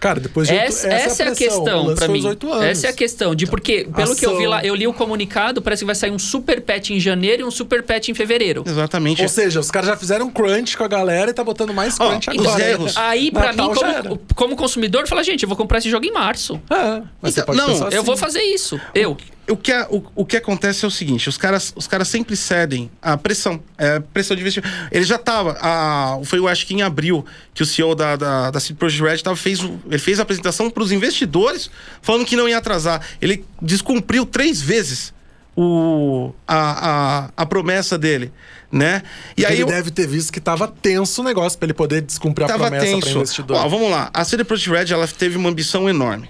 [0.00, 1.58] Cara, depois de oito- Essa, essa é a pressão.
[1.62, 2.18] O questão foi mim.
[2.20, 2.64] os oito anos.
[2.66, 3.34] Essa é a questão.
[3.34, 4.50] De porque, pelo que eu vi Ação.
[4.50, 7.44] lá, eu li o comunicado, parece que vai sair um super patch em janeiro e
[7.44, 8.62] um super patch em fevereiro.
[8.66, 9.20] Exatamente.
[9.22, 12.30] Ou seja, os caras já fizeram crunch com a galera e tá botando mais crunch
[12.30, 12.70] os agora.
[12.70, 12.96] erros.
[12.96, 16.12] Aí, pra Natal mim, como, como consumidor, fala, gente, eu vou comprar esse jogo em
[16.12, 16.60] março.
[16.70, 18.02] É, mas você Então, pode não, pensar Eu assim.
[18.06, 18.80] vou fazer isso.
[18.94, 19.16] Eu.
[19.50, 22.36] O que, é- o, o que acontece é o seguinte: os caras, os caras sempre
[22.36, 23.60] cedem à pressão.
[23.76, 24.72] É, pressão de investimento.
[24.92, 25.56] Ele já tava.
[25.60, 27.24] A, foi, eu acho que em abril,
[27.54, 30.68] que o CEO da, da, da CD Projekt Red tava, fez, ele fez a apresentação
[30.70, 31.70] para os investidores,
[32.02, 33.00] falando que não ia atrasar.
[33.20, 35.12] Ele descumpriu três vezes
[35.56, 36.88] o, a,
[37.26, 38.32] a, a promessa dele.
[38.70, 39.02] Né?
[39.36, 42.02] E aí ele eu- deve ter visto que tava tenso o negócio pra ele poder
[42.02, 43.08] descumprir a promessa tenso.
[43.16, 43.56] investidor.
[43.56, 44.10] Ó, vamos lá.
[44.12, 46.28] A CD Projekt Red ela teve uma ambição enorme.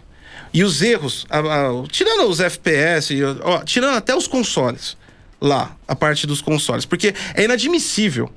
[0.52, 4.96] E os erros, a- a- tirando os FPS, ó, tirando até os consoles
[5.40, 8.30] lá, a parte dos consoles, porque é inadmissível.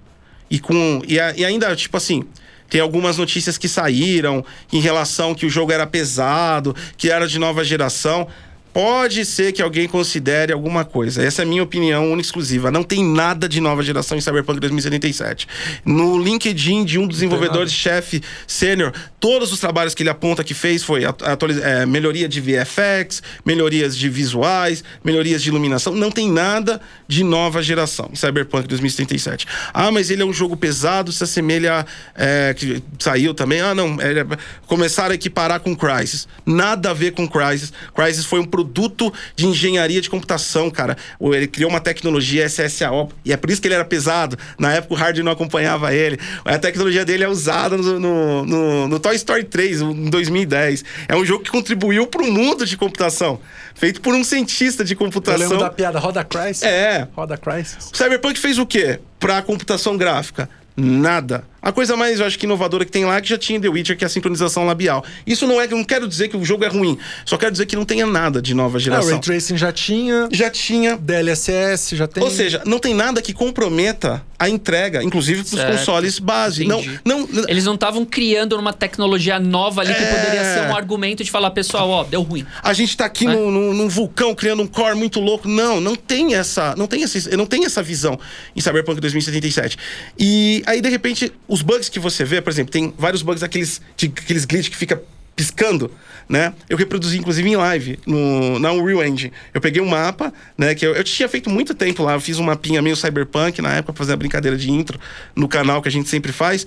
[0.49, 2.23] E com e, a- e ainda tipo assim,
[2.69, 7.39] tem algumas notícias que saíram em relação que o jogo era pesado, que era de
[7.39, 8.27] nova geração.
[8.73, 11.21] Pode ser que alguém considere alguma coisa.
[11.21, 12.71] Essa é a minha opinião única exclusiva.
[12.71, 15.47] Não tem nada de nova geração em Cyberpunk 2077.
[15.83, 20.53] No LinkedIn de um dos desenvolvedores chefe sênior, todos os trabalhos que ele aponta que
[20.53, 25.93] fez foi é, melhoria de VFX, melhorias de visuais, melhorias de iluminação.
[25.93, 29.47] Não tem nada de nova geração em Cyberpunk 2077.
[29.73, 31.85] Ah, mas ele é um jogo pesado, se assemelha.
[32.15, 33.59] é, que saiu também.
[33.59, 33.97] Ah, não.
[33.99, 34.25] é,
[34.65, 36.27] começaram a equiparar com Crysis.
[36.45, 37.73] Nada a ver com Crysis.
[37.93, 40.95] Crysis foi um produto produto de engenharia de computação, cara.
[41.19, 44.37] Ele criou uma tecnologia SSAO, e é por isso que ele era pesado.
[44.57, 46.19] Na época o hardware não acompanhava ele.
[46.45, 50.83] A tecnologia dele é usada no, no, no- no Toy Story 3, em 2010.
[51.07, 53.39] É um jogo que contribuiu para o mundo de computação.
[53.73, 55.57] Feito por um cientista de Eu lembro computação.
[55.57, 56.61] da piada Roda Crisis.
[56.63, 57.07] É.
[57.15, 57.89] Roda Crisis.
[57.91, 60.47] O Cyberpunk fez o quê pra computação gráfica?
[60.75, 61.43] Nada.
[61.61, 63.69] A coisa mais, eu acho que inovadora que tem lá é que já tinha The
[63.69, 65.03] Witcher, que é a sincronização labial.
[65.27, 67.75] Isso não é, não quero dizer que o jogo é ruim, só quero dizer que
[67.75, 69.11] não tenha nada de nova Ah, o geração.
[69.11, 70.27] Ray Tracing já tinha.
[70.31, 70.97] já tinha.
[70.97, 72.23] DLSS já tem.
[72.23, 75.77] Ou seja, não tem nada que comprometa a entrega, inclusive pros Certo.
[75.77, 76.65] consoles base.
[76.65, 76.99] Não, Entendi.
[77.05, 80.05] não, Eles não estavam criando uma tecnologia nova ali que É.
[80.15, 82.43] poderia ser um argumento de falar, pessoal, ó, deu ruim.
[82.63, 83.35] a gente tá aqui Né?
[83.35, 85.47] num, num- num vulcão criando um core muito louco.
[85.47, 88.19] Não, não tem essa, não tem essa, não tem essa visão
[88.55, 89.77] em Cyberpunk 2077.
[90.17, 93.81] E aí de repente os bugs que você vê, por exemplo, tem vários bugs aqueles
[93.97, 95.03] de, aqueles glitch que fica
[95.35, 95.91] piscando,
[96.29, 96.53] né?
[96.69, 99.33] Eu reproduzi inclusive em live no na Unreal Engine.
[99.53, 102.39] Eu peguei um mapa, né, que eu, eu tinha feito muito tempo lá, eu fiz
[102.39, 104.97] um mapinha meio Cyberpunk na época fazer a brincadeira de intro
[105.35, 106.65] no canal que a gente sempre faz.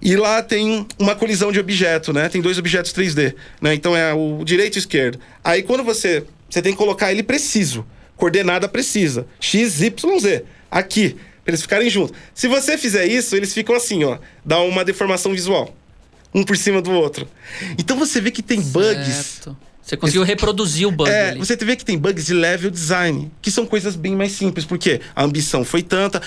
[0.00, 2.30] E lá tem uma colisão de objeto, né?
[2.30, 3.74] Tem dois objetos 3D, né?
[3.74, 5.20] Então é o direito e o esquerdo.
[5.44, 7.84] Aí quando você você tem que colocar ele preciso,
[8.16, 12.16] coordenada precisa, x, y, z, aqui, pra eles ficarem juntos.
[12.34, 15.74] Se você fizer isso, eles ficam assim, ó, dá uma deformação visual,
[16.34, 17.28] um por cima do outro.
[17.78, 19.40] Então você vê que tem bugs.
[19.82, 21.38] Você conseguiu reproduzir o bug é, ali.
[21.40, 25.00] você vê que tem bugs de level design, que são coisas bem mais simples, porque
[25.14, 26.22] a ambição foi tanta.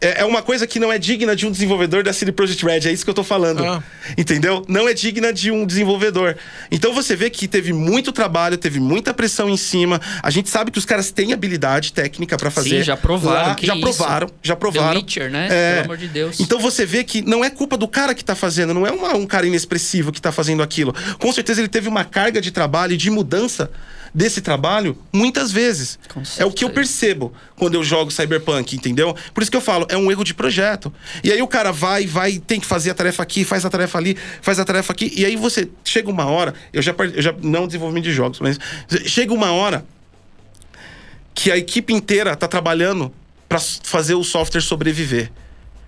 [0.00, 2.88] É, é uma coisa que não é digna de um desenvolvedor da CD Projekt Red,
[2.88, 3.64] é isso que eu tô falando.
[3.64, 3.82] Ah.
[4.16, 4.64] Entendeu?
[4.68, 6.36] Não é digna de um desenvolvedor.
[6.70, 10.00] Então você vê que teve muito trabalho, teve muita pressão em cima.
[10.22, 12.78] A gente sabe que os caras têm habilidade técnica pra fazer.
[12.78, 13.80] Sim, já provaram, lá, já isso.
[13.82, 14.92] provaram, já provaram.
[14.92, 15.48] The Witcher, né?
[15.50, 15.72] É.
[15.74, 16.38] Pelo amor de Deus.
[16.38, 19.16] Então você vê que não é culpa do cara que tá fazendo, não é uma-
[19.16, 20.94] um cara inexpressivo que tá fazendo aquilo.
[21.18, 23.68] Com certeza ele teve uma carga de trabalho e de mudança
[24.14, 25.98] desse trabalho muitas vezes.
[26.38, 29.14] É o que eu percebo quando eu jogo Cyberpunk, entendeu?
[29.34, 30.92] Por isso que eu falo, é um erro de projeto.
[31.22, 33.98] E aí o cara vai, vai, tem que fazer a tarefa aqui, faz a tarefa
[33.98, 37.34] ali, faz a tarefa aqui, e aí você chega uma hora, eu já, eu já
[37.42, 38.58] não desenvolvimento de jogos, mas
[39.06, 39.84] chega uma hora
[41.34, 43.12] que a equipe inteira tá trabalhando
[43.48, 45.30] para fazer o software sobreviver.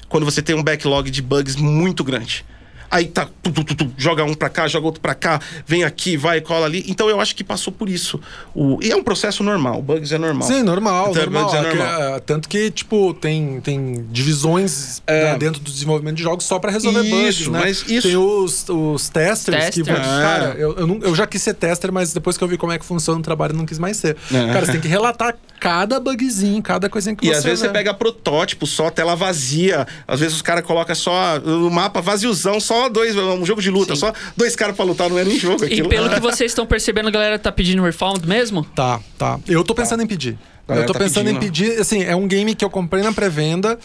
[0.09, 2.45] Quando você tem um backlog de bugs muito grande.
[2.91, 5.85] Aí tá, tu, tu, tu, tu, joga um pra cá, joga outro pra cá, vem
[5.85, 6.85] aqui, vai, cola ali.
[6.89, 8.21] Então eu acho que passou por isso.
[8.55, 10.49] O, e é um processo normal, bugs é normal.
[10.49, 11.45] Sim, normal, Então, normal.
[11.45, 12.03] bugs é É que, normal.
[12.17, 15.33] é, tanto que, tipo, tem, tem divisões É.
[15.33, 17.61] né, dentro do desenvolvimento de jogos só pra resolver bugs, Isso, né?
[17.61, 19.95] mas isso- Tem os, os testers, que vão...
[19.95, 20.21] Testers.
[20.23, 22.73] Cara, eu, eu, não- eu já quis ser tester, mas depois que eu vi como
[22.73, 24.17] é que funciona o trabalho, eu não quis mais ser.
[24.33, 24.53] É.
[24.53, 27.67] Cara, você tem que relatar cada bugzinho, cada coisinha que E você às vezes vê.
[27.69, 29.87] você pega protótipo, só tela vazia.
[30.09, 33.95] Às vezes os caras colocam só o mapa vaziozão, só dois, um jogo de luta,
[33.95, 34.01] Sim.
[34.01, 35.89] só dois caras pra lutar, não é nem jogo E aquilo.
[35.89, 38.65] pelo que vocês estão percebendo, a galera tá pedindo refund mesmo?
[38.75, 39.39] Tá, tá.
[39.49, 40.39] Eu tô pensando em pedir.
[40.69, 41.69] Eu tô tá pensando em pedindo.
[41.71, 43.79] pedir, assim, é um game que eu comprei na pré-venda.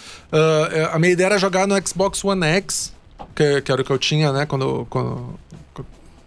[0.72, 2.93] é, a minha ideia era jogar no Xbox One X,
[3.35, 5.34] que, que era o que eu tinha, né, quando, quando,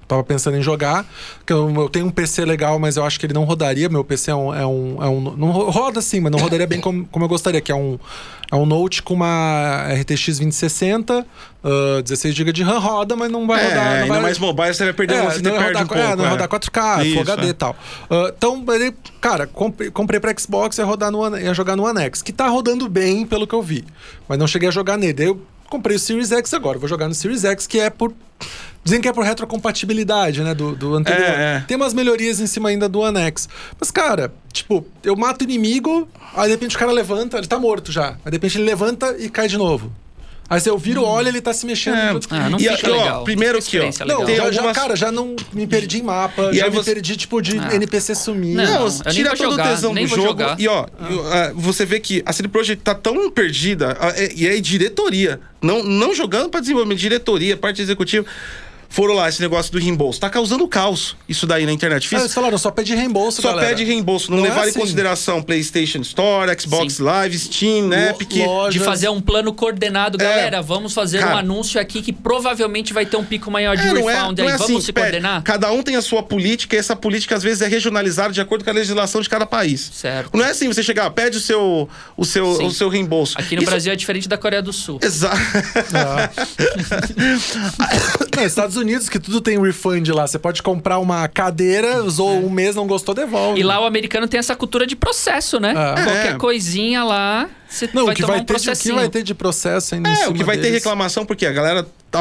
[0.08, 1.06] tava pensando em jogar.
[1.46, 3.88] Que eu, eu tenho um PC legal, mas eu acho que ele não rodaria.
[3.88, 4.54] Meu PC é um.
[4.54, 7.28] É um, é um não ro- roda sim, mas não rodaria bem como, como eu
[7.28, 7.98] gostaria, que é um,
[8.50, 11.26] é um Note com uma RTX 2060,
[11.62, 13.84] ah, 16 GB de RAM, roda, mas não vai É, rodar.
[13.84, 15.86] não ainda vai, mais mobile, você vai perder, é, você não vai perde rodar, um
[15.86, 16.02] pouco.
[16.02, 16.28] é, não é.
[16.30, 17.50] rodar 4K, Isso, Full HD é.
[17.50, 17.76] e tal.
[18.10, 21.84] Ah, então, ele, cara, comprei, comprei pra Xbox e ia, rodar no, ia jogar no
[21.84, 23.84] One X, que tá rodando bem pelo que eu vi.
[24.28, 25.12] Mas não cheguei a jogar nele.
[25.12, 28.12] Daí eu comprei o Series X agora, vou jogar no Series X, que é por.
[28.84, 30.54] Dizem que é por retrocompatibilidade, né?
[30.54, 31.28] Do, do anterior.
[31.28, 31.64] É, é.
[31.66, 33.48] Tem umas melhorias em cima ainda do One X.
[33.78, 37.58] Mas, cara, tipo, eu mato o inimigo, aí de repente o cara levanta, ele tá
[37.58, 38.10] morto já.
[38.24, 39.92] Aí de repente ele levanta e cai de novo.
[40.50, 41.94] Aí eu viro o olho, ele tá se mexendo.
[41.96, 43.24] É, Ah, não E fica aqui, ó, legal.
[43.24, 43.82] primeiro aqui, ó.
[44.06, 44.24] não.
[44.24, 47.16] Tem já, algumas- cara, já não me perdi em mapa, E já me você- perdi,
[47.18, 47.74] tipo, de Ah.
[47.74, 48.54] NPC sumir.
[48.54, 50.22] Não, Não, tira todo jogar, o tesão do jogo.
[50.22, 50.58] jogar.
[50.58, 50.86] E ó,
[51.30, 55.38] ah, você vê que a CD Projekt tá tão perdida, é- e é diretoria.
[55.60, 58.24] Não, não jogando pra desenvolvimento, diretoria, parte executiva.
[58.90, 60.18] Foram lá, esse negócio do reembolso.
[60.18, 62.06] Tá causando caos isso daí na internet.
[62.06, 63.68] Ah, Fiz, eles falaram, só pede reembolso, só galera.
[63.68, 64.80] pede reembolso, não, Não é levar em assim.
[64.80, 67.02] consideração PlayStation Store, Xbox Sim.
[67.02, 68.36] Live, Steam, Lo- Epic.
[68.36, 68.72] lojas.
[68.74, 70.62] De fazer um plano coordenado, galera.
[70.62, 71.24] Vamos fazer um É.
[71.24, 71.38] Cara.
[71.40, 74.46] anúncio aqui que provavelmente vai ter um pico maior de É, não é, refund aí.
[74.46, 75.42] é Vamos assim, se pede- coordenar?
[75.42, 78.64] Cada um tem a sua política e essa política às vezes é regionalizada de acordo
[78.64, 79.90] com a legislação de cada país.
[79.92, 80.30] Certo.
[80.36, 82.66] Não é assim, você chegar, pede o seu, o seu, Sim.
[82.66, 83.36] o seu reembolso.
[83.38, 84.98] Aqui no Isso- Brasil é diferente da Coreia do Sul.
[85.02, 85.36] Exato.
[85.94, 86.30] Ah.
[88.36, 90.26] Não, Estados Unidos, que tudo tem refund lá.
[90.26, 93.60] Você pode comprar uma cadeira, usou um mês, não gostou, devolve.
[93.60, 95.70] E lá o americano tem essa cultura de processo, né?
[95.70, 96.02] É.
[96.04, 96.38] Qualquer É.
[96.38, 99.08] coisinha lá, você Não, vai o que tomar vai, um ter de, o que vai
[99.08, 100.78] ter de processo ainda em É, o que vai ter deles.
[100.78, 102.20] reclamação, porque a galera tá,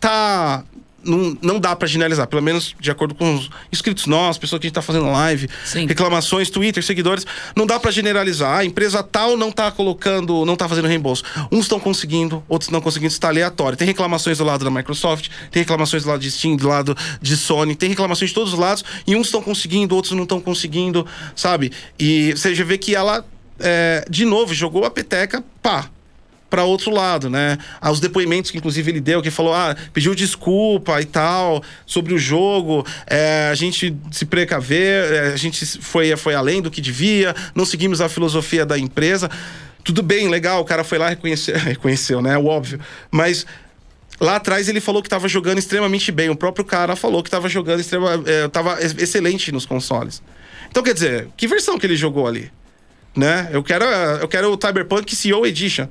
[0.00, 0.64] tá
[1.04, 4.66] não, não dá pra generalizar, pelo menos de acordo com os inscritos nossos, pessoas que
[4.66, 5.86] a gente tá fazendo live, Sim.
[5.86, 8.58] reclamações, Twitter, seguidores, não dá pra generalizar.
[8.58, 11.22] A empresa tal não tá colocando, não tá fazendo reembolso.
[11.50, 13.76] Uns estão conseguindo, outros não conseguindo, isso tá aleatório.
[13.76, 17.36] Tem reclamações do lado da Microsoft, tem reclamações do lado de Steam, do lado de
[17.36, 21.06] Sony, tem reclamações de todos os lados, e uns estão conseguindo, outros não estão conseguindo,
[21.34, 21.72] sabe?
[21.98, 23.24] E você já vê que ela,
[23.60, 25.88] é, de novo, jogou a peteca, pá,
[26.48, 27.58] para outro lado, né?
[27.80, 32.14] Ah, os depoimentos que inclusive ele deu, que falou, ah, pediu desculpa e tal sobre
[32.14, 36.80] o jogo, é, a gente se precaver, é, a gente foi, foi além do que
[36.80, 39.30] devia, não seguimos a filosofia da empresa.
[39.84, 42.36] Tudo bem, legal, o cara foi lá reconheceu, reconheceu, né?
[42.36, 42.80] O óbvio.
[43.10, 43.46] Mas
[44.20, 46.28] Lá atrás ele falou que estava jogando extremamente bem.
[46.28, 50.20] O próprio cara falou que estava jogando extrema, é, excelente nos consoles.
[50.68, 52.50] Então, quer dizer, que versão que ele jogou ali?
[53.16, 53.48] Né?
[53.52, 55.88] Eu quero, eu quero o Cyberpunk CEO Edition.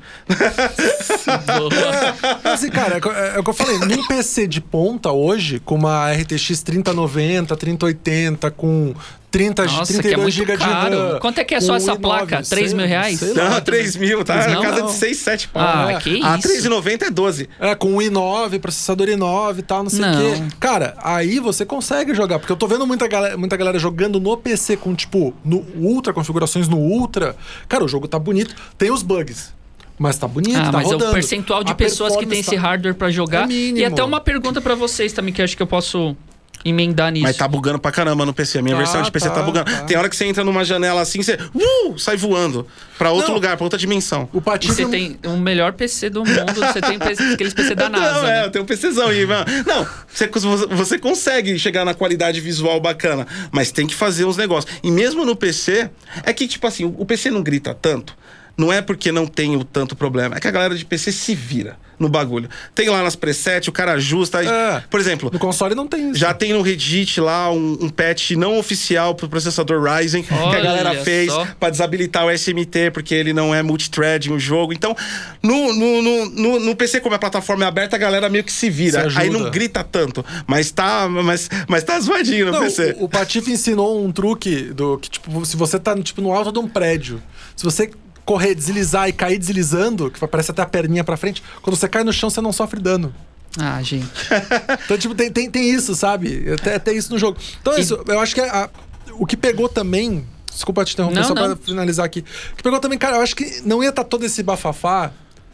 [2.43, 3.77] Mas, assim, cara, é, o que- é o que eu falei.
[3.79, 8.93] Num PC de ponta hoje, com uma RTX 3090, 3080, com
[9.29, 10.97] 30, Nossa, que é 32 muito GB de caro.
[11.13, 11.19] RAM.
[11.19, 12.43] Quanto é que é só essa i9, placa?
[12.43, 13.19] sei- 3 mil reais?
[13.19, 14.35] sei lá Não, 3 mil, tá?
[14.35, 14.85] Mas Na não, casa não.
[14.87, 15.61] de 6, 7 pau.
[15.63, 15.99] Ah, É.
[15.99, 16.47] que A isso.
[16.47, 17.49] 3,90 é 12.
[17.59, 20.13] É, com o i9, processador i9 e tal, não sei o Não.
[20.33, 20.43] quê.
[20.59, 22.39] Cara, aí você consegue jogar.
[22.39, 26.13] Porque eu tô vendo muita galera, muita galera jogando no PC com, tipo, no Ultra,
[26.13, 27.35] configurações no Ultra.
[27.67, 28.55] Cara, o jogo tá bonito.
[28.77, 29.53] Tem os bugs.
[29.99, 31.11] Mas tá bonito, Ah, tá mas é rodando.
[31.11, 33.43] o percentual de A pessoas que tem performance esse tá- hardware pra jogar.
[33.43, 33.77] É mínimo.
[33.79, 36.15] e até uma pergunta pra vocês também, que eu acho que eu posso
[36.65, 37.23] emendar nisso.
[37.23, 38.59] Mas tá bugando pra caramba no PC.
[38.59, 39.71] A minha Tá, versão de PC tá, tá, bugando.
[39.71, 39.81] tá.
[39.83, 42.67] Tem hora que você entra numa janela assim, você uh, sai voando
[42.97, 43.35] pra outro Não.
[43.35, 44.27] lugar, pra outra dimensão.
[44.33, 44.73] O E Patife...
[44.73, 46.97] você tem o melhor PC do mundo, você tem
[47.33, 48.21] aqueles PC da NASA.
[48.21, 48.45] Não, é, né?
[48.45, 49.45] eu tenho um PCzão aí, mano.
[49.65, 50.27] Não, você,
[50.71, 54.71] você consegue chegar na qualidade visual bacana, mas tem que fazer uns negócios.
[54.83, 55.89] E mesmo no PC,
[56.23, 58.15] é que, tipo assim, o PC não grita tanto.
[58.57, 61.35] Não é porque não tem o tanto problema, é que a galera de PC se
[61.35, 62.47] vira no bagulho.
[62.75, 64.43] Tem lá nas presets, o cara ajusta.
[64.43, 64.83] É.
[64.89, 66.19] Por exemplo, No console não tem isso.
[66.19, 70.37] já tem no Reddit lá um, um patch não oficial pro processador Ryzen que a
[70.37, 74.73] Olha galera fez pra desabilitar o SMT porque ele não é multithread o jogo.
[74.73, 74.95] Então,
[75.41, 78.51] no, no, no, no, no PC, como a plataforma é aberta, a galera meio que
[78.51, 79.09] se vira.
[79.09, 82.95] Se Aí não grita tanto, mas tá, mas, mas tá zoadinho no Não, PC.
[82.99, 86.51] o, o Patife ensinou um truque do que, tipo, se você tá tipo, no alto
[86.51, 87.21] de um prédio,
[87.55, 87.89] se você
[88.27, 92.03] correr, deslizar e cair deslizando, que parece até a perninha pra frente, quando você cai
[92.03, 93.11] no chão, você não sofre dano.
[93.57, 94.05] Ah, gente.
[94.85, 96.45] Então, tipo, tem, tem, tem isso, sabe?
[96.51, 97.37] Até, até isso no jogo.
[97.61, 97.99] Então é E- isso.
[98.07, 98.69] Eu acho que a-
[99.13, 100.25] o que pegou também.
[100.51, 101.55] Desculpa te interromper, Não, só não.
[101.55, 102.23] pra finalizar aqui.
[102.51, 105.11] O que pegou também, cara, eu acho que não ia estar todo esse bafafá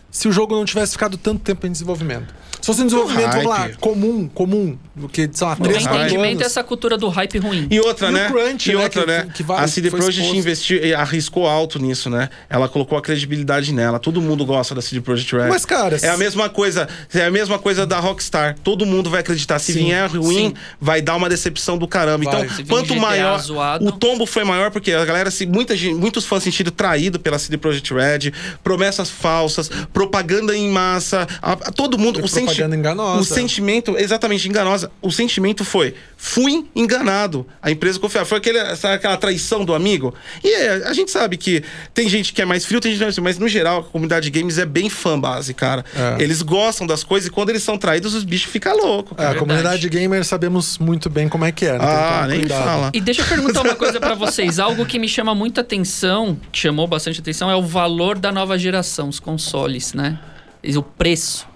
[0.10, 2.34] se o jogo não tivesse ficado tanto tempo em desenvolvimento.
[2.62, 5.84] Se fosse um desenvolvimento, vamos lá, comum, comum, do que, sei lá, O meu 3,
[5.88, 7.68] 4 entendimento é essa cultura do hype ruim.
[7.72, 8.28] E outra, E né?
[8.30, 9.28] crunch, e né, outra, que- né?
[9.34, 12.30] que vai- a CD Projekt investiu, e arriscou alto nisso, né?
[12.50, 13.98] Ela colocou a credibilidade nela.
[13.98, 15.50] Todo mundo gosta da CD Projekt Red.
[15.50, 18.56] Mas, cara, é a mesma coisa, é a mesma coisa da Rockstar.
[18.64, 19.58] Todo mundo vai acreditar.
[19.58, 20.54] Se Sim, vier ruim, sim.
[20.80, 22.24] vai dar uma decepção do caramba.
[22.26, 22.44] Vai.
[22.44, 23.88] Então, Se vir quanto GTA maior zoado.
[23.88, 27.20] o tombo foi maior porque a galera se muita gente, muitos fãs se sentiram traído
[27.20, 28.32] pela CD Projekt Red,
[28.64, 33.22] promessas falsas, propaganda em massa, a- a- todo mundo, o senti- propaganda enganosa.
[33.22, 34.83] o sentimento exatamente enganosa.
[35.02, 37.46] O sentimento foi: fui enganado.
[37.62, 38.26] A empresa confiava.
[38.26, 40.14] Foi aquele, sabe, aquela traição do amigo.
[40.44, 43.06] E é, a gente sabe que tem gente que é mais frio, tem gente que
[43.06, 45.84] é frio, mas no geral a comunidade de games é bem fã base, cara.
[45.96, 46.24] É.
[46.24, 49.18] Eles gostam das coisas e quando eles são traídos, os bichos ficam loucos.
[49.18, 51.74] É, a comunidade gamer sabemos muito bem como é que é.
[51.74, 51.80] né?
[51.82, 52.64] Ah, nem cuidado.
[52.64, 52.92] fala.
[52.94, 54.60] E deixa eu perguntar uma coisa pra vocês.
[54.60, 58.58] Algo que me chama muita atenção, que chamou bastante atenção, é o valor da nova
[58.58, 60.20] geração, os consoles, né?
[60.64, 61.53] E O preço.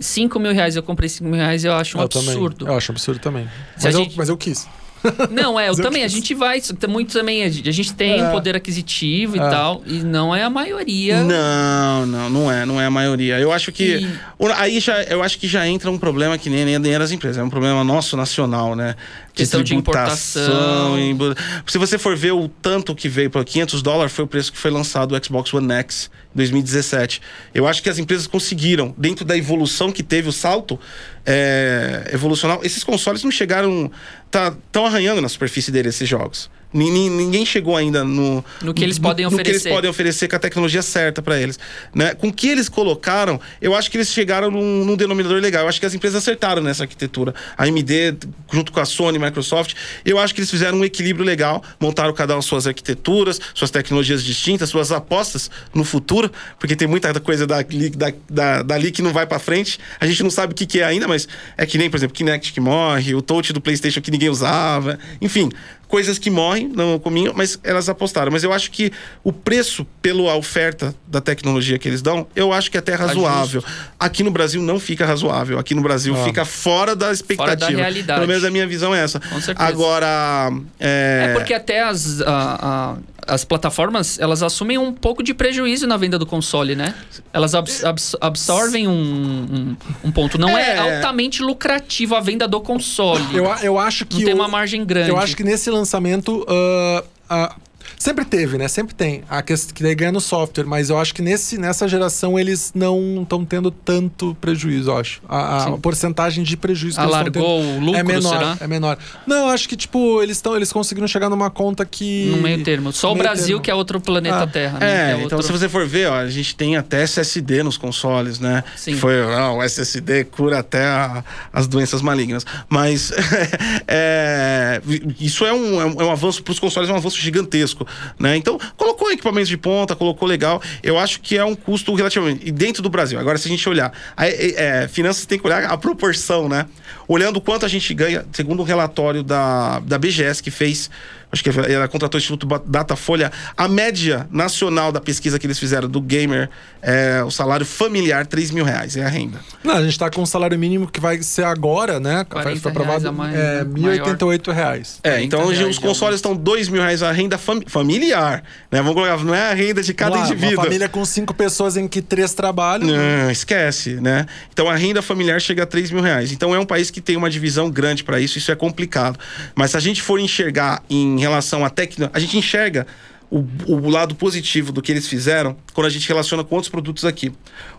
[0.00, 2.30] 5 mil reais, eu comprei 5 mil reais, eu acho um Eu também.
[2.30, 2.66] absurdo.
[2.66, 3.48] Eu acho absurdo também.
[3.76, 4.66] Mas, eu, gente- mas eu quis.
[5.30, 6.04] Não, é, eu também.
[6.04, 6.60] A gente vai.
[6.88, 7.42] Muito também.
[7.42, 8.30] A gente, tem É.
[8.30, 9.48] poder aquisitivo e É.
[9.50, 9.82] tal.
[9.86, 11.22] E não é a maioria.
[11.22, 13.38] Não, não, não é, não é a maioria.
[13.38, 14.08] Eu acho que E-
[14.56, 17.42] aí já, eu acho que já entra um problema que nem, nem, das empresas, é
[17.42, 18.94] um problema nosso nacional, né?
[19.32, 20.98] Questão de importação.
[20.98, 21.34] e embu-
[21.66, 24.58] Se você for ver o tanto que veio para 500 dólares foi o preço que
[24.58, 27.22] foi lançado o Xbox One X em 2017.
[27.54, 30.78] Eu acho que as empresas conseguiram dentro da evolução que teve o salto
[31.24, 32.60] é, evolucional.
[32.62, 33.90] Esses consoles não chegaram,
[34.30, 36.50] tá tão arranhando na superfície deles esses jogos.
[36.72, 39.68] Ni- ni- Ninguém chegou ainda no, No que eles podem no que eles oferecer.
[39.70, 41.58] podem oferecer com a tecnologia certa para eles.
[41.94, 42.14] Né?
[42.14, 45.62] Com o que eles colocaram, eu acho que eles chegaram num, num denominador legal.
[45.64, 47.34] Eu acho que as empresas acertaram nessa arquitetura.
[47.58, 48.16] A AMD,
[48.52, 49.74] junto com a Sony, Microsoft,
[50.04, 54.22] eu acho que eles fizeram um equilíbrio legal, montaram cada um suas arquiteturas, suas tecnologias
[54.24, 59.12] distintas, suas apostas no futuro, porque tem muita coisa dali, da, da, dali que não
[59.12, 59.78] vai para frente.
[59.98, 61.26] A gente não sabe o que, que é ainda, mas
[61.56, 64.98] é que nem, por exemplo, Kinect que morre, o touch do PlayStation que ninguém usava.
[65.20, 65.50] Enfim,
[65.90, 68.30] coisas que morrem no cominho, mas elas apostaram.
[68.30, 68.92] Mas eu acho que
[69.24, 73.06] o preço pela oferta da tecnologia que eles dão, eu acho que é até Tá
[73.06, 73.62] razoável.
[73.98, 75.58] Aqui no Brasil não fica razoável.
[75.58, 76.24] Aqui no Brasil Ah.
[76.24, 77.80] fica fora da expectativa.
[77.80, 78.20] realidade.
[78.20, 79.18] Pelo menos a minha visão é essa.
[79.18, 79.68] Com certeza.
[79.68, 80.52] Agora.
[80.78, 82.96] É, É porque até as, a-
[83.26, 86.94] a- as plataformas, elas assumem um pouco de prejuízo na venda do console, né?
[87.32, 90.38] Elas abs- abs- absorvem um, um, um ponto.
[90.38, 90.70] Não é.
[90.76, 90.78] É.
[90.78, 93.22] altamente lucrativo a venda do console.
[93.34, 94.16] Eu, eu acho que.
[94.18, 95.10] Não tem o- uma margem grande.
[95.10, 96.44] Eu acho que nesse lançamento.
[96.48, 97.56] ah, ah,
[97.98, 98.68] sempre teve, né?
[98.68, 99.22] Sempre tem.
[99.28, 102.72] A questão que daí ganha no software, mas eu acho que nesse, nessa geração eles
[102.74, 105.20] não estão tendo tanto prejuízo, eu acho.
[105.28, 107.44] A, a porcentagem de prejuízo que eles Alargou tendo
[107.76, 108.56] o lucro, é menor, será?
[108.60, 108.98] É menor.
[109.26, 112.26] Não, eu acho que, tipo, eles, tão, eles conseguiram chegar numa conta que.
[112.30, 112.92] No meio termo.
[112.92, 113.60] Só o Brasil, termo.
[113.62, 114.86] que é outro planeta Ah, Terra, né?
[114.86, 117.76] É, é então outro- se você for ver, ó, a gente tem até SSD nos
[117.76, 118.64] consoles, né?
[118.76, 118.94] Sim.
[118.94, 122.44] Foi, ó, o SSD cura até a- as doenças malignas.
[122.68, 123.12] Mas
[123.86, 124.80] é,
[125.18, 127.69] isso é um, é um, é um avanço para os consoles, é um avanço gigantesco,
[128.18, 128.36] né?
[128.36, 130.62] Então, colocou equipamentos de ponta, colocou legal.
[130.82, 132.46] Eu acho que é um custo relativamente.
[132.46, 133.18] E dentro do Brasil.
[133.18, 136.66] Agora, se a gente olhar, a, é, finanças tem que olhar a proporção, né?
[137.06, 140.90] Olhando quanto a gente ganha, segundo um relatório da, da BGS que fez
[141.32, 145.88] acho que ela contratou o Instituto Datafolha, a média nacional da pesquisa que eles fizeram
[145.88, 146.48] do gamer
[146.82, 149.38] é o salário familiar, 3 mil reais, é a renda.
[149.62, 152.24] Não, a gente tá com um salário mínimo que vai ser agora, né?
[152.28, 153.12] 40 Foi aprovado.
[153.12, 153.70] mais, é, né?
[153.98, 154.98] 1.088 reais.
[155.02, 158.78] É, 30 então hoje os consoles estão 2 mil reais a renda fam- familiar, né?
[158.80, 160.54] Vamos colocar, não é a renda de cada lá, indivíduo.
[160.54, 162.86] Uma família com cinco pessoas em que três trabalham.
[162.88, 164.26] Não, esquece, né?
[164.52, 166.32] Então a renda familiar chega a 3 mil reais.
[166.32, 169.18] Então é um país que tem uma divisão grande para isso, isso é complicado.
[169.54, 172.86] Mas se a gente for enxergar em relação à tecnologia, a gente enxerga
[173.30, 177.04] o, o lado positivo do que eles fizeram quando a gente relaciona com outros produtos
[177.04, 177.32] aqui.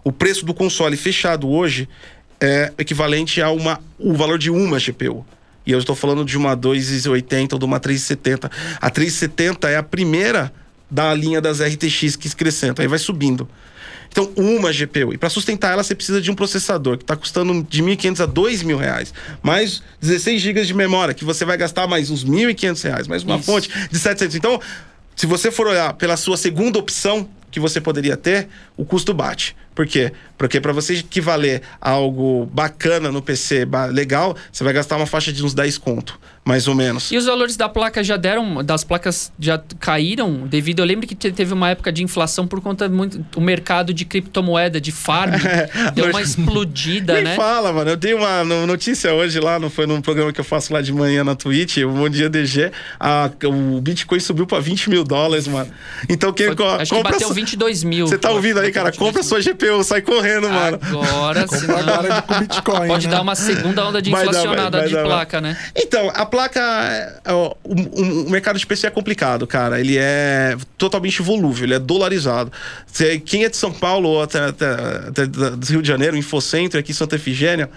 [0.03, 1.89] O preço do console fechado hoje
[2.39, 5.25] é equivalente a uma, o valor de uma GPU.
[5.65, 8.49] E eu estou falando de uma 280 ou de uma 370.
[8.79, 10.51] A 370 é a primeira
[10.89, 13.47] da linha das RTX que crescenta, aí vai subindo.
[14.11, 15.13] Então, uma GPU.
[15.13, 18.27] E para sustentar ela, você precisa de um processador que está custando de 1.500 a
[18.27, 19.13] 2.000 reais.
[19.41, 23.07] Mais 16 GB de memória, que você vai gastar mais uns 1.500 reais.
[23.07, 23.45] Mais uma Isso.
[23.45, 24.35] fonte de 700.
[24.35, 24.59] Então,
[25.15, 29.55] se você for olhar pela sua segunda opção que você poderia ter, o custo bate.
[29.73, 30.11] Por quê?
[30.37, 35.43] Porque para você equivaler algo bacana no PC, legal, você vai gastar uma faixa de
[35.45, 37.11] uns 10 conto, mais ou menos.
[37.11, 40.79] E os valores da placa já deram, das placas já caíram devido.
[40.79, 44.03] Eu lembro que te- teve uma época de inflação por conta muito o mercado de
[44.03, 45.31] criptomoeda, de farm,
[45.93, 47.35] deu uma explodida, Nem né?
[47.35, 47.91] fala, mano.
[47.91, 50.81] Eu dei uma no- notícia hoje lá, não foi num programa que eu faço lá
[50.81, 52.71] de manhã na Twitch, o Bom Dia DG.
[52.99, 55.71] a- o Bitcoin subiu pra 20 mil dólares, mano.
[56.09, 57.11] Então quem Foi- co- acho que compra.
[57.13, 58.07] bateu sua- 22 mil.
[58.07, 58.91] Você tá ouvindo aí, cara?
[58.91, 60.79] Compra sua GPU, sai correndo, mano.
[60.81, 62.87] Agora, senão, Agora de com Bitcoin.
[62.87, 63.11] pode né?
[63.15, 65.09] dar uma segunda onda de Vai dar, vai- inflacionada vai de dar, vai.
[65.09, 65.57] placa, né?
[65.75, 66.59] Então, a placa.
[66.59, 69.79] é, ó, O, o- mercado de PC é complicado, cara.
[69.79, 72.51] Ele é totalmente volúvel, ele é dolarizado.
[73.25, 74.73] Quem é de São Paulo ou até, até-
[75.07, 77.69] até do Rio de Janeiro, Infocentro, aqui em Santa Efigênia,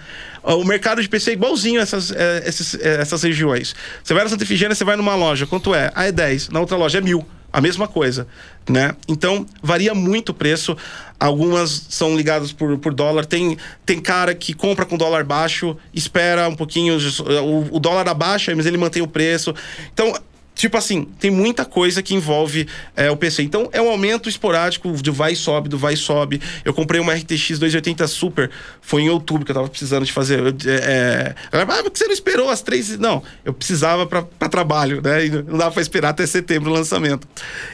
[0.43, 3.75] o mercado de PC é igualzinho a essas, é, esses- é, essas regiões.
[4.03, 5.91] Você vai na Santa Efigênia, você vai numa loja, quanto é?
[5.95, 6.49] Ah, é 10.
[6.49, 7.25] Na outra loja é mil.
[7.55, 8.27] A mesma coisa,
[8.69, 8.93] né?
[9.07, 10.75] Então, varia muito o preço.
[11.17, 13.25] Algumas são ligadas por, por dólar.
[13.25, 18.53] Tem, tem cara que compra com dólar baixo, espera um pouquinho, o, o dólar abaixa,
[18.53, 19.55] mas ele mantém o preço.
[19.93, 20.13] Então,
[20.55, 23.43] tipo assim, tem muita coisa que envolve é, o PC.
[23.43, 26.41] Então, é um aumento esporádico de vai e sobe, do vai e sobe.
[26.63, 28.49] Eu comprei uma RTX 280 Super,
[28.81, 30.39] foi em outubro que eu tava precisando de fazer.
[30.39, 32.97] eu, É, é, ah, por que você não esperou as três?
[32.97, 35.25] Não, eu precisava para trabalho, né?
[35.25, 37.27] E não dava pra esperar até setembro o lançamento.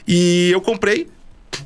[0.07, 1.07] E eu comprei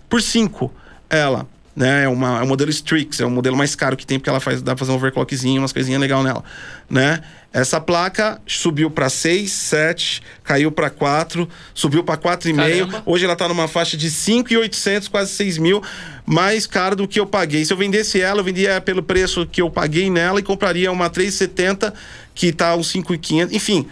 [0.10, 0.72] por 5
[1.10, 1.48] ela.
[1.76, 4.30] Né, é, uma, é um modelo Strix, é o modelo mais caro que tem, porque
[4.30, 6.42] ela faz, dá pra fazer um overclockzinho, umas coisinhas legais nela.
[6.90, 7.22] Né?
[7.56, 12.56] Essa placa subiu para 6, 7, caiu para 4, subiu para 4,5.
[12.58, 13.04] Caramba.
[13.06, 15.82] Hoje ela tá numa faixa de 5,800, quase 6 mil,
[16.26, 17.64] mais caro do que eu paguei.
[17.64, 21.10] Se eu vendesse ela, eu vendia pelo preço que eu paguei nela e compraria uma
[21.10, 21.94] 370,
[22.34, 23.56] que tá uns 5,500.
[23.56, 23.88] Enfim,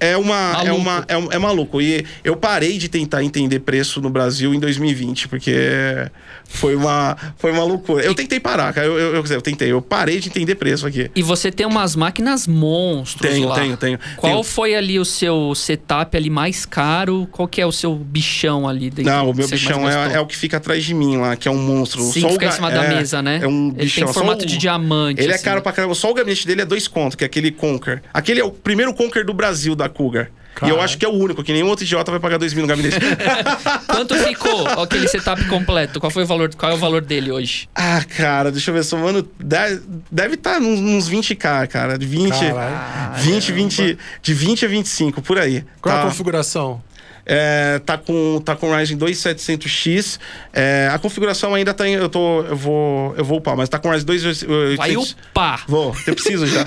[0.00, 1.80] é uma, é uma é, um- é maluco.
[1.80, 5.54] E eu parei de tentar entender preço no Brasil em 2020, porque
[6.44, 8.02] foi uma, foi uma loucura.
[8.04, 8.86] Eu tentei parar, cara.
[8.86, 9.70] Eu, eu, eu, eu tentei.
[9.70, 11.10] Eu parei de entender preço aqui.
[11.14, 13.54] E você tem umas máquinas monstros Tenho, lá.
[13.54, 13.98] tenho, tenho.
[14.16, 14.42] Qual Tenho.
[14.44, 17.28] foi ali o seu setup ali mais caro?
[17.30, 19.12] Qual que é o seu bichão ali dentro?
[19.12, 21.50] Não, o meu bichão é, é o que fica atrás de mim lá, que é
[21.50, 22.02] um monstro.
[22.02, 23.40] Sim, Só o fica em ga- cima da é, mesa, né?
[23.42, 24.04] É um Ele bichão.
[24.06, 25.20] tem Só formato o- de diamante.
[25.22, 25.44] Ele é assim.
[25.44, 25.94] caro pra caramba.
[25.94, 28.02] Só o gabinete dele é dois contos, que é aquele Conker.
[28.12, 30.30] Aquele é o primeiro Conker do Brasil da Cougar.
[30.62, 32.62] E eu acho que é o único, que nenhum outro idiota vai pagar 2 mil
[32.62, 32.96] no gabinete.
[33.86, 35.98] Quanto ficou aquele setup completo?
[36.00, 36.54] Qual foi o valor?
[36.54, 37.68] Qual é o valor dele hoje?
[37.74, 39.22] ah, cara, deixa eu ver, somando.
[39.38, 39.80] de-
[40.10, 41.96] Deve estar nos, uns 20k, cara.
[41.96, 42.30] De 20.
[42.38, 43.22] Caralho.
[43.22, 43.98] 20, 20.
[44.20, 45.64] De 20 a 25, por aí.
[45.80, 46.08] Qual é a tá?
[46.08, 46.82] configuração?
[47.24, 50.18] É, tá com tá com Ryzen 2700X.
[50.52, 53.78] É, a configuração ainda tá em, eu tô eu vou eu vou upar, mas tá
[53.78, 54.76] com Ryzen 2800.
[54.76, 55.64] Vai upar.
[55.68, 56.64] Vou, eu preciso já.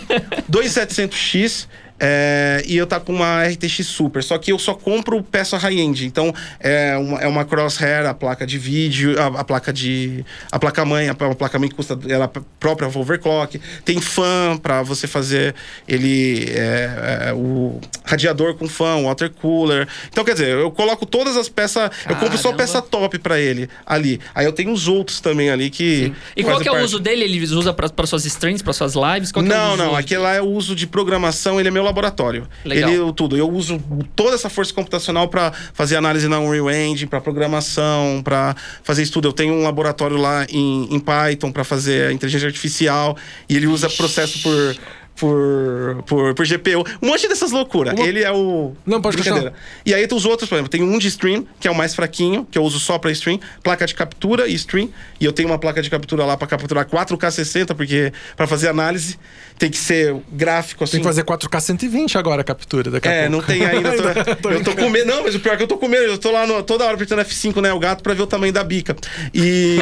[0.50, 1.66] 2700X.
[2.00, 6.06] É, e eu tá com uma RTX Super, só que eu só compro peça high-end.
[6.06, 10.24] Então é uma, é uma crosshair, a placa de vídeo, a, a placa de.
[10.50, 12.30] A placa mãe, a, a placa mãe que custa ela
[12.60, 13.60] própria overclock.
[13.84, 15.54] Tem fan para você fazer
[15.86, 16.50] ele.
[16.50, 19.88] é, é, o radiador com fan, water cooler.
[20.08, 21.90] Então, quer dizer, eu coloco todas as peças.
[22.08, 22.58] Eu compro só Caramba.
[22.58, 24.20] peça top para ele ali.
[24.34, 26.12] Aí eu tenho os outros também ali que.
[26.36, 26.86] E qual que é o parte.
[26.86, 27.24] uso dele?
[27.24, 29.32] Ele usa para suas streams, para suas lives?
[29.32, 31.87] Qual é Não, uso não, aquele lá é o uso de programação, ele é meu
[31.88, 32.46] laboratório.
[32.64, 32.90] Legal.
[32.90, 33.36] Ele tudo.
[33.36, 33.80] Eu uso
[34.14, 39.28] toda essa força computacional para fazer análise na Unreal Engine, para programação, para fazer estudo.
[39.28, 43.16] Eu tenho um laboratório lá em, em Python para fazer inteligência artificial
[43.48, 44.76] e ele usa processo por
[45.18, 46.84] por, por, por GPU.
[47.02, 47.94] Um monte dessas loucuras.
[47.94, 48.72] Uma- Ele é o.
[48.86, 49.52] Não, pode Brincadeira.
[49.84, 51.94] E aí tem os outros, por exemplo, tem um de stream, que é o mais
[51.94, 54.88] fraquinho, que eu uso só pra stream, placa de captura e stream.
[55.20, 58.68] E eu tenho uma placa de captura lá pra capturar 4K 60, porque pra fazer
[58.68, 59.18] análise
[59.58, 60.92] tem que ser gráfico assim.
[60.92, 63.32] Tem que fazer 4K 120 agora a captura daqui a É, pouco.
[63.36, 63.88] não tem ainda.
[63.94, 65.06] Eu tô, Tô eu tô com medo.
[65.06, 66.04] Não, mas o pior é que eu tô com medo.
[66.04, 67.72] Eu tô lá no- toda hora apertando F5, né?
[67.72, 68.96] O gato pra ver o tamanho da bica.
[69.34, 69.78] E.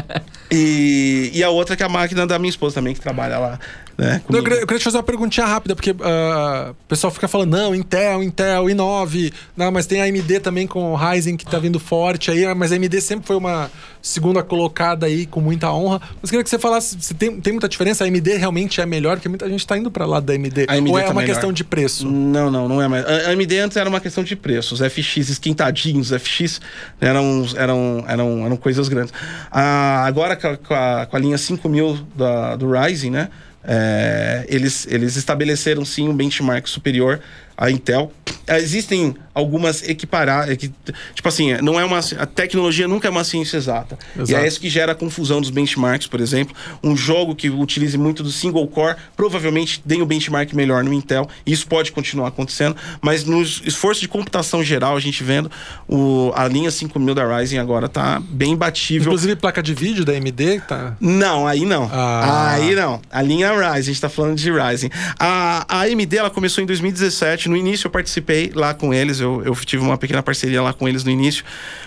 [0.50, 3.58] e, e a outra que é a máquina da minha esposa também, que trabalha lá.
[3.96, 7.12] Né, Não, eu, queria, eu queria te fazer uma perguntinha rápida, porque ah, o pessoal
[7.12, 11.36] fica falando, não, Intel, Intel, i9, não, mas tem a AMD também com o Ryzen
[11.36, 13.70] que tá vindo forte aí, mas a AMD sempre foi uma
[14.06, 16.00] segunda colocada aí com muita honra.
[16.20, 18.04] Mas queria que você falasse, se tem, tem muita diferença?
[18.04, 19.16] A AMD realmente é melhor?
[19.16, 20.66] Porque muita gente tá indo pra lá da AMD.
[20.68, 21.32] A AMD Ou é tá uma melhor.
[21.32, 22.06] questão de preço?
[22.08, 23.04] Não, não, não é mais.
[23.06, 24.80] A AMD antes era uma questão de preços.
[24.80, 26.60] FX esquentadinhos, FX
[27.00, 29.12] eram, eram, eram, eram coisas grandes.
[29.50, 33.28] Ah, agora com a, com a- com a linha 5000 da, do Ryzen, né?
[33.66, 37.18] é, eles, eles estabeleceram sim um benchmark superior
[37.56, 38.12] à Intel.
[38.46, 40.70] Ah, Existem algumas equiparar, equi-
[41.14, 43.98] tipo assim, não é uma a tecnologia nunca é uma ciência exata.
[44.16, 44.44] E Exato.
[44.44, 46.54] é isso que gera a confusão dos benchmarks, por exemplo.
[46.82, 51.26] Um jogo que utilize muito do single core, provavelmente tem o benchmark melhor no Intel.
[51.46, 55.50] E isso pode continuar acontecendo, mas no esforço de computação geral, a gente vendo
[55.88, 59.06] o, a linha 5000 da Ryzen agora tá bem imbatível.
[59.06, 60.96] Inclusive placa de vídeo da AMD, tá...
[61.00, 61.90] Não, aí não.
[61.90, 62.52] Ah.
[62.52, 63.00] Aí não.
[63.10, 64.90] A linha Ryzen, a gente tá falando de Ryzen.
[65.18, 67.43] A, a AMD, ela começou em 2017.
[67.48, 70.88] No início eu participei lá com eles, eu, eu tive uma pequena parceria lá com
[70.88, 71.44] eles no início,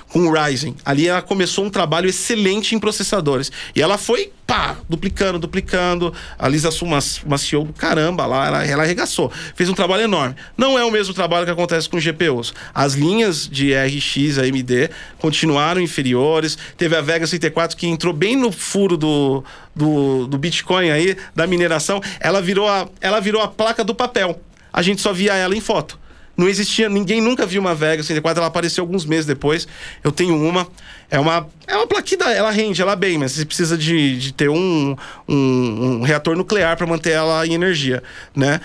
[0.10, 0.76] com o Ryzen.
[0.86, 3.52] Ali ela começou um trabalho excelente em processadores.
[3.76, 6.14] E ela foi, pá, duplicando, duplicando.
[6.40, 9.32] A Lisa Su, uma, uma CEO do caramba lá, ela, ela arregaçou.
[9.56, 10.36] Fez um trabalho enorme.
[10.58, 12.54] Não é o mesmo trabalho que acontece com GPUs.
[12.74, 14.90] As linhas de RX, AMD,
[15.20, 16.58] continuaram inferiores.
[16.78, 19.44] Teve a Vega 64 que entrou bem no furo do,
[19.76, 22.02] do, do Bitcoin aí, da mineração.
[22.20, 24.40] Ela virou, a, ela virou a placa do papel.
[24.78, 25.98] A gente só via ela em foto.
[26.38, 29.68] Não existia, ninguém nunca viu uma Vega 64, ela apareceu alguns meses depois.
[30.04, 30.68] Eu tenho uma.
[31.10, 34.50] É uma, é uma plaquinha, ela rende, ela bem, mas você precisa de, de ter
[34.50, 34.96] um,
[35.28, 38.04] um, um reator nuclear para manter ela em energia,
[38.36, 38.62] né?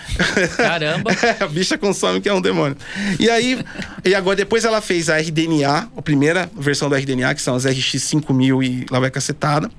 [0.55, 1.09] Caramba.
[1.39, 2.77] a bicha consome que é um demônio.
[3.19, 3.65] E aí,
[4.05, 7.65] e agora depois ela fez a RDNA, a primeira versão da RDNA, que são as
[7.65, 9.71] RX 5000 e lá vai cacetada.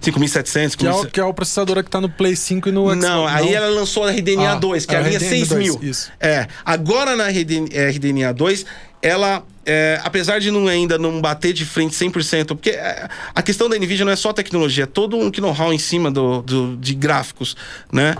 [0.00, 1.12] 5700, Que é, o, 5700.
[1.12, 2.98] que é o processador que tá no Play 5 e no Xbox.
[3.02, 5.30] Não, aí ela lançou a RDNA Ah, 2, que é é a a linha RDNA
[5.30, 5.74] 6000.
[5.76, 6.12] 2, isso.
[6.20, 8.66] É, agora na RDN RDNA 2,
[9.02, 13.68] ela, é, apesar de não, ainda não bater de frente 100%, porque é, a questão
[13.68, 16.94] da NVIDIA não é só tecnologia, é todo um know-how em cima do, do- de
[16.94, 17.54] gráficos,
[17.92, 18.14] né?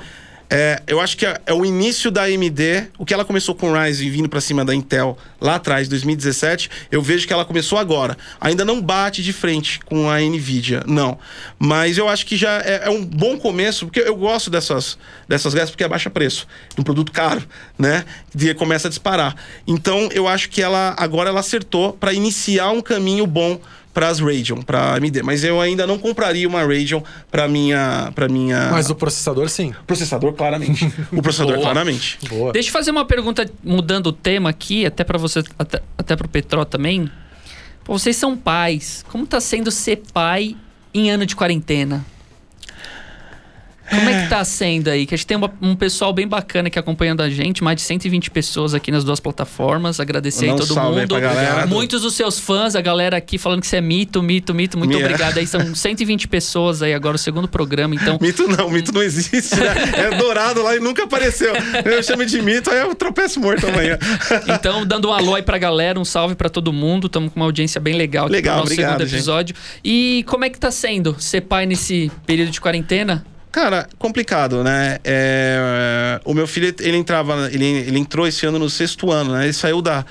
[0.51, 3.71] É, eu acho que é, é o início da AMD, o que ela começou com
[3.71, 7.79] o Ryzen vindo para cima da Intel lá atrás, 2017, eu vejo que ela começou
[7.79, 8.17] agora.
[8.41, 11.19] Ainda não bate de frente com a Nvidia, não.
[11.59, 14.99] Mas eu acho que já é, é um bom começo, porque eu gosto dessas,
[15.29, 16.47] dessas gráficas porque é baixa preço,
[16.79, 17.43] um produto caro,
[17.79, 18.05] né?
[18.39, 19.35] E começa a disparar.
[19.67, 23.61] Então eu acho que ela agora ela acertou para iniciar um caminho bom
[23.95, 27.01] para as Radeon, para AMD, mas eu ainda não compraria uma Radeon
[27.31, 29.73] para minha para minha Mas o processador, sim.
[29.87, 30.93] processador claramente.
[31.13, 31.65] o processador Boa.
[31.65, 32.19] claramente.
[32.29, 32.53] Boa.
[32.53, 36.29] Deixa eu fazer uma pergunta mudando o tema aqui, até para você, até, até pro
[36.29, 37.09] Petró também.
[37.85, 39.05] Pô, vocês são pais.
[39.09, 40.57] Como tá sendo ser pai
[40.93, 42.05] em ano de quarentena?
[43.91, 45.05] Como é que tá sendo aí?
[45.07, 47.83] Que a gente tem uma- um pessoal bem bacana aqui acompanhando a gente, mais de
[47.83, 50.01] 120 pessoas aqui nas duas plataformas.
[50.01, 51.21] Agradecer aí todo aí mundo.
[51.21, 51.67] galera.
[51.67, 54.79] Muitos dos seus fãs, a galera aqui falando que você é mito, mito, mito.
[54.79, 55.05] Muito Minha.
[55.05, 55.47] obrigado aí.
[55.47, 57.95] São 120 pessoas aí agora, o segundo programa.
[57.95, 59.75] Então, Mito não, mito não existe, né?
[60.13, 61.53] É dourado lá e nunca apareceu.
[61.85, 63.99] Eu chamo de mito, aí eu tropeço morto amanhã.
[64.49, 67.07] Então, dando um alô aí pra galera, um salve pra todo mundo.
[67.07, 69.17] Estamos com uma audiência bem legal aqui Legal, pro nosso obrigado, segundo gente.
[69.19, 69.57] episódio.
[69.85, 73.25] E como é que tá sendo ser pai nesse período de quarentena?
[73.55, 74.99] Cara, complicado, né?
[75.05, 79.45] É, o meu filho, ele entrava, ele, ele entrou esse ano no sexto ano, né?
[79.45, 80.05] Ele saiu da,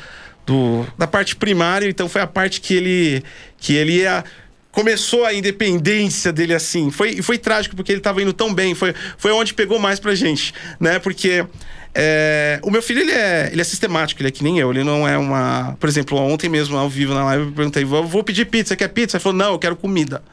[0.46, 3.22] do, da parte primária, então foi a parte que ele,
[3.58, 4.24] que ele ia
[4.72, 6.90] começou a independência dele assim.
[6.90, 8.74] Foi, foi trágico porque ele tava indo tão bem.
[8.74, 10.98] Foi, foi onde pegou mais pra gente, né?
[10.98, 11.46] Porque
[11.94, 14.72] é, o meu filho, ele é, ele é sistemático, ele é que nem eu.
[14.72, 15.76] Ele não é uma...
[15.82, 18.88] Por exemplo, ontem mesmo, ao vivo na live, eu perguntei, vou vou pedir pizza, quer
[18.88, 19.18] pizza?
[19.18, 20.24] Ele falou, não, eu quero comida.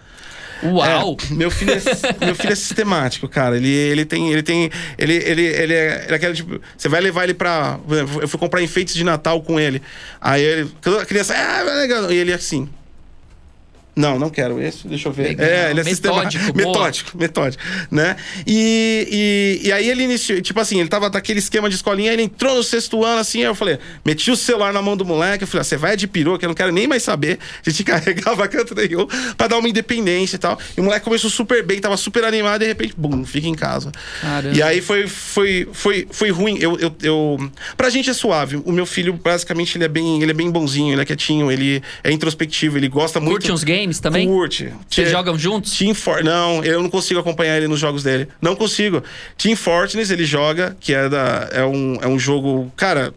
[0.62, 1.16] Uau!
[1.30, 3.56] É, meu filho é, meu filho é sistemático, cara.
[3.56, 4.30] Ele, ele tem.
[4.30, 4.70] Ele tem.
[4.98, 6.60] Ele, ele, ele, é, ele é aquele tipo.
[6.76, 7.78] Você vai levar ele pra.
[8.20, 9.82] Eu fui comprar enfeites de Natal com ele.
[10.20, 10.70] Aí ele.
[11.00, 11.34] A criança.
[11.34, 12.12] Ah, legal.
[12.12, 12.68] E ele assim.
[14.00, 15.28] Não, não quero esse, deixa eu ver.
[15.28, 15.46] Legal.
[15.46, 16.52] É, ele é Metódico, sistemático.
[16.52, 16.66] boa.
[16.66, 18.16] Metódico, metódico, né?
[18.46, 22.22] E, e, e aí ele iniciou, tipo assim, ele tava daquele esquema de escolinha, ele
[22.22, 25.44] entrou no sexto ano, assim, aí eu falei, meti o celular na mão do moleque,
[25.44, 27.38] eu falei, ah, você vai de peruca, eu não quero nem mais saber.
[27.66, 29.06] A gente carregava canto nenhum
[29.36, 30.58] pra dar uma independência e tal.
[30.76, 33.54] E o moleque começou super bem, tava super animado, e de repente, bum, fica em
[33.54, 33.92] casa.
[34.20, 34.56] Caramba.
[34.56, 36.58] E aí foi, foi, foi, foi ruim.
[36.58, 37.50] Eu, eu, eu...
[37.76, 38.56] Pra gente é suave.
[38.64, 41.82] O meu filho, basicamente, ele é bem, ele é bem bonzinho, ele é quietinho, ele
[42.02, 43.32] é introspectivo, ele gosta muito.
[43.32, 44.28] Curte uns games também?
[44.28, 44.72] Curte.
[44.88, 45.76] Vocês Te- jogam juntos?
[45.76, 46.22] Team For...
[46.22, 48.28] Não, eu não consigo acompanhar ele nos jogos dele.
[48.40, 49.02] Não consigo.
[49.36, 52.70] Team Fortress ele joga, que é, da, é, um, é um jogo.
[52.76, 53.12] Cara.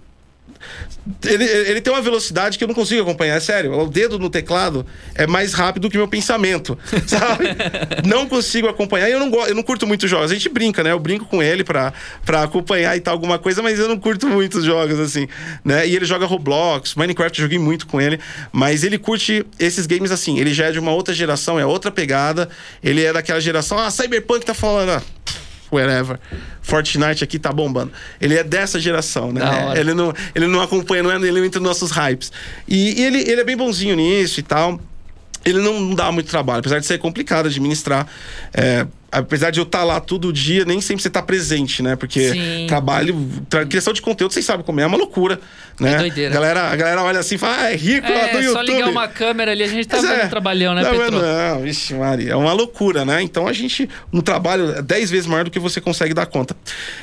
[1.26, 3.74] Ele, ele tem uma velocidade que eu não consigo acompanhar, é sério.
[3.78, 4.86] O dedo no teclado
[5.16, 7.46] é mais rápido que meu pensamento, sabe?
[8.08, 10.32] não consigo acompanhar eu não, go- eu não curto muito jogos.
[10.32, 10.92] A gente brinca, né?
[10.92, 11.92] Eu brinco com ele pra,
[12.26, 15.28] pra acompanhar e tal, alguma coisa, mas eu não curto muitos jogos, assim,
[15.66, 15.86] né?
[15.88, 18.20] E ele joga Roblox, Minecraft, eu joguei muito com ele,
[18.52, 20.40] mas ele curte esses games assim.
[20.40, 22.48] Ele já é de uma outra geração, é outra pegada.
[22.82, 25.02] Ele é daquela geração, ah, Cyberpunk tá falando, ah,
[25.76, 26.20] whatever.
[26.62, 27.92] Fortnite aqui tá bombando.
[28.20, 29.42] Ele é dessa geração, né?
[29.76, 32.32] Ele não, ele não acompanha, não é ele entre nossos hypes.
[32.68, 34.80] E, e ele, ele é bem bonzinho nisso e tal.
[35.46, 38.08] Ele não dá muito trabalho, apesar de ser complicado administrar.
[38.54, 41.96] É, apesar de eu estar lá todo dia, nem sempre você tá presente, né?
[41.96, 42.66] Porque Sim.
[42.68, 45.40] trabalho, tra criação de conteúdo, vocês sabem como é, é uma loucura,
[45.80, 45.98] né?
[45.98, 46.32] doideira.
[46.32, 48.54] A galera, a galera olha assim e fala, ah, é rico lá do É, YouTube.
[48.54, 50.28] só ligar uma câmera ali, a gente tá Mas vendo é.
[50.28, 51.22] trabalhão, né, não, Petro?
[51.22, 53.22] Não, vixe, Maria, é uma loucura, né?
[53.22, 56.56] Então a gente, um trabalho é 10 vezes maior do que você consegue dar conta.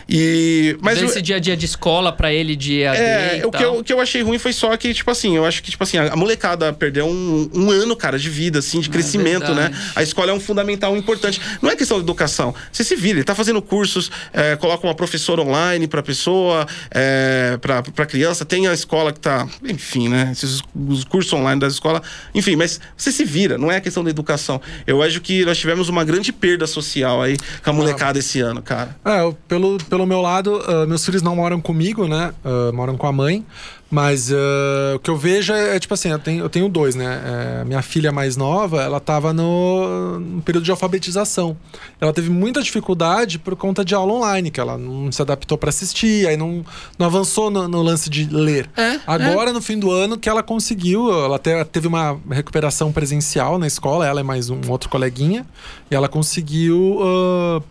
[0.08, 3.62] E, mas esse dia a dia de escola pra ele, de EAD é, o que,
[3.62, 5.82] eu, o que eu achei ruim foi só que, tipo assim, eu acho que, tipo
[5.82, 9.66] assim, a, molecada perdeu um, um ano, cara, de vida, assim, de crescimento, né?
[9.66, 9.92] É verdade.
[9.96, 11.40] A escola é um fundamental importante.
[11.62, 12.54] Não é questão de educação.
[12.72, 17.56] Você se vira, ele tá fazendo cursos, é, coloca uma professora online pra pessoa, é,
[17.60, 20.30] pra, pra criança, tem a escola que tá, enfim, né?
[20.32, 22.02] Esses, os cursos online da escola,
[22.34, 24.60] enfim, mas você se vira, não é questão da educação.
[24.86, 28.62] Eu acho que nós tivemos uma grande perda social aí com a molecada esse ano,
[28.62, 28.96] cara.
[29.04, 32.32] É, eu- pelo, pelo meu lado, ah, meus filhos não moram comigo, né?
[32.44, 33.44] Ah, moram com a mãe.
[33.90, 36.94] Mas ah, o que eu vejo é, é, tipo assim, eu tenho, eu tenho dois,
[36.94, 37.60] né?
[37.60, 41.56] É, minha filha mais nova, ela tava no, no período de alfabetização.
[42.00, 45.70] Ela teve muita dificuldade por conta de aula online, que ela não se adaptou para
[45.70, 46.64] assistir, aí não,
[46.96, 48.70] não avançou no, no lance de ler.
[48.76, 53.58] É, Agora, no fim do ano, que ela conseguiu, ela até teve uma recuperação presencial
[53.58, 55.44] na escola, ela e mais um outro coleguinha,
[55.90, 57.00] e ela conseguiu.
[57.02, 57.62] ah,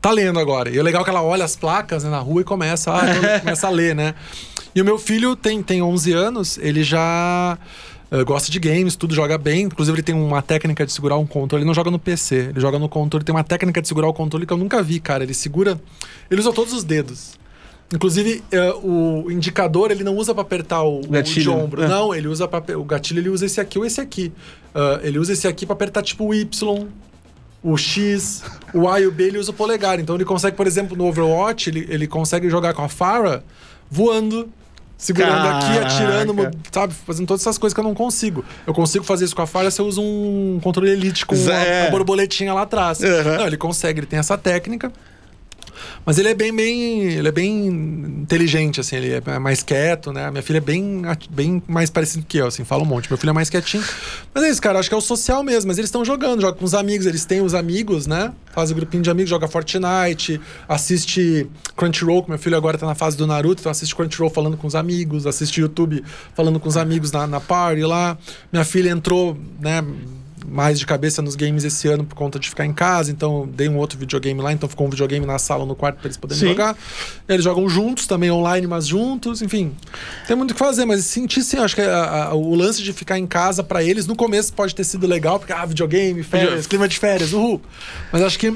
[0.00, 0.70] tá lendo agora.
[0.70, 3.40] E o legal é que ela olha as placas né, na rua e começa, ah,
[3.40, 4.14] começa a ler, né?
[4.76, 7.58] E o meu filho tem, tem 11 anos, ele já
[8.10, 9.62] eh, gosta de games, tudo joga bem.
[9.62, 11.62] Inclusive, ele tem uma técnica de segurar um controle.
[11.62, 13.24] Ele não joga no PC, ele joga no controle.
[13.24, 15.24] Tem uma técnica de segurar o controle que eu nunca vi, cara.
[15.24, 15.80] Ele segura.
[16.30, 17.38] Ele usa todos os dedos.
[17.94, 21.80] Inclusive, eh, o indicador ele não usa pra apertar o, o Gatilho, de ombro.
[21.80, 21.88] né?
[21.88, 24.30] Não, ele usa para o gatilho, ele usa esse aqui ou esse aqui.
[24.74, 26.86] Ah, ele usa esse aqui pra apertar tipo o Y,
[27.62, 28.42] o X,
[28.74, 29.98] o A e o B ele usa o polegar.
[29.98, 33.42] Então ele consegue, por exemplo, no Overwatch, ele, ele consegue jogar com a Farah
[33.90, 34.48] voando,
[34.96, 36.34] segurando aqui, atirando,
[36.72, 36.94] sabe?
[36.94, 38.44] Fazendo todas essas coisas que eu não consigo.
[38.66, 41.38] Eu consigo fazer isso com a Farah se eu uso um controle Elite com a,
[41.38, 41.88] Zé.
[41.88, 43.00] a borboletinha lá atrás.
[43.00, 43.38] Uhum.
[43.38, 44.92] Não, ele consegue, ele tem essa técnica.
[46.04, 50.30] Mas ele é bem, bem, ele é bem inteligente, assim, ele é mais quieto, né?
[50.30, 53.08] Minha filha é bem, bem mais parecido que eu, assim, fala um monte.
[53.10, 53.84] Meu filho é mais quietinho.
[54.34, 55.68] Mas é isso, cara, acho que é o social mesmo.
[55.68, 58.32] Mas eles estão jogando, jogam com os amigos, eles têm os amigos, né?
[58.52, 61.46] Faz o grupinho de amigos, joga Fortnite, assiste
[61.76, 64.66] Crunchyroll, que meu filho agora tá na fase do Naruto, então assiste Crunchyroll falando com
[64.66, 66.02] os amigos, assiste YouTube
[66.34, 68.16] falando com os amigos na, na party lá.
[68.52, 69.84] Minha filha entrou, né?
[70.48, 73.68] Mais de cabeça nos games esse ano por conta de ficar em casa, então dei
[73.68, 76.16] um outro videogame lá, então ficou um videogame na sala ou no quarto para eles
[76.16, 76.48] poderem Sim.
[76.48, 76.76] jogar.
[77.28, 79.72] Eles jogam juntos, também online, mas juntos, enfim.
[80.26, 82.92] Tem muito o que fazer, mas senti sim, acho que a- a- o lance de
[82.92, 86.50] ficar em casa para eles, no começo pode ter sido legal, porque, ah, videogame, férias,
[86.54, 87.60] Video- clima de férias, uhul.
[88.12, 88.54] Mas acho que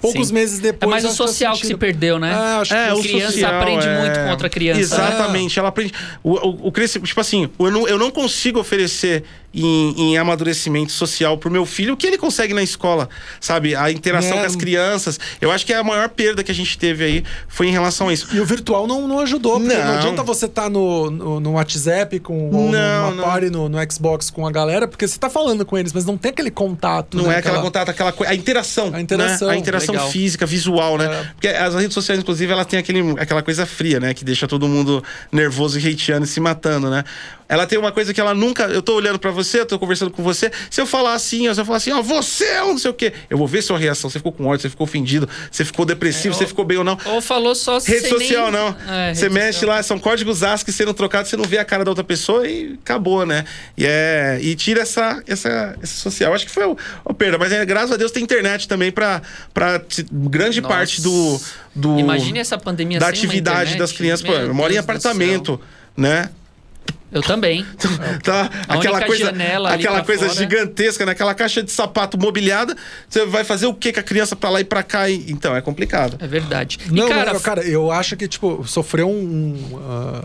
[0.00, 0.34] poucos Sim.
[0.34, 0.90] meses É depois.
[0.90, 2.32] mais o social que se perdeu, né?
[2.32, 4.80] É, acho É, que a criança social, aprende é- muito com outra criança.
[4.80, 5.92] Exatamente, ela aprende.
[6.22, 9.22] O, o, o tipo assim, eu não, eu não consigo oferecer
[9.54, 13.08] em, em amadurecimento social pro meu filho o que ele consegue na escola,
[13.40, 13.74] sabe?
[13.76, 14.40] A interação É.
[14.40, 15.18] com as crianças.
[15.40, 18.12] Eu acho que a maior perda que a gente teve aí foi em relação a
[18.12, 18.28] isso.
[18.34, 19.98] E o virtual não, não ajudou, porque não, Não.
[19.98, 23.24] adianta você estar no, no, no WhatsApp com ou Não, numa não.
[23.24, 26.16] party no, no Xbox com a galera, porque você tá falando com eles, mas não
[26.16, 27.16] tem aquele contato.
[27.16, 27.34] Não né?
[27.34, 28.32] é aquela contato, aquela coisa.
[28.32, 28.90] A interação.
[28.94, 29.48] A interação.
[29.48, 29.54] né?
[29.54, 30.10] A interação Legal.
[30.10, 31.04] física, visual, né?
[31.06, 31.24] É.
[31.34, 34.14] Porque as redes sociais, inclusive, elas têm aquele, aquela coisa fria, né?
[34.14, 37.04] Que deixa todo mundo nervoso e hateando e se matando, né?
[37.52, 38.62] Ela tem uma coisa que ela nunca.
[38.64, 40.50] Eu tô olhando pra você, eu tô conversando com você.
[40.70, 42.94] Se eu falar assim, se eu falar assim, ó, você é um não sei o
[42.94, 44.08] quê, eu vou ver sua reação.
[44.08, 46.78] Você ficou com ódio, você ficou ofendido, você ficou depressivo, É, você ou- ficou bem
[46.78, 46.96] ou não.
[47.04, 48.76] Ou falou só Rede social nem- não.
[48.90, 49.76] É, você mexe social.
[49.76, 52.78] lá, são códigos ASCII sendo trocados, você não vê a cara da outra pessoa e
[52.82, 53.44] acabou, né?
[53.76, 56.32] E, é, e tira essa, essa, essa social.
[56.32, 56.74] Acho que foi o,
[57.04, 58.90] o perda, mas é, graças a Deus tem internet também
[59.78, 60.74] t- grande Nossa.
[60.74, 61.38] parte do.
[61.74, 63.78] do Imagine essa pandemia da atividade internet.
[63.78, 64.26] das crianças.
[64.26, 65.60] Pô, eu moro em apartamento,
[65.94, 66.30] né?
[67.12, 67.64] Eu também.
[68.22, 68.50] Tá?
[68.68, 70.38] A aquela única coisa, janela ali aquela pra coisa fora.
[70.38, 71.12] gigantesca, né?
[71.12, 72.76] Aquela caixa de sapato mobiliada.
[73.08, 75.08] Você vai fazer o que com a criança pra lá e pra cá?
[75.08, 76.16] E, então, é complicado.
[76.20, 76.78] É verdade.
[76.90, 79.78] Não, e, cara, cara, cara, eu acho que, tipo, sofreu um.
[79.82, 80.22] ah,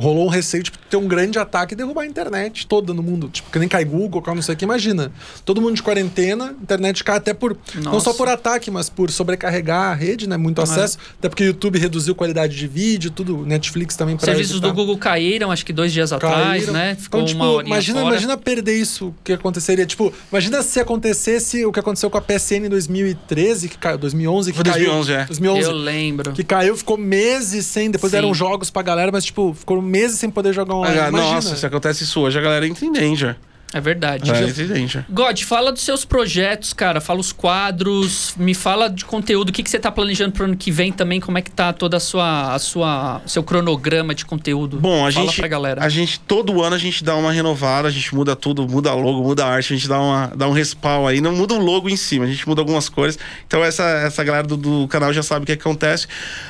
[0.00, 3.28] rolou um receio de ter um grande ataque e derrubar a internet toda no mundo.
[3.28, 4.64] Tipo, que nem cai Google, cai não sei o que.
[4.64, 5.12] Imagina.
[5.44, 7.56] Todo mundo de quarentena, internet cai até por.
[7.74, 8.06] Não Nossa.
[8.06, 10.36] só por ataque, mas por sobrecarregar a rede, né?
[10.36, 10.98] Muito acesso.
[11.18, 13.44] Até porque o YouTube reduziu qualidade de vídeo, tudo.
[13.46, 14.68] Netflix também pra serviços editar.
[14.68, 16.72] do Google caíram, acho que dois dias atrás, Caíram.
[16.72, 16.96] né?
[16.98, 18.12] Ficou então, tipo, uma horinha imagina, fora.
[18.14, 19.86] imagina perder isso, o que aconteceria.
[19.86, 24.50] Tipo, imagina se acontecesse o que aconteceu com a PSN em 2013, que caiu, 2011,
[24.52, 25.20] que Foi 2011, caiu.
[25.22, 25.26] é.
[25.26, 25.62] 2011.
[25.68, 26.32] Eu lembro.
[26.32, 27.90] Que caiu, ficou meses sem.
[27.90, 28.16] Depois Sim.
[28.18, 30.98] deram jogos pra galera, mas, tipo, ficou meses sem poder jogar online.
[30.98, 31.10] Ah.
[31.10, 33.36] Nossa, se acontece isso hoje, a galera entra em danger.
[33.72, 34.30] É verdade.
[34.30, 35.04] É, danger.
[35.10, 37.02] God, fala dos seus projetos, cara.
[37.02, 39.50] Fala os quadros, me fala de conteúdo.
[39.50, 41.20] O que, que você tá planejando pro ano que vem também?
[41.20, 44.78] Como é que tá toda a sua, a sua seu cronograma de conteúdo?
[44.78, 45.84] Bom, a fala gente, pra galera.
[45.84, 49.22] a gente todo ano a gente dá uma renovada, a gente muda tudo, muda logo,
[49.22, 51.96] muda arte, a gente dá, uma, dá um respawn aí, não muda o logo em
[51.96, 53.18] cima, a gente muda algumas cores.
[53.46, 56.06] Então essa, essa galera do, do canal já sabe o que, acontece.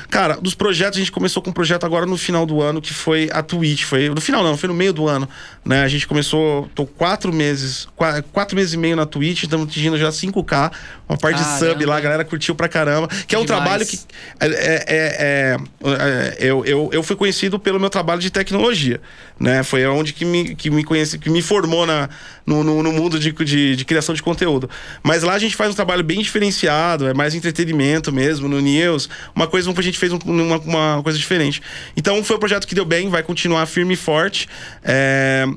[0.09, 2.93] Cara, dos projetos a gente começou com um projeto agora no final do ano que
[2.93, 5.27] foi a Twitch, foi no final não, foi no meio do ano,
[5.65, 5.83] né?
[5.83, 9.97] A gente começou, tô quatro meses, qua- quatro meses e meio na Twitch, estamos atingindo
[9.97, 10.71] já 5k,
[11.07, 11.85] uma parte de sub Caramba.
[11.87, 13.63] lá, a galera curtiu pra caramba, que é um Demais.
[13.63, 13.99] trabalho que
[14.39, 15.57] é, é- é-
[15.89, 19.01] é- eu, eu, eu fui conhecido pelo meu trabalho de tecnologia,
[19.39, 19.63] né?
[19.63, 22.09] Foi onde que me, que me conheci, que me formou na,
[22.45, 24.69] no, no, no mundo de, de, de criação de conteúdo.
[25.01, 29.09] Mas lá a gente faz um trabalho bem diferenciado, é mais entretenimento mesmo, no News.
[29.35, 31.59] Uma coisa que a gente fez um- uma, uma coisa diferente.
[31.97, 34.47] Então foi um projeto que deu bem, vai continuar firme e forte.
[34.83, 35.47] É,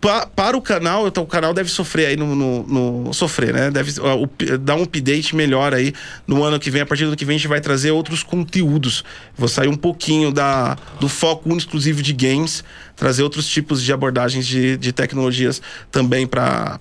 [0.00, 2.62] pa- para o canal, então o canal deve sofrer aí no, no-
[3.04, 3.70] no- sofrer, né?
[3.70, 5.92] Deve ó, up- dar um update melhor aí
[6.26, 6.82] no ano que vem.
[6.82, 9.04] A partir do ano que vem a gente vai trazer outros conteúdos.
[9.36, 12.62] Vou sair um pouquinho da, do foco exclusivo de games,
[12.98, 16.80] trazer outros tipos de abordagens de, de tecnologias também para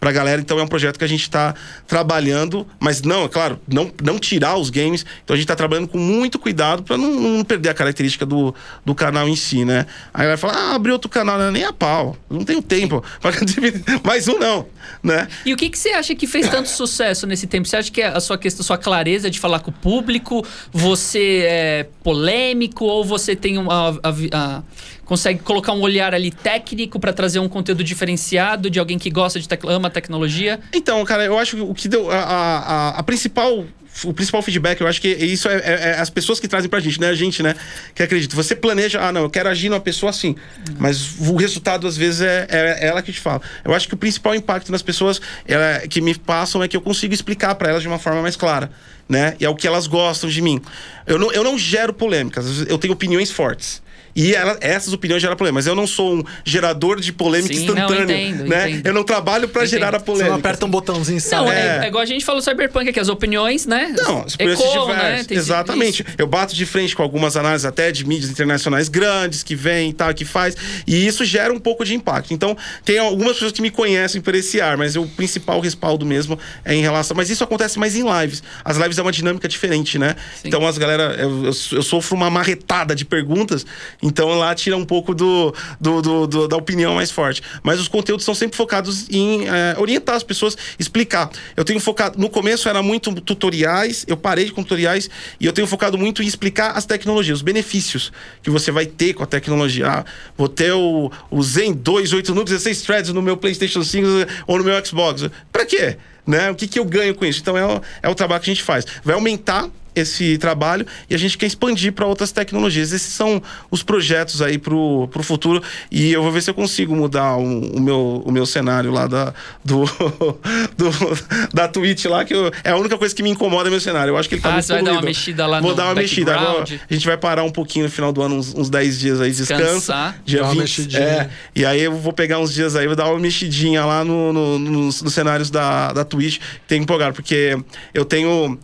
[0.00, 0.40] a galera.
[0.40, 1.54] Então é um projeto que a gente está
[1.86, 5.04] trabalhando, mas não, é claro, não, não tirar os games.
[5.24, 8.54] Então a gente está trabalhando com muito cuidado para não, não perder a característica do,
[8.84, 9.86] do canal em si, né?
[10.12, 13.02] Aí vai falar, ah, abrir outro canal, não, nem a pau, não tenho tempo.
[14.04, 14.66] Mais um não,
[15.02, 15.26] né?
[15.46, 17.66] E o que, que você acha que fez tanto sucesso nesse tempo?
[17.66, 21.86] Você acha que a sua questão, sua clareza de falar com o público, você é
[22.02, 24.62] polêmico ou você tem uma a- a-
[25.10, 29.40] consegue colocar um olhar ali técnico para trazer um conteúdo diferenciado de alguém que gosta
[29.40, 30.60] de tec ama tecnologia?
[30.72, 32.08] Então, cara, eu acho que o que deu.
[32.12, 33.66] A, a, a- principal.
[34.04, 36.78] O principal feedback, eu acho que isso é, é- é as pessoas que trazem pra
[36.78, 37.08] gente, né?
[37.08, 37.56] A gente, né?
[37.92, 38.36] Que acredita.
[38.36, 40.36] Você planeja, ah, não, eu quero agir numa pessoa assim.
[40.78, 43.42] Mas o resultado, às vezes, é, é ela que te fala.
[43.64, 46.80] Eu acho que o principal impacto nas pessoas ela- que me passam é que eu
[46.80, 48.70] consigo explicar pra elas de uma forma mais clara,
[49.08, 49.34] né?
[49.40, 50.62] E é o que elas gostam de mim.
[51.04, 53.82] Eu não, eu não gero polêmicas, eu tenho opiniões fortes.
[54.14, 55.54] E ela- essas opiniões geram polêmica.
[55.54, 58.70] Mas eu não sou um gerador de polêmica Sim, não, entendo, né?
[58.70, 58.86] entendo.
[58.86, 59.70] Eu não trabalho pra Entendo.
[59.70, 60.30] gerar a Você polêmica.
[60.30, 61.38] não aperta um botãozinho e sai.
[61.40, 61.78] Não, É.
[61.80, 63.94] é, é igual a gente falou Cyberpunk aqui, as opiniões, né?
[63.96, 65.26] Não, as opiniões Ecoam, diversas.
[65.28, 65.36] né?
[65.36, 66.02] Exatamente.
[66.02, 66.14] isso.
[66.18, 69.92] Eu bato de frente com algumas análises até de mídias internacionais grandes que vêm e
[69.92, 70.56] tal, que faz.
[70.86, 72.32] E isso gera um pouco de impacto.
[72.34, 76.38] Então, tem algumas pessoas que me conhecem por esse ar, mas o principal respaldo mesmo
[76.64, 77.16] é em relação.
[77.16, 78.42] Mas isso acontece mais em lives.
[78.64, 80.16] As lives é uma dinâmica diferente, né?
[80.42, 80.48] Sim.
[80.48, 81.14] Então, as galera.
[81.18, 83.64] Eu, eu, eu sofro uma marretada de perguntas
[84.02, 87.42] Então lá tira um pouco do, do, do- do- da opinião mais forte.
[87.62, 91.30] Mas os conteúdos são sempre focados em é, orientar as pessoas, explicar.
[91.56, 92.18] Eu tenho focado.
[92.18, 96.26] No começo era muito tutoriais, eu parei com tutoriais e eu tenho focado muito em
[96.26, 98.12] explicar as tecnologias, os benefícios
[98.42, 99.86] que você vai ter com a tecnologia.
[99.88, 100.04] Ah,
[100.36, 104.06] vou ter o, o Zen 2, 8 núcleos, 16 threads no meu PlayStation 5
[104.46, 105.28] ou no meu Xbox.
[105.52, 105.96] Pra quê?
[106.26, 106.50] Né?
[106.50, 107.40] O que, que eu ganho com isso?
[107.40, 108.84] Então é o, é o trabalho que a gente faz.
[109.02, 112.92] Vai aumentar esse trabalho e a gente quer expandir para outras tecnologias.
[112.92, 116.94] Esses são os projetos aí pro, pro futuro e eu vou ver se eu consigo
[116.94, 117.42] mudar o,
[117.76, 119.34] o meu, o meu cenário lá da,
[119.64, 119.84] do,
[120.76, 123.80] do- da Twitch lá, que eu- é a única coisa que me incomoda é meu
[123.80, 124.12] cenário.
[124.12, 125.18] Eu acho que ele tá Ah, muito você vai dar uma poluído.
[125.18, 126.34] mexida lá Vou no dar uma mexida.
[126.36, 129.20] Agora, a gente vai parar um pouquinho no final do ano, uns, uns 10 dias
[129.20, 129.62] aí, descansa.
[129.64, 130.20] Descansar.
[130.24, 131.02] Dia Dá uma 20, mexidinha.
[131.02, 134.32] é, e aí eu vou pegar uns dias aí, vou dar uma mexidinha lá no,
[134.32, 136.38] no- nos, nos cenários da, da Twitch.
[136.66, 137.58] Tem que empolgar, porque
[137.94, 138.58] eu tenho.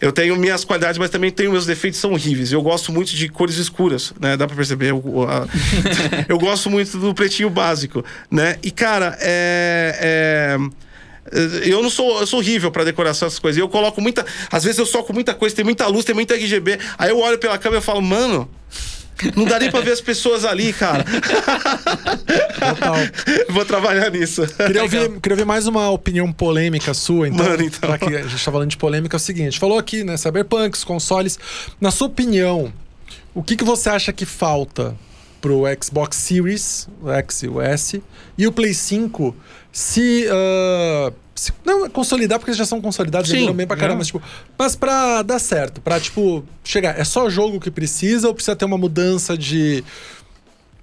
[0.00, 2.50] Eu tenho minhas qualidades, mas também tenho meus defeitos são horríveis.
[2.52, 4.36] Eu gosto muito de cores escuras, né?
[4.36, 4.90] Dá pra perceber.
[4.92, 5.46] Eu, a-
[6.28, 8.56] eu gosto muito do pretinho básico, né?
[8.62, 10.56] E, cara, é...
[10.56, 10.90] é-
[11.64, 13.60] eu não sou, eu sou horrível pra decoração essas coisas.
[13.60, 16.78] Eu coloco muita, às vezes eu soco muita coisa, tem muita luz, tem muita RGB.
[16.98, 18.50] Aí eu olho pela câmera e falo, mano,
[19.36, 21.04] não dá nem pra ver as pessoas ali, cara.
[22.58, 22.96] Total.
[23.50, 24.46] Vou trabalhar nisso.
[24.46, 27.44] Queria ouvir, queria ouvir mais uma opinião polêmica sua, então.
[27.44, 27.90] Mano, então.
[27.90, 30.16] Já que a gente tá falando de polêmica, é o seguinte: falou aqui, né?
[30.16, 31.38] Cyberpunk, os consoles.
[31.80, 32.72] Na sua opinião,
[33.34, 34.96] o que, que você acha que falta
[35.40, 38.02] pro Xbox Series, o X e o S,
[38.36, 39.34] e o Play 5
[39.72, 40.26] se.
[40.30, 43.98] ah, se- não, consolidar, porque eles já são consolidados, Sim, bem pra caramba, é.
[43.98, 44.22] mas, tipo,
[44.58, 46.98] mas pra dar certo, pra, tipo, chegar.
[46.98, 49.82] É só jogo que precisa ou precisa ter uma mudança de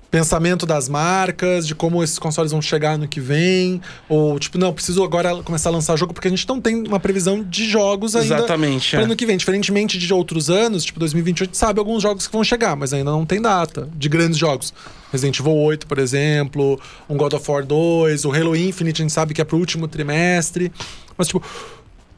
[0.09, 4.73] pensamento das marcas, de como esses consoles vão chegar no que vem, ou tipo, não,
[4.73, 8.15] preciso agora começar a lançar jogo porque a gente não tem uma previsão de jogos
[8.15, 9.03] ainda Exatamente, para é.
[9.03, 9.37] ano que vem.
[9.37, 12.93] Diferentemente de outros anos, tipo 2028, a gente sabe alguns jogos que vão chegar, mas
[12.93, 14.73] ainda não tem data de grandes jogos.
[15.11, 16.79] Resident Evil 8, por exemplo,
[17.09, 19.87] um God of War 2, o Halo Infinite, a gente sabe que é pro último
[19.87, 20.71] trimestre.
[21.17, 21.43] Mas tipo,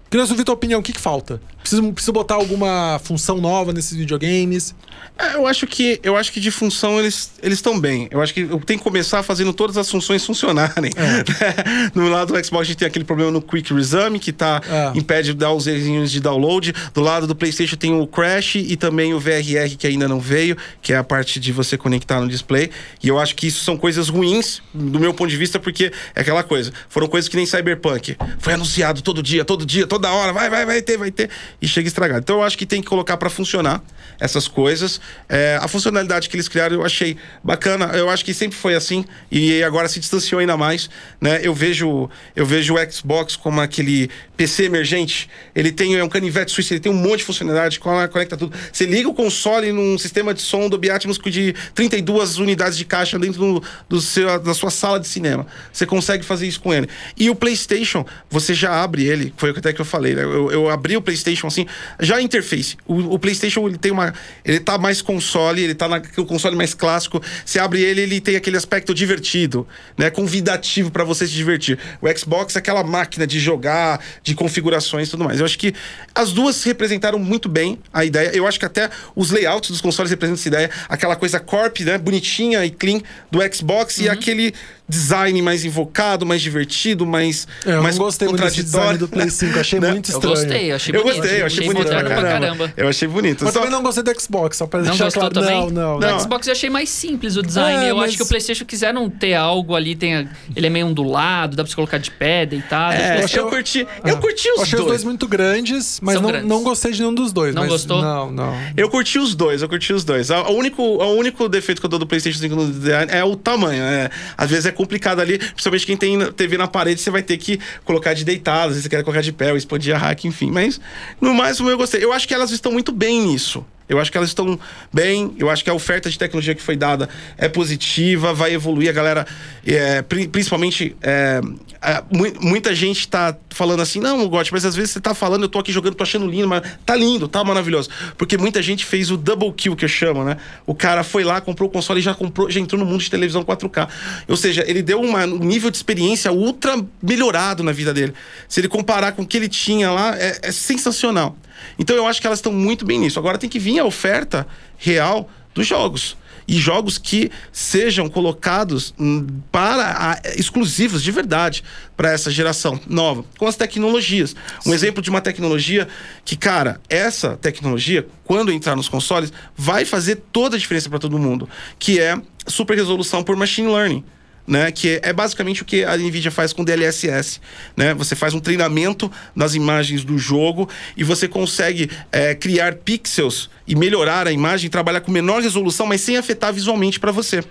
[0.09, 1.41] queria ouvir tua opinião, o que que falta?
[1.61, 4.73] Preciso, preciso botar alguma função nova nesses videogames?
[5.17, 8.07] É, Eu acho que eu acho que de função eles eles estão bem.
[8.09, 10.91] Eu acho que eu tenho que começar fazendo todas as funções funcionarem.
[11.93, 14.97] no lado do Xbox a gente tem aquele problema no Quick Resume que tá É.
[14.97, 16.73] impede de dar os errinhos de download.
[16.93, 20.55] Do lado do PlayStation tem o Crash e também o VRR que ainda não veio,
[20.81, 22.69] que é a parte de você conectar no display.
[23.03, 26.21] E eu acho que isso são coisas ruins do meu ponto de vista porque é
[26.21, 26.71] aquela coisa.
[26.87, 28.15] Foram coisas que nem Cyberpunk.
[28.39, 31.29] Foi anunciado todo dia, todo dia, toda hora, vai, vai, vai ter, vai ter
[31.61, 32.21] e chega estragado.
[32.21, 33.83] Então eu acho que tem que colocar pra funcionar
[34.19, 34.99] essas coisas.
[35.27, 37.85] É, a funcionalidade que eles criaram eu achei bacana.
[37.93, 40.89] Eu acho que sempre foi assim e agora se distanciou ainda mais,
[41.19, 41.39] né?
[41.43, 45.29] Eu vejo eu vejo o Xbox como aquele PC emergente.
[45.53, 48.55] Ele tem é um canivete suíço, ele tem um monte de funcionalidade, conecta tudo.
[48.71, 53.19] Você liga o console num sistema de som do Atmos de 32 unidades de caixa
[53.19, 55.45] dentro do, do seu, da sua sala de cinema.
[55.71, 56.87] Você consegue fazer isso com ele.
[57.17, 60.23] E o PlayStation, você já abre ele, foi até que eu falei, né?
[60.23, 61.65] Eu, eu abri o PlayStation assim,
[61.99, 62.77] já a interface.
[62.87, 64.13] O, o PlayStation ele tem uma,
[64.45, 67.21] ele tá mais console, ele tá naquele console mais clássico.
[67.43, 69.67] Você abre ele, ele tem aquele aspecto divertido,
[69.97, 70.09] né?
[70.09, 71.77] Convidativo para você se divertir.
[72.01, 75.39] O Xbox é aquela máquina de jogar, de configurações e tudo mais.
[75.39, 75.73] Eu acho que
[76.13, 78.29] as duas representaram muito bem a ideia.
[78.33, 80.69] Eu acho que até os layouts dos consoles representam essa ideia.
[80.87, 81.97] Aquela coisa corp, né?
[81.97, 83.01] Bonitinha e clean
[83.31, 84.05] do Xbox Uhum.
[84.05, 84.53] e aquele
[84.89, 89.29] design mais invocado, mais divertido, mais, É, eu mais gostei muito desse design do Play
[89.29, 89.91] 5, achei Né?
[89.91, 90.35] muito Eu estranho.
[90.35, 91.17] gostei, eu achei Eu bonito.
[91.21, 92.21] gostei, eu achei bonito pra caramba.
[92.29, 92.73] caramba.
[92.75, 93.43] Eu achei bonito.
[93.45, 95.33] Mas Só- também não gostei do Xbox, só pra Não deixar gostou claro.
[95.35, 95.59] também?
[95.61, 96.19] Não, não, No não.
[96.19, 97.85] Xbox eu achei mais simples o design.
[97.85, 100.87] É, eu mas- acho que o PlayStation quiseram ter algo ali, tem ele é meio
[100.87, 102.95] ondulado, dá pra você colocar de pé, deitado.
[102.95, 104.81] É, Eu achei- eu curti, eu Ah, curti os eu achei dois.
[104.81, 106.49] os dois muito grandes, mas São não, grandes.
[106.49, 107.53] não gostei de nenhum dos dois.
[107.53, 108.01] Não mas- gostou?
[108.01, 108.55] Não, não.
[108.75, 110.29] Eu curti os dois, eu curti os dois.
[110.29, 113.35] O único, o único defeito que eu dou do PlayStation 5 no design é o
[113.35, 113.69] tamanho.
[113.69, 114.09] né?
[114.37, 117.59] Às vezes é complicado ali, principalmente quem tem TV na parede, você vai ter que
[117.83, 120.49] colocar de deitado, às vezes você quer colocar de pé, ou expandir a rack, enfim.
[120.49, 120.79] Mas
[121.19, 122.01] no mais, eu gostei.
[122.01, 123.65] Eu acho que elas estão muito bem nisso.
[123.89, 124.57] Eu acho que elas estão
[124.93, 125.33] bem.
[125.37, 128.87] Eu acho que a oferta de tecnologia que foi dada é positiva, vai evoluir.
[128.89, 129.25] A galera,
[129.65, 131.41] é, pri- principalmente, é,
[131.81, 135.43] é, mu- muita gente tá falando assim: não, Gotti, mas às vezes você tá falando,
[135.43, 137.89] eu tô aqui jogando, tô achando lindo, mas tá lindo, tá maravilhoso.
[138.15, 140.37] Porque muita gente fez o double kill que eu chamo, né?
[140.67, 143.09] O cara foi lá, comprou o console e já comprou, já entrou no mundo de
[143.09, 143.87] televisão 4K.
[144.27, 148.13] Ou seja, ele deu uma- um nível de experiência ultra melhorado na vida dele.
[148.47, 151.35] Se ele comparar com o que ele tinha lá, é, é sensacional.
[151.77, 153.19] Então eu acho que elas estão muito bem nisso.
[153.19, 154.45] Agora tem que vir a oferta
[154.77, 156.17] real dos jogos.
[156.51, 159.83] e jogos que sejam colocados hum, para
[160.13, 161.63] a- exclusivos de verdade
[161.95, 164.35] para essa geração nova, com as tecnologias.
[164.65, 165.87] Um exemplo de uma tecnologia
[166.25, 171.19] que, cara, essa tecnologia, quando entrar nos consoles, vai fazer toda a diferença para todo
[171.19, 174.03] mundo, que é super resolução por machine learning
[174.49, 174.71] né?
[174.71, 177.39] Que é basicamente o que a Nvidia faz com DLSS,
[177.77, 177.93] né?
[177.93, 180.67] Você faz um treinamento nas imagens do jogo
[180.97, 186.01] e você consegue é, criar pixels e melhorar a imagem, trabalhar com menor resolução, mas
[186.01, 187.43] sem afetar visualmente para você.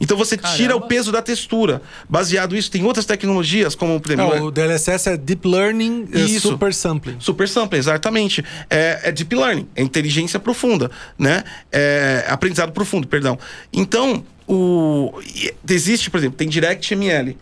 [0.00, 0.84] Então você tira Caramba.
[0.84, 1.80] o peso da textura.
[2.08, 6.36] Baseado nisso, tem outras tecnologias, como por exemplo, É, o DLSS é Deep Learning e
[6.36, 6.48] Isso.
[6.48, 7.16] Super Sampling.
[7.18, 8.44] Super Sample, exatamente.
[8.68, 11.44] É, é deep learning, é inteligência profunda, né?
[11.72, 13.38] É aprendizado profundo, perdão.
[13.72, 15.12] Então, o
[15.68, 17.36] existe, por exemplo, tem Direct ML.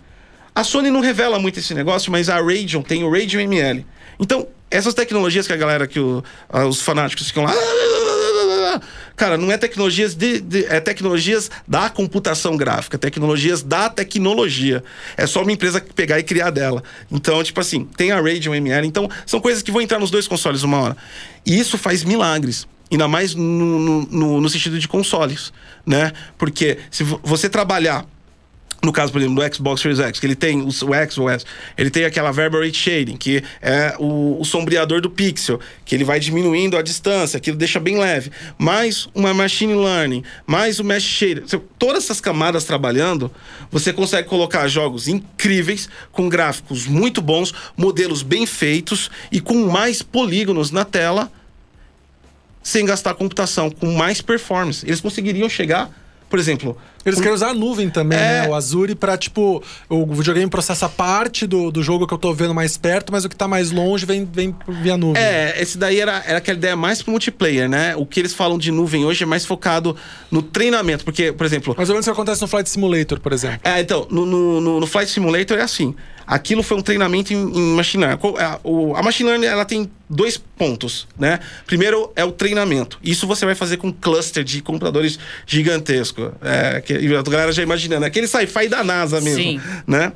[0.54, 3.86] A Sony não revela muito esse negócio, mas a Radeon tem o Radeon ML.
[4.20, 7.52] Então, essas tecnologias que a galera que o- ah, os fanáticos ficam lá
[9.16, 14.82] Cara, não é tecnologias de, de- é tecnologias da computação gráfica, tecnologias da tecnologia.
[15.16, 16.82] É só uma empresa pegar e criar dela.
[17.10, 20.26] Então, tipo assim, tem a Radeon ML, então são coisas que vão entrar nos dois
[20.26, 20.96] consoles uma hora.
[21.44, 22.66] E isso faz milagres.
[22.90, 25.52] Ainda mais no, no- no- sentido de consoles,
[25.86, 26.12] né?
[26.36, 28.04] Porque se vo- você trabalhar
[28.84, 31.46] no caso, por exemplo, do Xbox Series X, que ele tem o, o X,
[31.78, 36.18] ele tem aquela Reverberate Shading, que é o, o sombreador do pixel, que ele vai
[36.18, 38.32] diminuindo a distância, aquilo deixa bem leve.
[38.58, 41.44] Mais uma Machine Learning, mais o Mesh Shader.
[41.46, 43.30] Você- Todas essas camadas trabalhando,
[43.70, 50.02] você consegue colocar jogos incríveis, com gráficos muito bons, modelos bem feitos e com mais
[50.02, 51.30] polígonos na tela,
[52.62, 54.84] sem gastar computação, com mais performance.
[54.86, 55.90] Eles conseguiriam chegar,
[56.30, 58.42] por exemplo, Eles querem usar a nuvem também, É.
[58.42, 58.48] né?
[58.48, 62.54] O Azure pra, tipo, o videogame processa parte do, do jogo que eu tô vendo
[62.54, 65.20] mais perto, mas o que tá mais longe vem, vem via nuvem.
[65.22, 67.94] É, esse daí era, era aquela ideia mais pro multiplayer, né?
[67.96, 69.96] O que eles falam de nuvem hoje é mais focado
[70.30, 71.04] no treinamento.
[71.04, 71.74] Porque, por exemplo.
[71.76, 73.60] Mais ou menos o que acontece no Flight Simulator, por exemplo.
[73.64, 75.94] É, então, no, no, no- no Flight Simulator é assim.
[76.24, 78.20] Aquilo foi um treinamento em, em machine learning.
[78.38, 81.40] A, o- a machine learning ela tem dois pontos, né?
[81.66, 82.98] Primeiro é o treinamento.
[83.02, 85.18] Isso você vai fazer com um cluster de computadores
[85.62, 86.32] gigantesco.
[86.42, 88.04] É, que, e a galera já imaginando.
[88.04, 89.60] Aquele sci-fi da NASA mesmo, Sim.
[89.86, 90.12] né?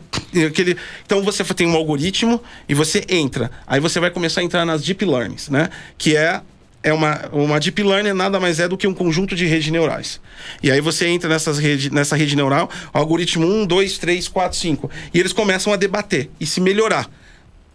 [0.46, 3.50] Aquele, então você tem um algoritmo e você entra.
[3.66, 5.68] Aí você vai começar a entrar nas deep learnings, né?
[5.96, 6.40] Que é
[6.82, 10.20] é uma, uma deep learning nada mais é do que um conjunto de redes neurais.
[10.62, 14.90] E aí você entra nessas rede, nessa rede neural, algoritmo 1, 2, 3, 4, 5.
[15.12, 17.10] E eles começam a debater e se melhorar.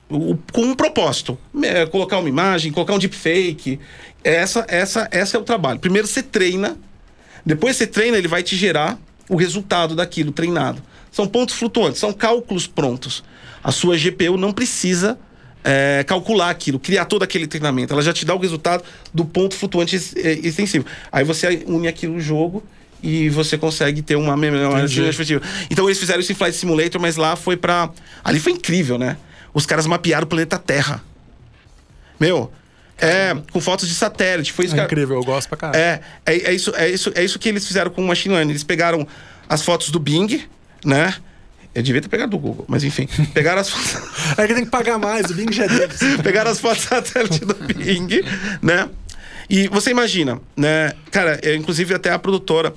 [0.09, 1.37] O- com um propósito.
[1.61, 3.79] É, colocar uma imagem, colocar um deepfake.
[4.23, 5.79] Essa, essa, essa é o trabalho.
[5.79, 6.77] Primeiro você treina,
[7.45, 8.99] depois você treina, ele vai te gerar
[9.29, 10.81] o resultado daquilo treinado.
[11.11, 13.23] São pontos flutuantes, são cálculos prontos.
[13.63, 15.19] A sua GPU não precisa
[15.63, 17.93] é, calcular aquilo, criar todo aquele treinamento.
[17.93, 20.85] Ela já te dá o resultado do ponto flutuante é, extensivo.
[21.11, 22.63] Aí você une aquilo no jogo
[23.03, 24.37] e você consegue ter uma
[25.09, 25.41] efetiva.
[25.69, 27.89] Então eles fizeram isso em Flight Simulator, mas lá foi pra.
[28.23, 29.17] Ali foi incrível, né?
[29.53, 31.03] Os caras mapearam o planeta Terra.
[32.19, 32.51] Meu,
[33.01, 34.53] é, com fotos de satélite.
[34.53, 35.77] Foi isso É que- incrível, eu gosto pra caralho.
[35.81, 38.51] é, é, é isso, é, isso, é isso que eles fizeram com o Machine Learning.
[38.51, 39.05] Eles pegaram
[39.49, 40.43] as fotos do Bing,
[40.85, 41.13] né?
[41.73, 43.07] Eu devia ter pegado do Google, mas enfim.
[43.33, 43.97] Pegaram as fotos.
[44.37, 45.99] É que tem que pagar mais, o Bing já é deles.
[46.23, 48.23] pegaram as fotos satélite do Bing,
[48.61, 48.89] né?
[49.49, 50.93] E você imagina, né?
[51.11, 52.73] Cara, eu, inclusive até a produtora.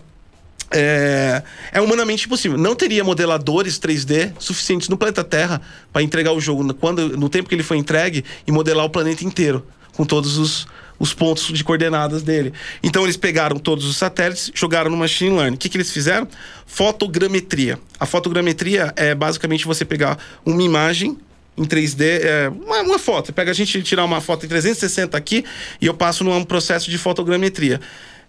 [0.71, 1.43] É,
[1.73, 2.59] é humanamente impossível.
[2.59, 5.61] Não teria modeladores 3D suficientes no planeta Terra
[5.93, 9.25] para entregar o jogo quando, no tempo que ele foi entregue e modelar o planeta
[9.25, 9.65] inteiro
[9.95, 10.66] com todos os,
[10.99, 12.53] os pontos de coordenadas dele.
[12.83, 15.57] Então eles pegaram todos os satélites, jogaram no machine learning.
[15.57, 16.29] O que, que eles fizeram?
[16.66, 17.79] Fotogrametria.
[17.99, 21.16] A fotogrametria é basicamente você pegar uma imagem
[21.57, 23.33] em 3D, é, uma, uma foto.
[23.33, 25.45] Pega a gente tirar uma foto em 360 aqui
[25.81, 27.81] e eu passo num processo de fotogrametria.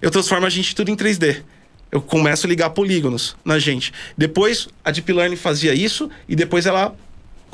[0.02, 1.42] Eu transformo a gente tudo em 3D.
[1.92, 3.94] Eu começo a ligar polígonos na gente.
[4.18, 6.96] Depois a Deep Learning fazia isso e depois ela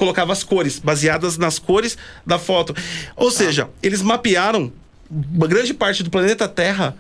[0.02, 1.96] colocava as cores, baseadas nas cores
[2.26, 2.76] da foto.
[3.16, 4.72] Ou seja, eles mapearam
[5.12, 6.96] uma grande parte do planeta Terra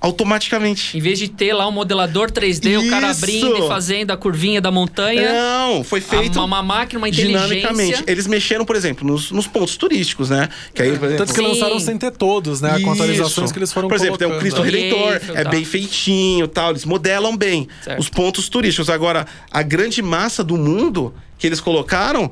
[0.00, 0.96] automaticamente.
[0.96, 3.24] Em vez de ter lá um modelador 3D, o cara Isso!
[3.24, 5.32] abrindo e fazendo a curvinha da montanha.
[5.32, 7.64] Não, foi feito uma, uma máquina, uma dinamicamente.
[7.64, 8.04] inteligência.
[8.06, 10.48] Eles mexeram, por exemplo, nos, nos pontos turísticos, né?
[10.72, 11.48] Que aí, exemplo, Tanto que Sim.
[11.48, 12.78] lançaram sem ter todos, né?
[12.80, 13.52] Com atualizações Isso.
[13.52, 14.52] que eles foram Por exemplo, tem o colocando.
[14.52, 15.50] Cristo Redentor, Isso, é tá.
[15.50, 16.70] bem feitinho tal.
[16.70, 17.98] Eles modelam bem Certo.
[17.98, 18.88] os pontos turísticos.
[18.88, 22.30] Agora, a grande massa do mundo que eles colocaram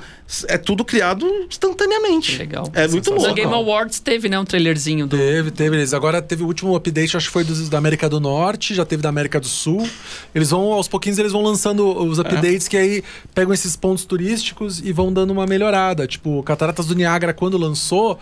[0.48, 2.38] é tudo criado instantaneamente.
[2.38, 2.70] Legal.
[2.72, 3.34] É muito No louco.
[3.34, 5.16] Game Awards teve, né, um trailerzinho do.
[5.16, 5.76] Teve, teve.
[5.76, 8.84] Eles agora teve o último update, acho que foi dos, da América do Norte, já
[8.84, 9.86] teve da América do Sul.
[10.34, 13.04] Eles vão, aos pouquinhos, eles vão lançando os updates que aí
[13.34, 16.06] pegam esses pontos turísticos e vão dando uma melhorada.
[16.06, 18.18] Tipo, Cataratas do Niágara, quando lançou.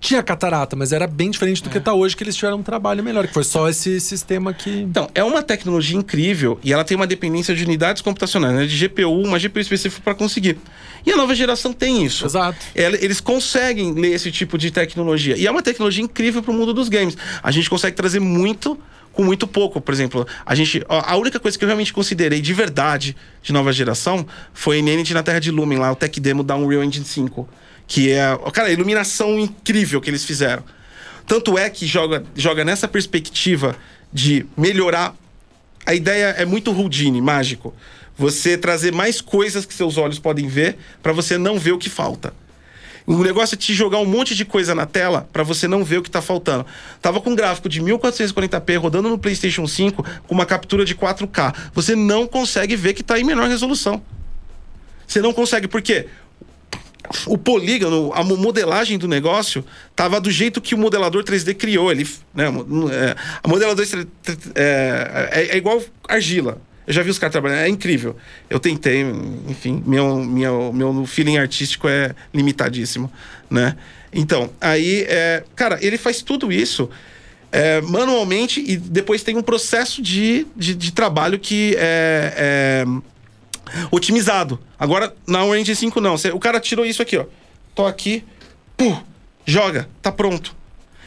[0.00, 3.02] Tinha catarata, mas era bem diferente do que tá hoje, que eles tiveram um trabalho
[3.02, 4.70] melhor, que foi só esse sistema que.
[4.70, 8.66] Então, é uma tecnologia incrível e ela tem uma dependência de unidades computacionais, né?
[8.66, 10.58] de GPU, uma GPU específica para conseguir.
[11.04, 12.26] E a nova geração tem isso.
[12.26, 12.58] Exato.
[12.74, 15.36] Eles conseguem ler esse tipo de tecnologia.
[15.36, 17.16] E é uma tecnologia incrível para o mundo dos games.
[17.42, 18.78] A gente consegue trazer muito
[19.12, 19.80] com muito pouco.
[19.80, 20.84] Por exemplo, a gente.
[20.88, 25.22] A única coisa que eu realmente considerei de verdade de nova geração foi Inanity na
[25.22, 27.48] Terra de Lumen, lá, o tech demo da Unreal Engine 5.
[27.86, 28.36] Que é.
[28.52, 30.64] Cara, a iluminação incrível que eles fizeram.
[31.26, 33.76] Tanto é que joga, joga nessa perspectiva
[34.12, 35.14] de melhorar.
[35.84, 37.74] A ideia é muito Houdini, mágico.
[38.16, 41.90] Você trazer mais coisas que seus olhos podem ver para você não ver o que
[41.90, 42.32] falta.
[43.06, 45.98] O negócio é te jogar um monte de coisa na tela pra você não ver
[45.98, 46.66] o que tá faltando.
[47.00, 51.54] Tava com um gráfico de 1440p rodando no PlayStation 5 com uma captura de 4K.
[51.72, 54.02] Você não consegue ver que tá em menor resolução.
[55.06, 56.08] Você não consegue, por quê?
[57.26, 59.64] O polígono, a mo- modelagem do negócio
[59.94, 61.90] tava do jeito que o modelador 3D criou.
[61.90, 64.06] Ele, né, é, a modelador 3D
[64.54, 66.60] é, é, é igual argila.
[66.86, 68.16] Eu já vi os caras trabalhando, é incrível.
[68.48, 69.02] Eu tentei,
[69.48, 73.10] enfim, meu, meu, meu feeling artístico é limitadíssimo,
[73.50, 73.76] né?
[74.12, 76.88] Então, aí, é, cara, ele faz tudo isso
[77.50, 82.84] é, manualmente e depois tem um processo de, de, de trabalho que é, é
[83.90, 84.58] otimizado.
[84.78, 86.14] Agora, na Unreal Engine 5 não.
[86.34, 87.24] O cara tirou isso aqui, ó.
[87.74, 88.24] Tô aqui,
[88.76, 88.96] pum,
[89.44, 90.54] joga, tá pronto.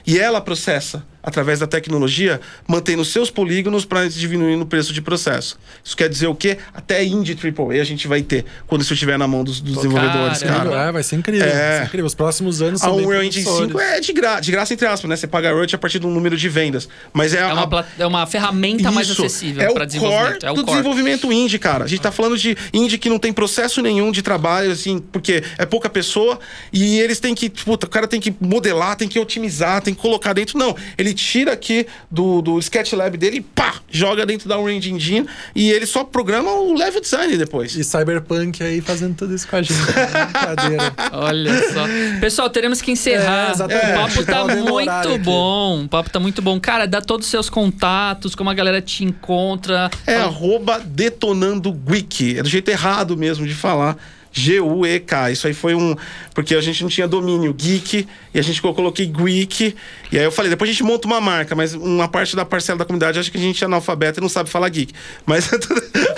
[0.06, 5.58] E ela processa através da tecnologia, mantendo seus polígonos para diminuir o preço de processo.
[5.84, 6.58] Isso quer dizer o quê?
[6.74, 10.44] Até indie AAA a gente vai ter quando isso estiver na mão dos, dos desenvolvedores,
[10.44, 10.70] caramba.
[10.72, 10.90] cara.
[10.90, 11.48] É, vai ser incrível.
[11.48, 11.52] É.
[11.70, 12.06] Vai ser incrível.
[12.06, 13.72] Os próximos anos A são bem Unreal Engine promissores.
[13.72, 15.16] 5 é de, gra de graça, entre aspas, né?
[15.16, 16.90] Você paga royalty a partir do número de vendas.
[17.14, 19.24] Mas é, É a, uma, pla- é uma ferramenta mais isso.
[19.24, 20.40] acessível é para o desenvolvimento.
[20.40, 20.78] core é o do core.
[20.78, 21.84] desenvolvimento indie, cara.
[21.86, 25.44] A gente tá falando de indie que não tem processo nenhum de trabalho, assim, porque
[25.58, 26.40] é pouca pessoa
[26.74, 30.02] e eles têm que, puta, o cara tem que modelar, tem que otimizar, tem que
[30.02, 30.58] colocar dentro.
[30.58, 35.28] Não, ele tira aqui do, do SketchLab dele e pá, joga dentro da Unreal Engine
[35.56, 37.76] e ele só programa o level design depois.
[37.76, 39.80] E Cyberpunk aí fazendo tudo isso com a gente.
[39.80, 40.94] É Brincadeira.
[41.12, 41.86] Olha só.
[42.20, 43.50] Pessoal, teremos que encerrar.
[43.50, 43.86] É, exatamente.
[43.86, 45.84] o papo tá muito bom.
[45.84, 46.60] O papo tá muito bom.
[46.60, 49.90] Cara, dá todos os seus contatos, como a galera te encontra.
[50.08, 52.38] É arroba detonando Geek.
[52.38, 53.98] É do jeito errado mesmo de falar.
[54.32, 55.32] G-U-E-K.
[55.32, 55.96] Isso aí foi um.
[56.34, 59.76] Porque a gente não tinha domínio geek e a gente eu coloquei geek.
[60.12, 62.80] E aí eu falei, depois a gente monta uma marca, mas uma parte da parcela
[62.80, 64.94] da comunidade acha que a gente é analfabeto e não sabe falar geek.
[65.26, 65.50] Mas,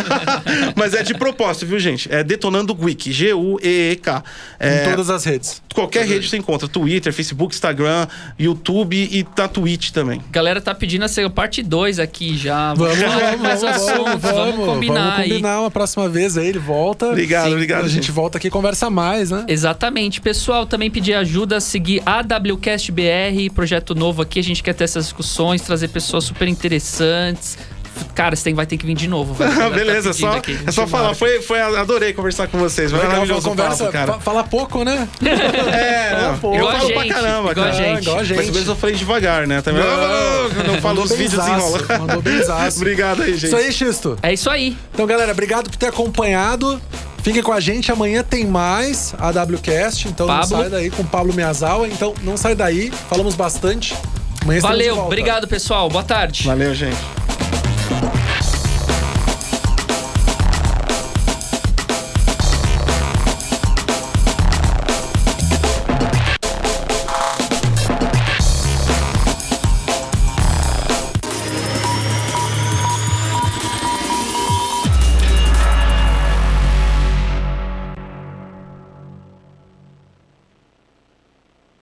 [0.75, 2.11] mas é de propósito, viu, gente?
[2.11, 3.11] É detonando Geek.
[3.11, 4.23] G-U-E-E-K.
[4.59, 5.61] É, Em todas as redes.
[5.73, 8.07] Qualquer rede você encontra: Twitter, Facebook, Instagram,
[8.38, 10.21] YouTube e na Twitch também.
[10.31, 12.73] Galera tá pedindo a ser parte 2 aqui já.
[12.73, 15.29] Vamos, vamos, mais vamos, assuntos, vamos, vamos combinar vamos aí.
[15.29, 17.07] combinar uma próxima vez aí, ele volta.
[17.07, 18.11] Obrigado, Sim, obrigado, A gente gente.
[18.11, 19.45] volta aqui e conversa mais, né?
[19.47, 20.19] Exatamente.
[20.19, 24.39] Pessoal, também pedir ajuda a seguir a WCast BR, projeto novo aqui.
[24.39, 27.57] A gente quer ter essas discussões, trazer pessoas super interessantes.
[28.15, 29.35] Cara, você tem, vai ter que vir de novo.
[29.35, 30.57] tá Beleza, pedindo só, aqui.
[30.65, 31.13] é só falar.
[31.13, 32.89] Foi, foi, adorei conversar com vocês.
[32.89, 34.13] Foi maravilhoso o conversa, papo, cara.
[34.13, 35.07] fa- fala pouco, né?
[35.21, 36.55] É, não, pô.
[36.55, 37.73] eu falo pra gente, caramba, igual a cara.
[37.73, 38.01] gente.
[38.01, 38.37] igual a gente.
[38.37, 39.61] Mas mesmo eu falei devagar, né?
[39.61, 39.83] Também.
[39.83, 41.99] Eu não falo Mandou os vídeos enrolando.
[41.99, 42.77] Mandou benzaço.
[42.79, 43.45] Obrigado aí, gente.
[43.47, 44.17] Isso aí, Xisto.
[44.23, 44.77] É isso aí.
[44.93, 46.81] Então, galera, obrigado por ter acompanhado.
[47.23, 50.57] Fiquem com a gente, amanhã tem mais a WCast, então não Pablo.
[50.57, 51.88] sai daí com o Pablo Miyazawa.
[51.88, 53.95] Então não sai daí, falamos bastante.
[54.41, 55.07] Amanhã Valeu, volta.
[55.07, 55.88] obrigado, pessoal.
[55.88, 56.43] Boa tarde.
[56.45, 56.98] Valeu, gente.